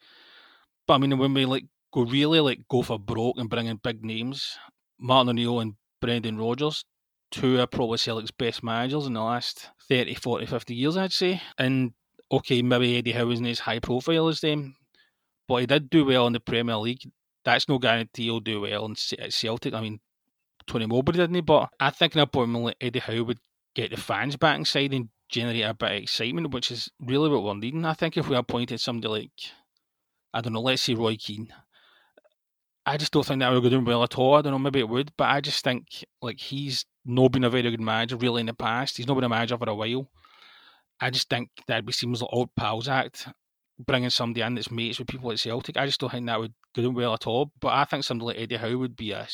But 0.87 0.95
I 0.95 0.99
mean, 0.99 1.19
when 1.19 1.35
we 1.35 1.45
like 1.45 1.65
go 1.93 2.03
really 2.03 2.41
like 2.41 2.61
go 2.69 2.83
for 2.83 2.99
broke 2.99 3.39
and 3.39 3.51
bring 3.51 3.67
in 3.67 3.79
big 3.83 4.05
names, 4.05 4.57
Martin 4.99 5.31
O'Neill 5.31 5.61
and 5.61 5.75
Brendan 6.01 6.39
Rodgers, 6.39 6.85
two 7.31 7.61
are 7.61 7.67
probably 7.67 7.99
Celtic's 7.99 8.31
best 8.31 8.63
managers 8.63 9.07
in 9.07 9.15
the 9.15 9.21
last 9.21 9.69
30, 9.89 10.15
40, 10.15 10.47
50 10.47 10.75
years, 10.75 10.97
I'd 10.97 11.13
say. 11.13 11.43
And 11.59 11.93
okay, 12.31 12.63
maybe 12.63 12.97
Eddie 12.97 13.13
Howe 13.13 13.31
isn't 13.31 13.47
as 13.47 13.61
high 13.61 13.81
profile 13.81 14.29
as 14.29 14.41
them, 14.41 14.77
but 15.49 15.57
he 15.57 15.67
did 15.67 15.91
do 15.91 16.05
well 16.05 16.27
in 16.27 16.33
the 16.33 16.41
Premier 16.41 16.77
League. 16.77 17.11
That's 17.45 17.69
no 17.69 17.79
guarantee 17.79 18.25
he'll 18.25 18.41
do 18.41 18.61
well 18.61 18.87
in, 18.87 18.95
at 19.19 19.33
Celtic. 19.33 19.75
I 19.75 19.81
mean, 19.81 20.01
Tony 20.67 20.87
Mowbray, 20.87 21.17
didn't 21.17 21.35
he? 21.35 21.41
But 21.41 21.71
I 21.81 21.91
think 21.91 22.15
an 22.15 22.21
appointment 22.21 22.65
like 22.65 22.77
Eddie 22.81 23.01
Howe 23.01 23.25
would 23.25 23.39
get 23.75 23.91
the 23.91 23.97
fans 23.97 24.37
back 24.37 24.59
inside 24.59 24.93
and 24.93 25.09
generate 25.29 25.65
a 25.65 25.75
bit 25.75 25.91
of 25.91 25.97
excitement, 25.97 26.53
which 26.53 26.71
is 26.71 26.91
really 27.01 27.29
what 27.29 27.43
we're 27.43 27.55
needing. 27.55 27.85
I 27.85 27.95
think 27.95 28.17
if 28.17 28.29
we 28.29 28.37
appointed 28.37 28.81
somebody 28.81 29.09
like, 29.09 29.31
I 30.33 30.41
don't 30.41 30.53
know, 30.53 30.61
let's 30.61 30.83
say 30.83 30.95
Roy 30.95 31.17
Keane, 31.17 31.53
I 32.85 32.97
just 32.97 33.13
don't 33.13 33.25
think 33.25 33.41
that 33.41 33.53
would 33.53 33.63
go 33.63 33.69
down 33.69 33.85
well 33.85 34.03
at 34.03 34.19
all. 34.19 34.35
I 34.35 34.43
don't 34.43 34.53
know, 34.53 34.59
maybe 34.59 34.81
it 34.81 34.89
would, 34.89 35.13
but 35.17 35.29
I 35.29 35.41
just 35.41 35.65
think 35.65 36.05
like 36.21 36.39
he's 36.39 36.85
not 37.05 37.33
been 37.33 37.45
a 37.45 37.51
very 37.51 37.63
good 37.63 37.81
manager 37.81 38.17
really 38.17 38.41
in 38.41 38.47
the 38.47 38.55
past. 38.55 38.97
He's 38.97 39.07
not 39.07 39.15
been 39.15 39.25
a 39.25 39.29
manager 39.29 39.57
for 39.57 39.69
a 39.69 39.75
while. 39.75 40.11
I 41.01 41.11
just 41.11 41.29
think 41.29 41.51
that'd 41.67 41.87
be 41.87 41.93
seems 41.93 42.23
like 42.23 42.31
old 42.33 42.55
pals 42.55 42.89
act, 42.89 43.29
bringing 43.87 44.11
somebody 44.11 44.43
in 44.43 44.55
that's 44.55 44.71
mates 44.71 44.99
with 44.99 45.09
people 45.09 45.31
at 45.33 45.39
Celtic. 45.39 45.77
I 45.77 45.87
just 45.87 46.01
don't 46.01 46.11
think 46.11 46.27
that 46.27 46.41
would 46.41 46.55
go 46.75 46.91
well 46.91 47.15
at 47.15 47.27
all. 47.27 47.51
But 47.61 47.73
I 47.75 47.85
think 47.85 48.05
somebody 48.05 48.27
like 48.27 48.39
Eddie 48.39 48.57
Howe 48.57 48.79
would 48.79 48.97
be 48.97 49.13
a 49.13 49.27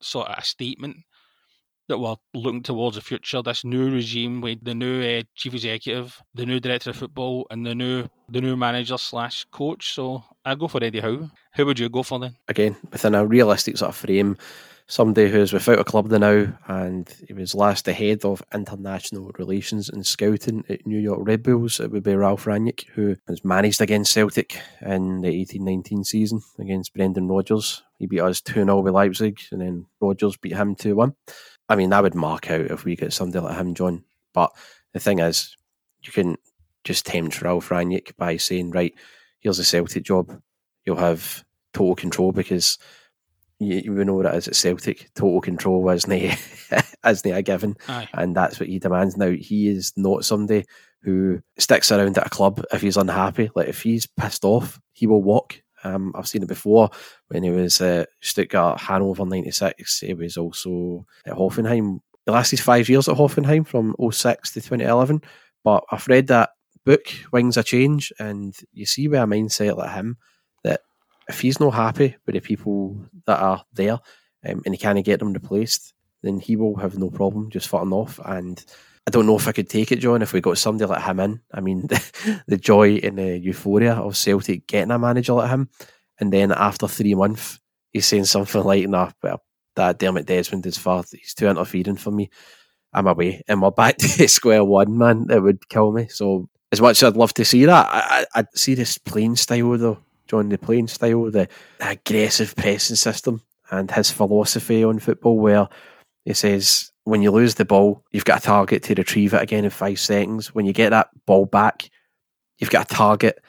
sort 0.00 0.28
of 0.28 0.38
a 0.38 0.44
statement 0.44 0.98
that 1.88 1.98
we're 1.98 2.16
looking 2.34 2.62
towards 2.62 2.96
the 2.96 3.02
future. 3.02 3.42
This 3.42 3.64
new 3.64 3.90
regime 3.90 4.40
with 4.40 4.62
the 4.62 4.74
new 4.74 5.02
uh, 5.02 5.22
chief 5.34 5.54
executive, 5.54 6.20
the 6.34 6.46
new 6.46 6.60
director 6.60 6.90
of 6.90 6.96
football, 6.96 7.46
and 7.50 7.66
the 7.66 7.74
new 7.74 8.08
the 8.28 8.40
new 8.40 8.56
manager 8.56 8.98
slash 8.98 9.44
coach. 9.50 9.94
So 9.94 10.22
I 10.44 10.54
go 10.54 10.68
for 10.68 10.82
Eddie 10.84 11.00
Howe. 11.00 11.30
Who 11.54 11.66
would 11.66 11.78
you 11.78 11.88
go 11.88 12.02
for 12.02 12.18
then? 12.18 12.36
Again, 12.46 12.76
within 12.92 13.14
a 13.14 13.24
realistic 13.26 13.78
sort 13.78 13.90
of 13.90 13.96
frame, 13.96 14.36
somebody 14.88 15.30
who's 15.30 15.52
without 15.52 15.78
a 15.78 15.84
club 15.84 16.10
now, 16.10 16.52
and 16.66 17.14
he 17.26 17.34
was 17.34 17.54
last 17.54 17.84
the 17.84 17.92
head 17.92 18.24
of 18.24 18.42
international 18.52 19.30
relations 19.38 19.88
and 19.88 20.04
scouting 20.06 20.64
at 20.68 20.86
New 20.86 20.98
York 20.98 21.20
Red 21.22 21.42
Bulls. 21.42 21.78
It 21.78 21.90
would 21.90 22.02
be 22.02 22.16
Ralf 22.16 22.46
Rangnick, 22.46 22.86
who 22.94 23.16
was 23.28 23.44
managed 23.44 23.80
against 23.80 24.12
Celtic 24.12 24.60
in 24.80 25.20
the 25.20 25.28
eighteen 25.28 25.64
nineteen 25.64 26.04
season 26.04 26.40
against 26.58 26.94
Brendan 26.94 27.28
Rodgers. 27.28 27.82
He 27.98 28.06
beat 28.06 28.20
us 28.20 28.40
2 28.40 28.64
0 28.64 28.80
with 28.80 28.94
Leipzig, 28.94 29.38
and 29.52 29.60
then 29.60 29.86
Rodgers 30.00 30.36
beat 30.36 30.56
him 30.56 30.74
2 30.74 30.96
1. 30.96 31.14
I 31.68 31.76
mean, 31.76 31.90
that 31.90 32.02
would 32.02 32.14
mark 32.14 32.50
out 32.50 32.62
if 32.62 32.84
we 32.84 32.96
get 32.96 33.12
somebody 33.12 33.44
like 33.44 33.56
him, 33.56 33.74
John. 33.74 34.04
But 34.32 34.52
the 34.94 35.00
thing 35.00 35.18
is, 35.18 35.56
you 36.02 36.12
can 36.12 36.36
just 36.84 37.04
tempt 37.04 37.42
Ralf 37.42 37.68
Rangnick 37.68 38.16
by 38.16 38.36
saying, 38.36 38.70
right, 38.70 38.94
here's 39.40 39.58
a 39.58 39.64
Celtic 39.64 40.04
job. 40.04 40.40
You'll 40.86 40.96
have 40.96 41.44
total 41.74 41.94
control 41.94 42.32
because 42.32 42.78
you, 43.60 43.76
you 43.84 44.04
know 44.04 44.14
what 44.14 44.26
it 44.26 44.34
is 44.34 44.48
at 44.48 44.56
Celtic. 44.56 45.10
Total 45.14 45.40
control 45.40 45.88
isn't 45.90 46.12
a, 46.12 46.36
isn't 47.06 47.32
a 47.32 47.42
given. 47.42 47.76
Aye. 47.88 48.08
And 48.14 48.36
that's 48.36 48.60
what 48.60 48.68
he 48.68 48.78
demands. 48.78 49.16
Now, 49.16 49.30
he 49.30 49.68
is 49.68 49.92
not 49.96 50.24
somebody 50.24 50.64
who 51.02 51.40
sticks 51.58 51.90
around 51.90 52.18
at 52.18 52.26
a 52.26 52.30
club 52.30 52.64
if 52.72 52.82
he's 52.82 52.96
unhappy. 52.96 53.50
Like, 53.54 53.68
if 53.68 53.82
he's 53.82 54.06
pissed 54.06 54.44
off, 54.44 54.80
he 54.92 55.06
will 55.06 55.22
walk. 55.22 55.60
Um, 55.84 56.12
I've 56.16 56.28
seen 56.28 56.42
it 56.42 56.48
before 56.48 56.90
when 57.28 57.42
he 57.42 57.50
was 57.50 57.80
at 57.80 58.08
Stuttgart, 58.20 58.80
Hannover 58.80 59.24
96. 59.24 60.00
He 60.00 60.14
was 60.14 60.36
also 60.36 61.06
at 61.24 61.34
Hoffenheim. 61.34 62.00
He 62.26 62.32
lasted 62.32 62.60
five 62.60 62.88
years 62.88 63.08
at 63.08 63.16
Hoffenheim 63.16 63.66
from 63.66 63.94
06 64.10 64.52
to 64.52 64.60
2011. 64.60 65.22
But 65.64 65.84
I've 65.90 66.06
read 66.08 66.28
that 66.28 66.50
book, 66.84 67.06
Wings 67.32 67.56
of 67.56 67.64
Change, 67.64 68.12
and 68.18 68.56
you 68.72 68.86
see 68.86 69.08
with 69.08 69.20
a 69.20 69.24
mindset 69.24 69.76
like 69.76 69.92
him 69.92 70.16
that 70.64 70.80
if 71.28 71.40
he's 71.40 71.60
not 71.60 71.74
happy 71.74 72.16
with 72.26 72.34
the 72.34 72.40
people 72.40 72.96
that 73.26 73.40
are 73.40 73.64
there 73.72 73.98
um, 74.46 74.62
and 74.64 74.74
he 74.74 74.78
can't 74.78 75.04
get 75.04 75.18
them 75.18 75.32
replaced, 75.32 75.94
then 76.22 76.40
he 76.40 76.56
will 76.56 76.76
have 76.76 76.98
no 76.98 77.10
problem 77.10 77.50
just 77.50 77.68
footing 77.68 77.92
off. 77.92 78.18
And 78.24 78.64
I 79.06 79.10
don't 79.10 79.26
know 79.26 79.36
if 79.36 79.48
I 79.48 79.52
could 79.52 79.68
take 79.68 79.92
it, 79.92 80.00
John, 80.00 80.22
if 80.22 80.32
we 80.32 80.40
got 80.40 80.58
somebody 80.58 80.90
like 80.90 81.02
him 81.02 81.20
in. 81.20 81.40
I 81.52 81.60
mean, 81.60 81.86
the, 81.86 82.42
the 82.46 82.56
joy 82.56 82.96
and 82.96 83.18
the 83.18 83.38
euphoria 83.38 83.94
of 83.94 84.16
Celtic 84.16 84.66
getting 84.66 84.90
a 84.90 84.98
manager 84.98 85.34
like 85.34 85.50
him, 85.50 85.68
and 86.20 86.32
then 86.32 86.52
after 86.52 86.88
three 86.88 87.14
months, 87.14 87.60
he's 87.92 88.06
saying 88.06 88.24
something 88.24 88.62
like, 88.64 88.88
"Nah, 88.88 89.10
well, 89.22 89.42
that 89.76 89.98
Dermot 89.98 90.26
Desmond 90.26 90.66
is 90.66 90.76
far. 90.76 91.04
He's 91.10 91.34
too 91.34 91.48
interfering 91.48 91.96
for 91.96 92.10
me. 92.10 92.30
I'm 92.92 93.06
away, 93.06 93.42
and 93.48 93.62
we're 93.62 93.70
back 93.70 93.96
to 93.98 94.28
square 94.28 94.64
one, 94.64 94.98
man. 94.98 95.26
It 95.30 95.42
would 95.42 95.68
kill 95.68 95.92
me. 95.92 96.08
So, 96.08 96.48
as 96.72 96.80
much 96.80 97.02
as 97.02 97.08
I'd 97.08 97.16
love 97.16 97.32
to 97.34 97.44
see 97.44 97.64
that, 97.64 97.86
I, 97.90 98.20
I, 98.20 98.26
I'd 98.40 98.58
see 98.58 98.74
this 98.74 98.98
playing 98.98 99.36
style 99.36 99.78
though, 99.78 99.98
John. 100.28 100.48
The 100.48 100.58
playing 100.58 100.88
style, 100.88 101.30
the 101.30 101.48
aggressive 101.80 102.54
pressing 102.56 102.96
system, 102.96 103.42
and 103.70 103.90
his 103.90 104.10
philosophy 104.10 104.84
on 104.84 104.98
football, 104.98 105.38
where 105.38 105.68
he 106.24 106.34
says 106.34 106.92
when 107.04 107.22
you 107.22 107.30
lose 107.30 107.54
the 107.54 107.64
ball, 107.64 108.04
you've 108.12 108.24
got 108.24 108.40
a 108.40 108.46
target 108.46 108.82
to 108.84 108.94
retrieve 108.94 109.32
it 109.32 109.42
again 109.42 109.64
in 109.64 109.70
five 109.70 109.98
seconds. 109.98 110.54
When 110.54 110.66
you 110.66 110.72
get 110.72 110.90
that 110.90 111.08
ball 111.26 111.46
back, 111.46 111.88
you've 112.58 112.70
got 112.70 112.90
a 112.90 112.94
target 112.94 113.42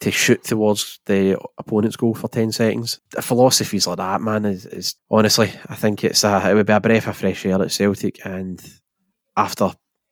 to 0.00 0.10
shoot 0.10 0.42
towards 0.42 0.98
the 1.06 1.38
opponent's 1.58 1.96
goal 1.96 2.14
for 2.14 2.28
10 2.28 2.52
seconds. 2.52 3.00
The 3.10 3.22
philosophies 3.22 3.86
like 3.86 3.98
that, 3.98 4.20
man, 4.20 4.44
is, 4.44 4.66
is 4.66 4.96
honestly, 5.10 5.52
I 5.68 5.76
think 5.76 6.02
it's 6.02 6.24
a, 6.24 6.50
it 6.50 6.54
would 6.54 6.66
be 6.66 6.72
a 6.72 6.80
breath 6.80 7.06
of 7.06 7.16
fresh 7.16 7.46
air 7.46 7.62
at 7.62 7.70
Celtic. 7.70 8.24
And 8.26 8.60
after, 9.36 9.70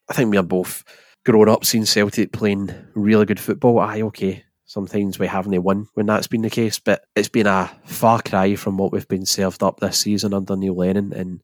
I 0.08 0.14
think 0.14 0.30
we 0.30 0.38
are 0.38 0.44
both 0.44 0.84
grown 1.26 1.48
up 1.48 1.64
seeing 1.64 1.84
Celtic 1.84 2.32
playing 2.32 2.72
really 2.94 3.26
good 3.26 3.40
football. 3.40 3.80
Aye, 3.80 4.02
okay. 4.02 4.44
Sometimes 4.72 5.18
we 5.18 5.26
haven't 5.26 5.62
won 5.62 5.86
when 5.92 6.06
that's 6.06 6.28
been 6.28 6.40
the 6.40 6.48
case, 6.48 6.78
but 6.78 7.04
it's 7.14 7.28
been 7.28 7.46
a 7.46 7.70
far 7.84 8.22
cry 8.22 8.54
from 8.54 8.78
what 8.78 8.90
we've 8.90 9.06
been 9.06 9.26
served 9.26 9.62
up 9.62 9.80
this 9.80 9.98
season 9.98 10.32
under 10.32 10.56
Neil 10.56 10.74
Lennon. 10.74 11.12
And 11.12 11.42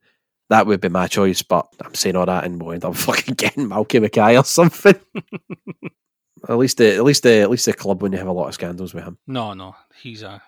that 0.49 0.66
would 0.66 0.81
be 0.81 0.89
my 0.89 1.09
choice, 1.09 1.43
but 1.43 1.68
I'm 1.85 1.93
saying 1.93 2.16
all 2.16 2.24
that 2.24 2.45
and 2.45 2.59
we'll 2.59 2.72
end 2.72 2.87
up 2.87 2.97
fucking 2.97 3.35
getting 3.35 3.68
Malky 3.68 4.01
Mackay 4.01 4.39
or 4.39 4.45
something. 4.45 4.95
at 6.49 6.57
least 6.57 6.79
the 6.79 6.97
at 6.97 7.05
least 7.05 7.22
the 7.22 7.41
at 7.41 7.51
least 7.51 7.66
the 7.66 7.74
club 7.74 8.01
wouldn't 8.01 8.18
have 8.18 8.29
a 8.29 8.33
lot 8.33 8.49
of 8.49 8.55
scandals 8.55 8.95
with 8.95 9.05
him. 9.05 9.18
No, 9.26 9.53
no, 9.53 9.76
he's 10.01 10.22
a 10.22 10.41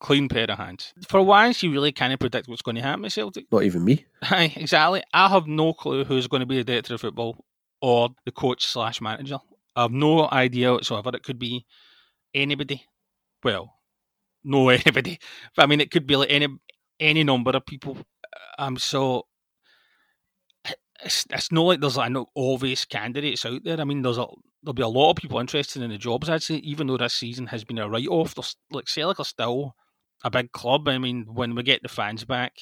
clean 0.00 0.30
pair 0.30 0.50
of 0.50 0.56
hands. 0.56 0.94
For 1.06 1.20
once, 1.20 1.62
you 1.62 1.70
really 1.70 1.92
can't 1.92 2.18
predict 2.18 2.48
what's 2.48 2.62
going 2.62 2.76
to 2.76 2.82
happen 2.82 3.04
at 3.04 3.12
Celtic. 3.12 3.44
Not 3.52 3.64
even 3.64 3.84
me. 3.84 4.06
Aye, 4.22 4.54
exactly. 4.56 5.02
I 5.12 5.28
have 5.28 5.46
no 5.46 5.74
clue 5.74 6.04
who's 6.04 6.28
going 6.28 6.40
to 6.40 6.46
be 6.46 6.56
the 6.56 6.64
director 6.64 6.94
of 6.94 7.02
football 7.02 7.44
or 7.82 8.08
the 8.24 8.32
coach 8.32 8.66
slash 8.66 9.02
manager. 9.02 9.40
I 9.76 9.82
have 9.82 9.92
no 9.92 10.28
idea 10.30 10.72
whatsoever. 10.72 11.10
It 11.14 11.22
could 11.22 11.38
be 11.38 11.66
anybody. 12.32 12.84
Well, 13.42 13.74
no 14.42 14.68
anybody, 14.70 15.18
but 15.56 15.62
I 15.62 15.66
mean, 15.66 15.80
it 15.80 15.90
could 15.90 16.06
be 16.06 16.16
like 16.16 16.30
any 16.30 16.48
any 17.00 17.24
number 17.24 17.50
of 17.50 17.66
people. 17.66 17.98
I'm 18.58 18.76
so. 18.76 19.26
It's, 21.04 21.26
it's 21.28 21.52
not 21.52 21.62
like 21.62 21.80
there's 21.80 21.96
like 21.96 22.12
no 22.12 22.26
obvious 22.36 22.84
candidates 22.84 23.44
out 23.44 23.64
there. 23.64 23.80
I 23.80 23.84
mean, 23.84 24.02
there's 24.02 24.16
a 24.18 24.26
there'll 24.62 24.74
be 24.74 24.82
a 24.82 24.88
lot 24.88 25.10
of 25.10 25.16
people 25.16 25.38
interested 25.38 25.82
in 25.82 25.90
the 25.90 25.98
jobs. 25.98 26.30
I'd 26.30 26.42
say, 26.42 26.56
even 26.56 26.86
though 26.86 26.96
this 26.96 27.14
season 27.14 27.48
has 27.48 27.64
been 27.64 27.78
a 27.78 27.88
write 27.88 28.08
off, 28.08 28.34
like 28.70 28.88
Celtic 28.88 29.20
are 29.20 29.24
still 29.24 29.74
a 30.22 30.30
big 30.30 30.52
club. 30.52 30.88
I 30.88 30.98
mean, 30.98 31.26
when 31.28 31.54
we 31.54 31.62
get 31.62 31.82
the 31.82 31.88
fans 31.88 32.24
back, 32.24 32.52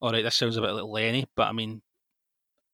all 0.00 0.12
right, 0.12 0.22
this 0.22 0.36
sounds 0.36 0.56
a 0.56 0.60
bit 0.60 0.70
like 0.70 0.84
Lenny, 0.84 1.26
but 1.34 1.48
I 1.48 1.52
mean, 1.52 1.82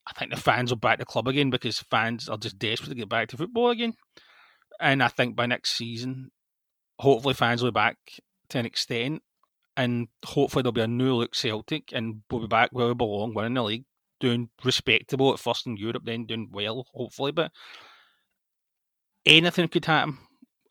I 0.06 0.12
think 0.12 0.30
the 0.30 0.40
fans 0.40 0.70
will 0.70 0.78
back 0.78 0.98
the 0.98 1.04
club 1.04 1.28
again 1.28 1.50
because 1.50 1.80
fans 1.80 2.28
are 2.28 2.38
just 2.38 2.58
desperate 2.58 2.90
to 2.90 2.94
get 2.94 3.08
back 3.08 3.28
to 3.28 3.36
football 3.36 3.70
again. 3.70 3.94
And 4.80 5.02
I 5.02 5.08
think 5.08 5.34
by 5.34 5.46
next 5.46 5.72
season, 5.72 6.30
hopefully 6.98 7.34
fans 7.34 7.62
will 7.62 7.70
be 7.70 7.74
back 7.74 7.96
to 8.50 8.58
an 8.58 8.66
extent, 8.66 9.22
and 9.76 10.08
hopefully 10.24 10.62
there'll 10.62 10.72
be 10.72 10.82
a 10.82 10.86
new 10.86 11.14
look 11.14 11.34
Celtic, 11.34 11.92
and 11.92 12.22
we'll 12.30 12.42
be 12.42 12.46
back 12.46 12.70
where 12.72 12.88
we 12.88 12.94
belong, 12.94 13.34
winning 13.34 13.54
the 13.54 13.62
league, 13.62 13.84
doing 14.20 14.50
respectable 14.64 15.32
at 15.32 15.40
first 15.40 15.66
in 15.66 15.76
Europe, 15.76 16.02
then 16.04 16.26
doing 16.26 16.50
well, 16.52 16.86
hopefully. 16.92 17.32
But 17.32 17.52
anything 19.24 19.68
could 19.68 19.84
happen 19.84 20.18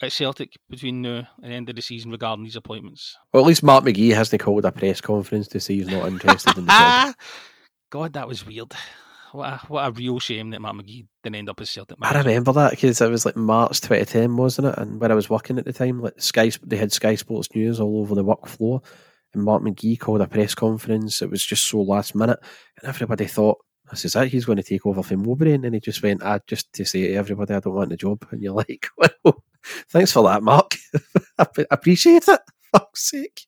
at 0.01 0.11
Celtic 0.11 0.53
between 0.69 1.01
now 1.01 1.27
and 1.41 1.51
the 1.51 1.55
end 1.55 1.69
of 1.69 1.75
the 1.75 1.81
season 1.81 2.11
regarding 2.11 2.45
these 2.45 2.55
appointments. 2.55 3.17
Well, 3.33 3.43
at 3.43 3.47
least 3.47 3.63
Mark 3.63 3.83
McGhee 3.83 4.13
hasn't 4.13 4.41
called 4.41 4.65
a 4.65 4.71
press 4.71 5.01
conference 5.01 5.47
to 5.49 5.59
say 5.59 5.75
he's 5.75 5.87
not 5.87 6.07
interested 6.07 6.57
in 6.57 6.65
the 6.65 6.71
job. 6.71 7.15
God, 7.89 8.13
that 8.13 8.27
was 8.27 8.45
weird. 8.45 8.73
What 9.35 9.49
a, 9.49 9.57
what 9.67 9.87
a 9.87 9.91
real 9.91 10.19
shame 10.19 10.51
that 10.51 10.61
Matt 10.61 10.75
McGhee 10.75 11.07
didn't 11.21 11.35
end 11.35 11.49
up 11.49 11.59
as 11.59 11.69
Celtic 11.69 11.97
I 12.01 12.17
remember 12.19 12.53
that 12.53 12.71
because 12.71 13.01
it 13.01 13.09
was 13.11 13.25
like 13.25 13.35
March 13.35 13.81
2010, 13.81 14.37
wasn't 14.37 14.67
it? 14.67 14.77
And 14.77 14.99
when 15.01 15.11
I 15.11 15.15
was 15.15 15.29
working 15.29 15.57
at 15.57 15.65
the 15.65 15.73
time, 15.73 16.01
like 16.01 16.21
Sky, 16.21 16.51
they 16.63 16.77
had 16.77 16.93
Sky 16.93 17.15
Sports 17.15 17.49
News 17.53 17.81
all 17.81 17.99
over 17.99 18.15
the 18.15 18.23
work 18.23 18.47
floor, 18.47 18.81
and 19.33 19.43
Mark 19.43 19.61
McGhee 19.61 19.99
called 19.99 20.21
a 20.21 20.27
press 20.27 20.55
conference. 20.55 21.21
It 21.21 21.29
was 21.29 21.45
just 21.45 21.67
so 21.67 21.81
last 21.81 22.15
minute, 22.15 22.39
and 22.79 22.87
everybody 22.87 23.25
thought, 23.25 23.57
"This 23.91 24.05
is 24.05 24.15
it. 24.15 24.29
He's 24.29 24.45
going 24.45 24.57
to 24.57 24.63
take 24.63 24.85
over 24.85 25.03
from 25.03 25.23
Mowbray," 25.23 25.53
and 25.53 25.65
then 25.65 25.73
he 25.73 25.81
just 25.81 26.01
went, 26.01 26.23
"Ah, 26.23 26.39
just 26.47 26.71
to 26.73 26.85
say 26.85 27.07
to 27.07 27.15
everybody, 27.15 27.53
I 27.53 27.59
don't 27.59 27.75
want 27.75 27.89
the 27.89 27.97
job." 27.97 28.25
And 28.31 28.41
you're 28.41 28.53
like, 28.69 28.87
"Well, 28.97 29.43
thanks 29.89 30.13
for 30.13 30.23
that, 30.23 30.43
Mark. 30.43 30.75
I 31.37 31.47
appreciate 31.69 32.27
it. 32.27 32.39
Fuck's 32.71 33.09
sake." 33.09 33.41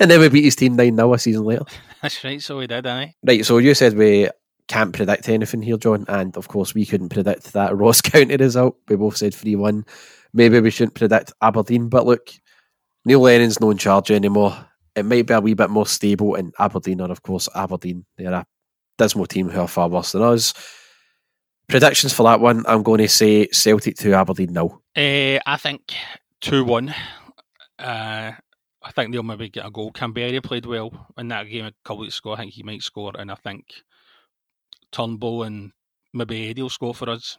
And 0.00 0.10
then 0.10 0.20
we 0.20 0.28
beat 0.28 0.44
his 0.44 0.56
team 0.56 0.74
nine 0.74 0.96
0 0.96 1.14
a 1.14 1.18
season 1.18 1.44
later. 1.44 1.64
That's 2.02 2.22
right, 2.24 2.42
so 2.42 2.58
we 2.58 2.66
did, 2.66 2.86
aye. 2.86 3.14
Right, 3.24 3.44
so 3.44 3.58
you 3.58 3.74
said 3.74 3.96
we 3.96 4.28
can't 4.70 4.92
predict 4.92 5.28
anything 5.28 5.62
here, 5.62 5.76
John, 5.76 6.04
and 6.06 6.36
of 6.36 6.46
course 6.46 6.74
we 6.74 6.86
couldn't 6.86 7.08
predict 7.08 7.52
that 7.54 7.76
Ross 7.76 8.00
County 8.00 8.36
result. 8.36 8.76
We 8.88 8.94
both 8.94 9.16
said 9.16 9.34
3 9.34 9.56
1. 9.56 9.84
Maybe 10.32 10.60
we 10.60 10.70
shouldn't 10.70 10.94
predict 10.94 11.32
Aberdeen, 11.42 11.88
but 11.88 12.06
look, 12.06 12.30
Neil 13.04 13.20
Lennon's 13.20 13.60
not 13.60 13.70
in 13.70 13.78
charge 13.78 14.12
anymore. 14.12 14.56
It 14.94 15.04
might 15.04 15.26
be 15.26 15.34
a 15.34 15.40
wee 15.40 15.54
bit 15.54 15.70
more 15.70 15.86
stable, 15.86 16.36
and 16.36 16.54
Aberdeen 16.60 17.00
are, 17.00 17.10
of 17.10 17.22
course, 17.22 17.48
Aberdeen. 17.52 18.06
They're 18.16 18.32
a 18.32 18.46
dismal 18.96 19.26
team 19.26 19.48
who 19.48 19.60
are 19.60 19.66
far 19.66 19.88
worse 19.88 20.12
than 20.12 20.22
us. 20.22 20.54
Predictions 21.68 22.12
for 22.12 22.22
that 22.24 22.40
one, 22.40 22.64
I'm 22.68 22.84
going 22.84 22.98
to 22.98 23.08
say 23.08 23.48
Celtic 23.48 23.96
2, 23.96 24.14
Aberdeen 24.14 24.52
no. 24.52 24.82
Uh, 24.96 25.40
I 25.46 25.56
think 25.58 25.94
2 26.42 26.64
1. 26.64 26.94
Uh, 27.76 28.32
I 28.82 28.92
think 28.92 29.12
they'll 29.12 29.24
maybe 29.24 29.48
get 29.48 29.66
a 29.66 29.70
goal. 29.70 29.90
Kamberi 29.90 30.40
played 30.40 30.66
well 30.66 31.08
in 31.18 31.26
that 31.28 31.48
game 31.48 31.66
a 31.66 31.72
couple 31.84 32.02
weeks 32.02 32.20
ago. 32.20 32.34
I 32.34 32.36
think 32.36 32.52
he 32.52 32.62
might 32.62 32.82
score, 32.82 33.12
and 33.18 33.32
I 33.32 33.34
think 33.34 33.64
Turnbull 34.92 35.42
and 35.42 35.72
maybe 36.12 36.50
Eddie 36.50 36.62
will 36.62 36.70
score 36.70 36.94
for 36.94 37.08
us. 37.10 37.38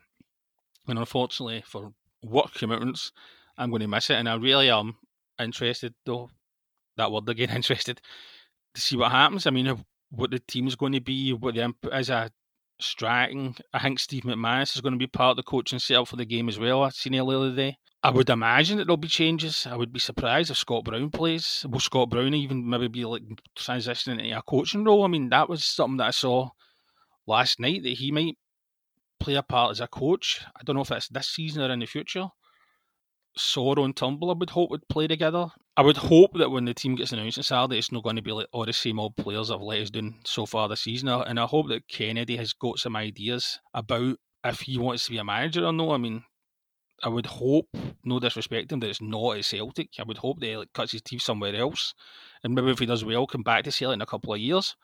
And 0.88 0.98
unfortunately, 0.98 1.64
for 1.66 1.94
work 2.24 2.54
commitments, 2.54 3.12
I'm 3.58 3.70
going 3.70 3.82
to 3.82 3.88
miss 3.88 4.10
it. 4.10 4.16
And 4.16 4.28
I 4.28 4.36
really 4.36 4.70
am 4.70 4.98
interested, 5.40 5.94
though, 6.06 6.30
that 6.98 7.12
word 7.12 7.30
again, 7.30 7.50
interested, 7.56 8.02
to 8.74 8.82
see 8.82 8.98
what 8.98 9.12
happens. 9.12 9.46
I 9.46 9.52
mean, 9.52 9.68
uh, 9.68 9.78
what 10.10 10.32
the 10.32 10.40
team's 10.40 10.76
going 10.76 10.94
to 10.94 11.02
be, 11.02 11.34
what 11.34 11.56
the 11.56 11.64
input 11.64 11.94
is 11.94 12.12
striking. 12.80 13.56
I 13.74 13.80
think 13.80 14.00
Steve 14.00 14.24
McManus 14.24 14.76
is 14.76 14.82
going 14.82 14.94
to 14.94 15.00
be 15.00 15.08
part 15.08 15.32
of 15.32 15.38
the 15.38 15.44
coaching 15.44 15.80
setup 15.80 16.08
for 16.08 16.16
the 16.16 16.26
game 16.26 16.50
as 16.50 16.60
well. 16.60 16.84
I 16.84 16.90
seen 16.90 17.16
earlier 17.16 17.50
today. 17.50 17.78
I 18.04 18.10
would 18.10 18.30
imagine 18.32 18.78
that 18.78 18.86
there'll 18.86 18.98
be 18.98 19.08
changes. 19.08 19.68
I 19.70 19.76
would 19.76 19.94
be 19.94 20.00
surprised 20.00 20.50
if 20.50 20.58
Scott 20.58 20.86
Brown 20.86 21.12
plays. 21.12 21.66
Will 21.70 21.80
Scott 21.80 22.10
Brown 22.10 22.34
even 22.34 22.68
maybe 22.68 22.88
be 22.88 23.06
like 23.06 23.22
transitioning 23.56 24.24
into 24.24 24.38
a 24.38 24.42
coaching 24.42 24.84
role? 24.84 25.04
I 25.04 25.08
mean, 25.08 25.30
that 25.30 25.48
was 25.48 25.64
something 25.64 25.98
that 25.98 26.08
I 26.08 26.12
saw 26.12 26.50
last 27.28 27.60
night 27.60 27.84
that 27.84 27.94
he 27.94 28.12
might 28.12 28.38
play 29.20 29.36
a 29.36 29.44
part 29.44 29.72
as 29.72 29.80
a 29.80 29.88
coach. 29.88 30.44
I 30.56 30.64
don't 30.64 30.76
know 30.76 30.82
if 30.82 30.90
that's 30.90 31.10
this 31.10 31.28
season 31.28 31.64
or 31.64 31.72
in 31.72 31.80
the 31.80 31.86
future. 31.86 32.28
Soro 33.38 33.86
and 33.86 33.96
Turnbull, 33.96 34.32
I 34.32 34.34
would 34.34 34.50
hope 34.50 34.72
would 34.72 34.88
play 34.90 35.08
together. 35.08 35.48
I 35.78 35.84
would 35.84 35.98
hope 35.98 36.38
that 36.38 36.50
when 36.50 36.66
the 36.66 36.74
team 36.74 36.96
gets 36.96 37.14
announced 37.14 37.38
on 37.38 37.44
Saturday, 37.44 37.78
it's 37.78 37.92
not 37.92 38.04
going 38.04 38.18
to 38.18 38.22
be 38.22 38.34
like 38.34 38.48
all 38.52 38.66
the 38.66 38.74
same 38.74 39.00
old 39.00 39.16
players 39.16 39.50
have 39.50 39.62
let 39.62 39.80
us 39.80 39.90
down 39.90 40.16
so 40.26 40.46
far 40.46 40.68
this 40.68 40.82
season. 40.82 41.08
And 41.08 41.40
I 41.40 41.46
hope 41.46 41.70
that 41.70 41.88
Kennedy 41.88 42.36
has 42.36 42.52
got 42.52 42.80
some 42.80 42.96
ideas 42.96 43.60
about 43.74 44.18
if 44.44 44.60
he 44.62 44.78
wants 44.78 45.06
to 45.06 45.12
be 45.12 45.18
a 45.18 45.24
manager 45.24 45.66
or 45.66 45.72
no. 45.72 45.92
I 45.92 45.98
mean, 45.98 46.24
I 47.04 47.10
would 47.10 47.26
hope, 47.26 47.70
no 48.04 48.20
disrespect 48.20 48.72
him, 48.72 48.82
that 48.82 48.90
it's 48.90 49.02
not 49.02 49.38
at 49.38 49.46
Celtic. 49.46 49.90
I 49.98 50.04
would 50.04 50.18
hope 50.18 50.40
that 50.40 50.46
he 50.48 50.58
like, 50.58 50.74
cuts 50.74 50.92
his 50.92 51.02
teeth 51.02 51.22
somewhere 51.22 51.56
else, 51.56 51.94
and 52.44 52.54
maybe 52.54 52.72
if 52.72 52.80
he 52.80 52.86
does 52.86 53.06
well, 53.06 53.26
come 53.28 53.44
back 53.44 53.64
to 53.64 53.72
Celtic 53.72 53.96
in 53.96 54.02
a 54.02 54.06
couple 54.06 54.34
of 54.34 54.40
years. 54.40 54.76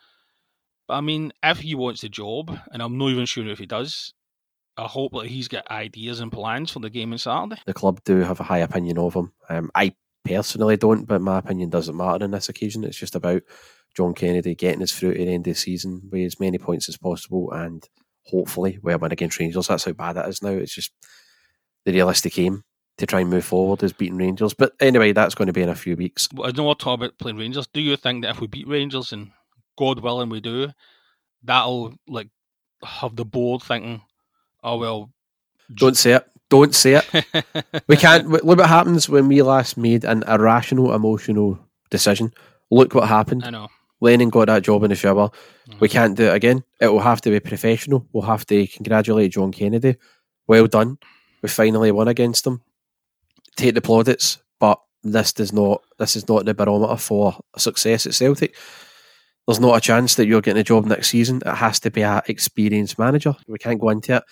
But 0.88 0.96
I 0.96 1.02
mean, 1.02 1.34
if 1.44 1.60
he 1.60 1.76
wants 1.76 2.02
the 2.02 2.10
job, 2.10 2.58
and 2.72 2.82
I'm 2.82 2.98
not 2.98 3.10
even 3.10 3.26
sure 3.26 3.48
if 3.48 3.60
he 3.60 3.66
does, 3.66 4.14
I 4.78 4.84
hope 4.84 5.12
that 5.14 5.26
he's 5.26 5.48
got 5.48 5.70
ideas 5.70 6.20
and 6.20 6.32
plans 6.32 6.72
for 6.72 6.80
the 6.80 6.90
game 6.90 7.12
on 7.12 7.18
Saturday. 7.18 7.62
The 7.66 7.74
club 7.74 8.00
do 8.06 8.18
have 8.20 8.40
a 8.40 8.44
high 8.44 8.60
opinion 8.60 8.98
of 8.98 9.16
him. 9.16 9.34
Um, 9.50 9.72
I 9.74 9.96
personally 10.24 10.78
don't, 10.78 11.06
but 11.06 11.22
my 11.22 11.40
opinion 11.40 11.70
doesn't 11.70 11.98
matter 11.98 12.24
on 12.24 12.32
this 12.32 12.50
occasion. 12.50 12.84
It's 12.84 12.98
just 12.98 13.16
about 13.16 13.42
John 13.96 14.14
Kennedy 14.14 14.56
getting 14.56 14.82
his 14.82 14.94
through 14.94 15.14
to 15.14 15.26
the 15.26 15.34
end 15.34 15.48
of 15.48 15.56
the 15.56 15.60
season 15.60 16.04
with 16.12 16.26
as 16.26 16.40
many 16.40 16.58
points 16.60 16.88
as 16.88 16.98
possible 16.98 17.52
and 17.52 17.84
hopefully 18.26 18.78
we'll 18.84 19.00
win 19.00 19.12
against 19.12 19.40
Rangers. 19.40 19.68
That's 19.68 19.86
how 19.86 19.94
bad 19.94 20.18
it 20.18 20.28
is 20.28 20.44
now. 20.44 20.50
It's 20.50 20.76
just 20.76 20.92
the 21.86 21.94
realistic 21.94 22.38
aim 22.38 22.64
to 22.98 23.06
try 23.06 23.22
and 23.22 23.30
move 23.30 23.46
forward 23.46 23.82
is 23.84 23.94
beating 23.94 24.18
Rangers. 24.18 24.54
But 24.54 24.74
anyway, 24.80 25.14
that's 25.14 25.36
going 25.36 25.48
to 25.48 25.54
be 25.54 25.62
in 25.62 25.70
a 25.70 25.76
few 25.76 25.96
weeks. 25.96 26.28
I 26.44 26.52
know 26.52 26.66
we're 26.66 26.74
talking 26.74 27.06
about 27.06 27.18
playing 27.18 27.38
Rangers. 27.38 27.68
Do 27.68 27.82
you 27.82 27.96
think 27.96 28.24
that 28.24 28.32
if 28.32 28.42
we 28.42 28.48
beat 28.48 28.68
Rangers 28.68 29.14
and 29.14 29.32
God 29.78 30.00
willing 30.00 30.30
we 30.30 30.42
do, 30.42 30.70
that'll 31.44 31.94
like 32.08 32.30
have 32.84 33.16
the 33.16 33.26
board 33.26 33.64
thinking, 33.64 34.02
oh 34.64 34.78
well. 34.78 35.12
Don't 35.74 35.98
say 35.98 36.14
it. 36.14 36.28
Don't 36.50 36.74
say 36.74 37.02
it. 37.02 37.46
we 37.88 37.98
can't. 37.98 38.30
Look 38.30 38.44
what 38.44 38.70
happens 38.70 39.10
when 39.10 39.28
we 39.28 39.42
last 39.42 39.78
made 39.78 40.06
an 40.06 40.24
irrational, 40.28 40.94
emotional 40.94 41.60
decision. 41.90 42.34
Look 42.72 42.96
what 42.96 43.08
happened. 43.08 43.44
I 43.44 43.50
know. 43.50 43.68
Lennon 44.00 44.30
got 44.30 44.48
that 44.48 44.64
job 44.64 44.84
in 44.84 44.90
the 44.90 44.96
shower. 44.96 45.30
Mm-hmm. 45.30 45.80
We 45.80 45.90
can't 45.90 46.16
do 46.16 46.26
it 46.26 46.36
again. 46.36 46.64
It 46.80 46.88
will 46.88 47.00
have 47.00 47.22
to 47.22 47.32
be 47.32 47.40
professional. 47.40 48.06
We'll 48.14 48.24
have 48.24 48.46
to 48.48 48.68
congratulate 48.68 49.32
John 49.32 49.52
Kennedy. 49.52 49.96
Well 50.48 50.68
done. 50.68 51.00
We 51.42 51.50
finally 51.50 51.92
won 51.92 52.08
against 52.08 52.44
them. 52.44 52.62
Take 53.56 53.76
the 53.76 53.82
plaudits, 53.82 54.38
but 54.60 54.80
this 55.04 55.34
does 55.34 55.52
not. 55.52 55.82
This 55.98 56.16
is 56.16 56.28
not 56.30 56.46
the 56.46 56.54
barometer 56.54 56.98
for 56.98 57.38
success 57.58 58.06
at 58.06 58.14
Celtic. 58.14 58.56
There's 59.48 59.60
not 59.62 59.78
a 59.78 59.82
chance 59.82 60.16
that 60.16 60.28
you're 60.28 60.42
getting 60.42 60.60
a 60.60 60.64
job 60.64 60.86
next 60.86 61.10
season. 61.10 61.42
It 61.46 61.56
has 61.56 61.80
to 61.82 61.92
be 61.92 62.04
an 62.04 62.22
experienced 62.28 63.00
manager. 63.00 63.34
We 63.48 63.58
can't 63.58 63.80
go 63.80 63.90
into 63.90 64.18
it 64.18 64.24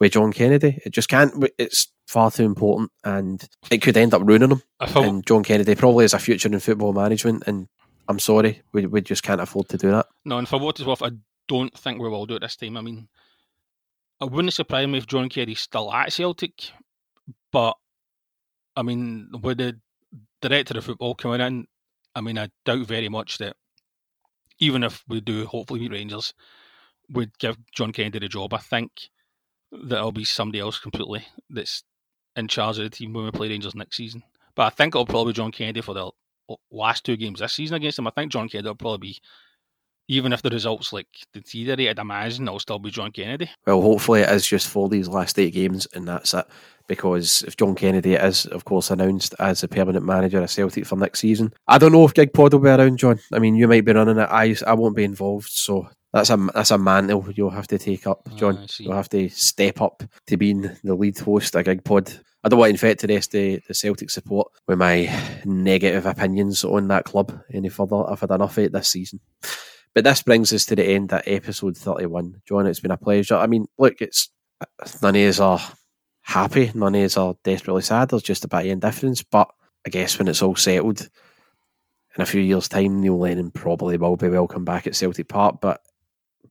with 0.00 0.12
John 0.12 0.32
Kennedy. 0.32 0.80
It 0.84 0.90
just 0.90 1.08
can't. 1.08 1.32
It's 1.58 1.88
far 2.06 2.30
too 2.30 2.44
important, 2.44 2.90
and 3.04 3.46
it 3.70 3.82
could 3.82 3.96
end 3.96 4.14
up 4.14 4.22
ruining 4.24 4.50
him. 4.50 4.62
And 4.80 5.26
John 5.26 5.44
Kennedy 5.44 5.74
probably 5.74 6.04
has 6.04 6.14
a 6.14 6.18
future 6.18 6.48
in 6.48 6.58
football 6.60 6.94
management, 6.94 7.44
and 7.46 7.68
I'm 8.08 8.18
sorry, 8.18 8.62
we 8.72 8.86
we 8.86 9.02
just 9.02 9.22
can't 9.22 9.40
afford 9.40 9.68
to 9.68 9.76
do 9.76 9.90
that. 9.90 10.06
No, 10.24 10.38
and 10.38 10.48
for 10.48 10.58
what 10.58 10.78
it's 10.80 10.86
worth, 10.86 11.02
I 11.02 11.10
don't 11.46 11.76
think 11.76 12.00
we 12.00 12.08
will 12.08 12.26
do 12.26 12.36
it 12.36 12.40
this 12.40 12.56
time. 12.56 12.78
I 12.78 12.80
mean, 12.80 13.08
it 14.20 14.30
wouldn't 14.30 14.54
surprise 14.54 14.86
me 14.86 14.98
if 14.98 15.06
John 15.06 15.28
Kerry's 15.28 15.60
still 15.60 15.92
at 15.92 16.12
Celtic, 16.12 16.70
but 17.52 17.76
I 18.76 18.82
mean, 18.82 19.28
with 19.42 19.58
the 19.58 19.78
director 20.40 20.78
of 20.78 20.84
football 20.84 21.14
coming 21.14 21.40
in, 21.40 21.66
I 22.14 22.22
mean, 22.22 22.38
I 22.38 22.48
doubt 22.64 22.86
very 22.86 23.08
much 23.08 23.38
that 23.38 23.56
even 24.58 24.82
if 24.82 25.02
we 25.08 25.20
do 25.20 25.46
hopefully 25.46 25.80
beat 25.80 25.92
Rangers, 25.92 26.34
would 27.10 27.38
give 27.38 27.58
John 27.74 27.92
Kennedy 27.92 28.20
the 28.20 28.28
job. 28.28 28.54
I 28.54 28.58
think 28.58 29.10
that 29.72 29.96
it'll 29.96 30.12
be 30.12 30.24
somebody 30.24 30.60
else 30.60 30.78
completely 30.78 31.26
that's 31.50 31.82
in 32.36 32.48
charge 32.48 32.78
of 32.78 32.84
the 32.84 32.90
team 32.90 33.12
when 33.12 33.24
we 33.24 33.30
play 33.30 33.48
Rangers 33.48 33.74
next 33.74 33.96
season. 33.96 34.22
But 34.54 34.66
I 34.66 34.70
think 34.70 34.94
it'll 34.94 35.06
probably 35.06 35.32
be 35.32 35.36
John 35.36 35.52
Kennedy 35.52 35.80
for 35.80 35.94
the 35.94 36.10
last 36.70 37.04
two 37.04 37.16
games 37.16 37.40
this 37.40 37.52
season 37.52 37.76
against 37.76 37.96
them. 37.96 38.06
I 38.06 38.10
think 38.10 38.32
John 38.32 38.48
Kennedy 38.48 38.68
will 38.68 38.76
probably 38.76 39.08
be 39.08 39.20
even 40.08 40.32
if 40.32 40.42
the 40.42 40.50
results 40.50 40.92
like 40.92 41.06
deteriorated, 41.32 41.98
I 41.98 42.02
imagine 42.02 42.46
it'll 42.46 42.60
still 42.60 42.78
be 42.78 42.90
John 42.90 43.12
Kennedy. 43.12 43.50
Well, 43.66 43.80
hopefully 43.80 44.20
it 44.20 44.30
is 44.30 44.46
just 44.46 44.68
for 44.68 44.88
these 44.88 45.08
last 45.08 45.38
eight 45.38 45.54
games 45.54 45.86
and 45.94 46.06
that's 46.06 46.34
it. 46.34 46.46
Because 46.86 47.42
if 47.46 47.56
John 47.56 47.74
Kennedy 47.74 48.12
is, 48.12 48.44
of 48.46 48.66
course, 48.66 48.90
announced 48.90 49.34
as 49.38 49.62
the 49.62 49.68
permanent 49.68 50.04
manager 50.04 50.42
of 50.42 50.50
Celtic 50.50 50.84
for 50.84 50.96
next 50.96 51.20
season, 51.20 51.54
I 51.66 51.78
don't 51.78 51.92
know 51.92 52.04
if 52.04 52.12
Gig 52.12 52.34
Pod 52.34 52.52
will 52.52 52.60
be 52.60 52.68
around, 52.68 52.98
John. 52.98 53.18
I 53.32 53.38
mean, 53.38 53.54
you 53.54 53.66
might 53.66 53.86
be 53.86 53.92
running 53.92 54.18
it. 54.18 54.28
I, 54.30 54.54
I 54.66 54.74
won't 54.74 54.94
be 54.94 55.04
involved, 55.04 55.48
so 55.48 55.88
that's 56.12 56.28
a 56.28 56.36
that's 56.52 56.70
a 56.70 56.76
mantle 56.76 57.26
you'll 57.34 57.48
have 57.48 57.68
to 57.68 57.78
take 57.78 58.06
up, 58.06 58.28
ah, 58.30 58.36
John. 58.36 58.66
you'll 58.78 58.92
have 58.92 59.08
to 59.08 59.30
step 59.30 59.80
up 59.80 60.02
to 60.26 60.36
being 60.36 60.70
the 60.84 60.94
lead 60.94 61.18
host 61.18 61.54
of 61.54 61.64
Gig 61.64 61.84
Pod. 61.84 62.12
I 62.44 62.50
don't 62.50 62.58
want 62.58 62.68
to 62.68 62.74
infect 62.74 63.00
the 63.00 63.14
rest 63.14 63.34
of 63.34 63.62
the 63.66 63.74
Celtic 63.74 64.10
support 64.10 64.52
with 64.68 64.76
my 64.76 65.10
negative 65.46 66.04
opinions 66.04 66.62
on 66.62 66.88
that 66.88 67.06
club 67.06 67.40
any 67.50 67.70
further. 67.70 68.04
I've 68.08 68.20
had 68.20 68.30
enough 68.30 68.58
of 68.58 68.64
it 68.64 68.72
this 68.72 68.88
season. 68.90 69.20
But 69.94 70.04
this 70.04 70.22
brings 70.22 70.52
us 70.52 70.64
to 70.66 70.76
the 70.76 70.84
end 70.84 71.12
of 71.12 71.22
episode 71.24 71.76
31. 71.76 72.42
John, 72.46 72.66
it's 72.66 72.80
been 72.80 72.90
a 72.90 72.96
pleasure. 72.96 73.36
I 73.36 73.46
mean, 73.46 73.66
look, 73.78 74.00
it's 74.00 74.28
none 75.00 75.14
of 75.14 75.22
us 75.22 75.40
are 75.40 75.60
happy, 76.22 76.72
none 76.74 76.94
of 76.96 77.04
us 77.04 77.16
are 77.16 77.36
desperately 77.44 77.82
sad. 77.82 78.08
There's 78.08 78.22
just 78.22 78.44
a 78.44 78.48
bit 78.48 78.60
of 78.60 78.66
indifference. 78.66 79.22
But 79.22 79.48
I 79.86 79.90
guess 79.90 80.18
when 80.18 80.26
it's 80.26 80.42
all 80.42 80.56
settled, 80.56 81.08
in 82.16 82.22
a 82.22 82.26
few 82.26 82.40
years' 82.40 82.68
time, 82.68 83.00
Neil 83.00 83.18
Lennon 83.18 83.50
probably 83.50 83.96
will 83.96 84.16
be 84.16 84.28
welcome 84.28 84.64
back 84.64 84.86
at 84.86 84.96
Celtic 84.96 85.28
Park. 85.28 85.56
But 85.60 85.80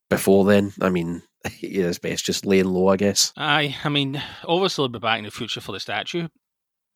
before 0.10 0.46
then, 0.46 0.72
I 0.82 0.90
mean, 0.90 1.22
it's 1.62 2.00
best 2.00 2.26
just 2.26 2.46
laying 2.46 2.66
low, 2.66 2.88
I 2.88 2.98
guess. 2.98 3.34
Aye, 3.36 3.76
I 3.84 3.90
mean, 3.90 4.22
obviously 4.46 4.84
he'll 4.84 4.90
be 4.90 5.00
back 5.00 5.20
in 5.20 5.26
the 5.26 5.32
future 5.32 5.62
for 5.62 5.74
the 5.74 5.80
statue. 5.80 6.28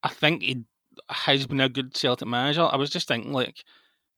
I 0.04 0.10
think 0.10 0.44
he 0.44 0.64
has 1.10 1.46
been 1.46 1.60
a 1.60 1.70
good 1.70 1.96
Celtic 1.96 2.28
manager. 2.28 2.62
I 2.62 2.78
was 2.78 2.90
just 2.90 3.08
thinking, 3.08 3.34
like, 3.34 3.64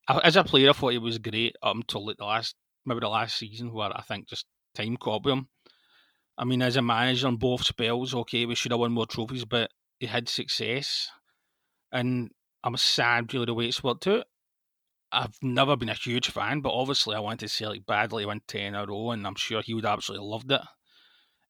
as 0.10 0.36
a 0.36 0.43
player, 0.43 0.70
I 0.70 0.74
thought 0.74 0.93
he 0.93 0.97
was 0.97 1.18
great 1.18 1.55
up 1.62 1.76
until 1.76 2.05
like 2.05 2.18
the 2.18 2.26
last, 2.26 2.55
maybe 2.86 2.99
the 3.01 3.10
last 3.10 3.38
season, 3.38 3.74
where 3.74 3.95
I 3.95 4.01
think 4.01 4.28
just 4.28 4.45
time 4.76 4.97
caught 4.97 5.26
him. 5.26 5.47
I 6.38 6.45
mean, 6.45 6.62
as 6.62 6.78
a 6.78 6.82
manager 6.82 7.28
on 7.28 7.36
both 7.36 7.66
spells, 7.66 8.16
okay, 8.16 8.45
we 8.45 8.55
should 8.55 8.72
have 8.72 8.80
won 8.80 8.93
more 8.93 9.05
trophies, 9.05 9.45
but 9.45 9.72
he 9.99 10.07
had 10.07 10.30
success, 10.30 11.10
and 11.91 12.32
I'm 12.64 12.78
sad 12.78 13.34
really 13.34 13.45
the 13.45 13.53
way 13.53 13.66
it's 13.66 13.84
worked 13.84 14.07
out. 14.07 14.26
I've 15.12 15.36
never 15.41 15.76
been 15.76 15.89
a 15.89 15.95
huge 15.95 16.30
fan, 16.30 16.62
but 16.62 16.72
obviously 16.72 17.16
I 17.16 17.20
wanted 17.20 17.51
like 17.62 17.86
badly 17.86 18.26
win 18.26 18.41
ten 18.47 18.62
in 18.62 18.76
a 18.76 18.86
row, 18.86 19.12
and 19.12 19.28
I'm 19.28 19.36
sure 19.36 19.62
he 19.62 19.74
would 19.74 19.86
absolutely 19.86 20.28
loved 20.28 20.51
it. 20.51 20.62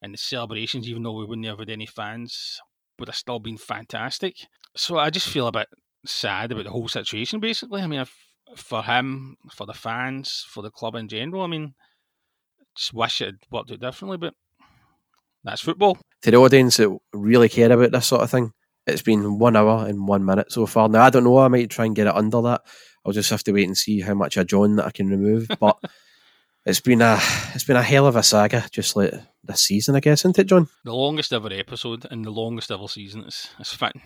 And 0.02 0.14
the 0.14 0.18
celebrations, 0.18 0.88
even 0.88 1.02
though 1.02 1.12
we 1.12 1.26
wouldn't 1.26 1.46
have 1.46 1.58
had 1.58 1.70
any 1.70 1.86
fans, 1.86 2.58
would 2.98 3.08
have 3.08 3.16
still 3.16 3.38
been 3.38 3.58
fantastic. 3.58 4.36
So 4.76 4.98
I 4.98 5.10
just 5.10 5.28
feel 5.28 5.46
a 5.46 5.52
bit 5.52 5.68
sad 6.06 6.50
about 6.50 6.64
the 6.64 6.70
whole 6.70 6.88
situation. 6.88 7.38
Basically, 7.38 7.82
I 7.82 7.86
mean, 7.86 8.00
I've 8.00 8.14
for 8.56 8.82
him, 8.82 9.36
for 9.52 9.66
the 9.66 9.74
fans, 9.74 10.44
for 10.48 10.62
the 10.62 10.70
club 10.70 10.94
in 10.94 11.08
general. 11.08 11.42
I 11.42 11.46
mean, 11.46 11.74
just 12.76 12.94
wish 12.94 13.20
it 13.20 13.26
had 13.26 13.38
worked 13.50 13.70
out 13.70 13.80
differently, 13.80 14.18
but 14.18 14.34
that's 15.44 15.60
football. 15.60 15.98
To 16.22 16.30
the 16.30 16.36
audience 16.36 16.76
that 16.76 16.96
really 17.12 17.48
care 17.48 17.72
about 17.72 17.92
this 17.92 18.06
sort 18.06 18.22
of 18.22 18.30
thing, 18.30 18.52
it's 18.86 19.02
been 19.02 19.38
one 19.38 19.56
hour 19.56 19.86
and 19.86 20.06
one 20.06 20.24
minute 20.24 20.52
so 20.52 20.66
far. 20.66 20.88
Now, 20.88 21.02
I 21.02 21.10
don't 21.10 21.24
know, 21.24 21.38
I 21.38 21.48
might 21.48 21.70
try 21.70 21.86
and 21.86 21.96
get 21.96 22.06
it 22.06 22.14
under 22.14 22.42
that. 22.42 22.62
I'll 23.04 23.12
just 23.12 23.30
have 23.30 23.42
to 23.44 23.52
wait 23.52 23.66
and 23.66 23.76
see 23.76 24.00
how 24.00 24.14
much 24.14 24.36
of 24.36 24.46
John 24.46 24.76
that 24.76 24.86
I 24.86 24.90
can 24.90 25.08
remove. 25.08 25.48
But 25.58 25.78
it's 26.66 26.80
been 26.80 27.00
a 27.00 27.18
it's 27.54 27.64
been 27.64 27.76
a 27.76 27.82
hell 27.82 28.06
of 28.06 28.16
a 28.16 28.22
saga, 28.22 28.66
just 28.70 28.96
like 28.96 29.14
this 29.44 29.62
season, 29.62 29.96
I 29.96 30.00
guess, 30.00 30.20
isn't 30.20 30.38
it, 30.38 30.46
John? 30.46 30.68
The 30.84 30.94
longest 30.94 31.32
ever 31.32 31.52
episode 31.52 32.06
and 32.10 32.24
the 32.24 32.30
longest 32.30 32.70
ever 32.70 32.88
season. 32.88 33.24
It's, 33.26 33.48
it's 33.58 33.74
fine. 33.74 34.02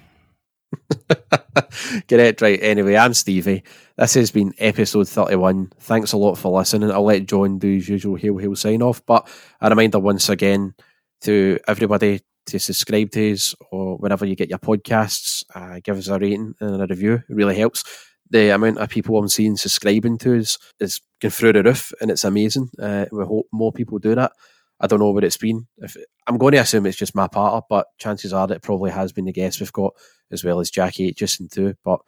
Get 2.07 2.21
it 2.21 2.41
right. 2.41 2.59
Anyway, 2.63 2.97
I'm 2.97 3.15
Stevie. 3.15 3.65
This 3.97 4.15
has 4.15 4.33
been 4.33 4.53
episode 4.59 5.09
31. 5.09 5.71
Thanks 5.79 6.13
a 6.13 6.17
lot 6.17 6.35
for 6.35 6.59
listening. 6.59 6.91
I'll 6.91 7.05
let 7.05 7.27
John 7.27 7.59
do 7.59 7.73
his 7.73 7.89
usual 7.89 8.17
hail 8.17 8.37
hail 8.39 8.57
sign 8.57 8.83
off. 8.83 9.05
But 9.07 9.29
a 9.61 9.71
reminder 9.71 10.01
once 10.01 10.29
again 10.29 10.75
to 11.21 11.59
everybody 11.69 12.21
to 12.47 12.59
subscribe 12.59 13.13
to 13.13 13.33
us 13.33 13.55
or 13.71 13.97
whenever 13.99 14.27
you 14.27 14.35
get 14.35 14.51
your 14.51 14.59
podcasts, 14.59 15.45
uh, 15.55 15.79
give 15.83 15.97
us 15.97 16.09
a 16.09 16.19
rating 16.19 16.55
and 16.61 16.83
a 16.83 16.87
review. 16.87 17.23
It 17.29 17.35
really 17.35 17.57
helps. 17.57 17.85
the 18.31 18.53
amount 18.53 18.79
of 18.79 18.89
people 18.89 19.17
I'm 19.17 19.29
seeing 19.29 19.57
subscribing 19.57 20.19
to 20.19 20.39
us 20.41 20.59
is 20.81 21.01
going 21.21 21.31
through 21.31 21.53
the 21.53 21.63
roof, 21.63 21.93
and 22.01 22.11
it's 22.11 22.25
amazing. 22.25 22.71
Uh, 22.81 23.07
we 23.13 23.25
hope 23.25 23.47
more 23.53 23.73
people 23.73 24.01
do 24.01 24.17
that. 24.17 24.33
I 24.81 24.89
don't 24.89 24.99
know 24.99 25.13
what 25.13 25.23
it's 25.23 25.37
been. 25.37 25.69
If 25.79 25.97
I'm 26.27 26.39
going 26.39 26.53
to 26.53 26.59
assume 26.59 26.87
it's 26.87 26.97
just 26.97 27.15
my 27.15 27.29
part, 27.29 27.65
but 27.71 27.87
chances 27.99 28.33
are 28.33 28.49
that 28.49 28.57
it 28.57 28.63
probably 28.63 28.91
has 28.91 29.13
been 29.13 29.27
the 29.27 29.33
guests 29.33 29.61
we've 29.61 29.73
got 29.73 29.93
as 30.33 30.43
well 30.43 30.59
as 30.59 30.71
Jackie 30.71 31.13
Justin 31.13 31.49
too. 31.49 31.75
But 31.85 32.01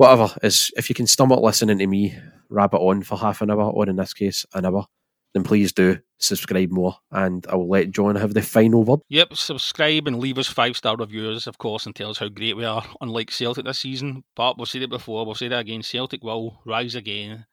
whatever 0.00 0.34
is 0.42 0.72
if 0.78 0.88
you 0.88 0.94
can 0.94 1.06
stomach 1.06 1.40
listening 1.40 1.76
to 1.76 1.86
me 1.86 2.16
rabbit 2.48 2.78
on 2.78 3.02
for 3.02 3.18
half 3.18 3.42
an 3.42 3.50
hour, 3.50 3.64
or 3.64 3.86
in 3.86 3.96
this 3.96 4.14
case 4.14 4.46
an 4.54 4.64
hour, 4.64 4.86
then 5.34 5.42
please 5.42 5.74
do 5.74 5.98
subscribe 6.16 6.70
more, 6.70 6.96
and 7.12 7.46
I 7.50 7.56
will 7.56 7.68
let 7.68 7.90
John 7.90 8.16
have 8.16 8.32
the 8.32 8.40
final 8.40 8.82
word. 8.82 9.00
Yep, 9.10 9.36
subscribe 9.36 10.08
and 10.08 10.18
leave 10.18 10.38
us 10.38 10.46
five 10.46 10.74
star 10.74 10.96
reviews, 10.96 11.46
of 11.46 11.58
course, 11.58 11.84
and 11.84 11.94
tell 11.94 12.08
us 12.08 12.16
how 12.16 12.28
great 12.28 12.56
we 12.56 12.64
are. 12.64 12.82
Unlike 13.02 13.30
Celtic 13.30 13.66
this 13.66 13.80
season, 13.80 14.24
but 14.34 14.56
we've 14.56 14.66
said 14.66 14.80
it 14.80 14.88
before, 14.88 15.26
we'll 15.26 15.34
say 15.34 15.48
that 15.48 15.60
again. 15.60 15.82
Celtic 15.82 16.24
will 16.24 16.62
rise 16.64 16.94
again, 16.94 17.44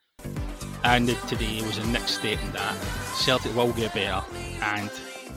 and 0.86 1.10
today 1.28 1.62
was 1.64 1.78
the 1.78 1.88
next 1.88 2.20
step 2.20 2.42
in 2.42 2.52
that. 2.54 2.76
Celtic 3.18 3.54
will 3.58 3.74
get 3.74 3.94
better, 3.94 4.26
and 4.62 4.90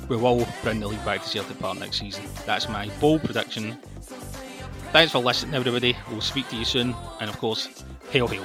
we 0.09 0.17
will 0.17 0.47
bring 0.63 0.79
the 0.79 0.87
league 0.87 1.05
back 1.05 1.25
to 1.25 1.29
Celtic 1.29 1.59
Park 1.59 1.77
next 1.81 1.99
season. 1.99 2.25
That's 2.47 2.69
my 2.69 2.89
bold 3.01 3.25
prediction. 3.25 3.77
Thanks 4.93 5.13
for 5.13 5.19
listening, 5.19 5.55
everybody. 5.55 5.97
We'll 6.11 6.21
speak 6.21 6.49
to 6.49 6.57
you 6.57 6.65
soon, 6.65 6.97
and 7.21 7.31
of 7.31 7.39
course, 7.39 7.85
hail, 8.11 8.27
hail. 8.27 8.45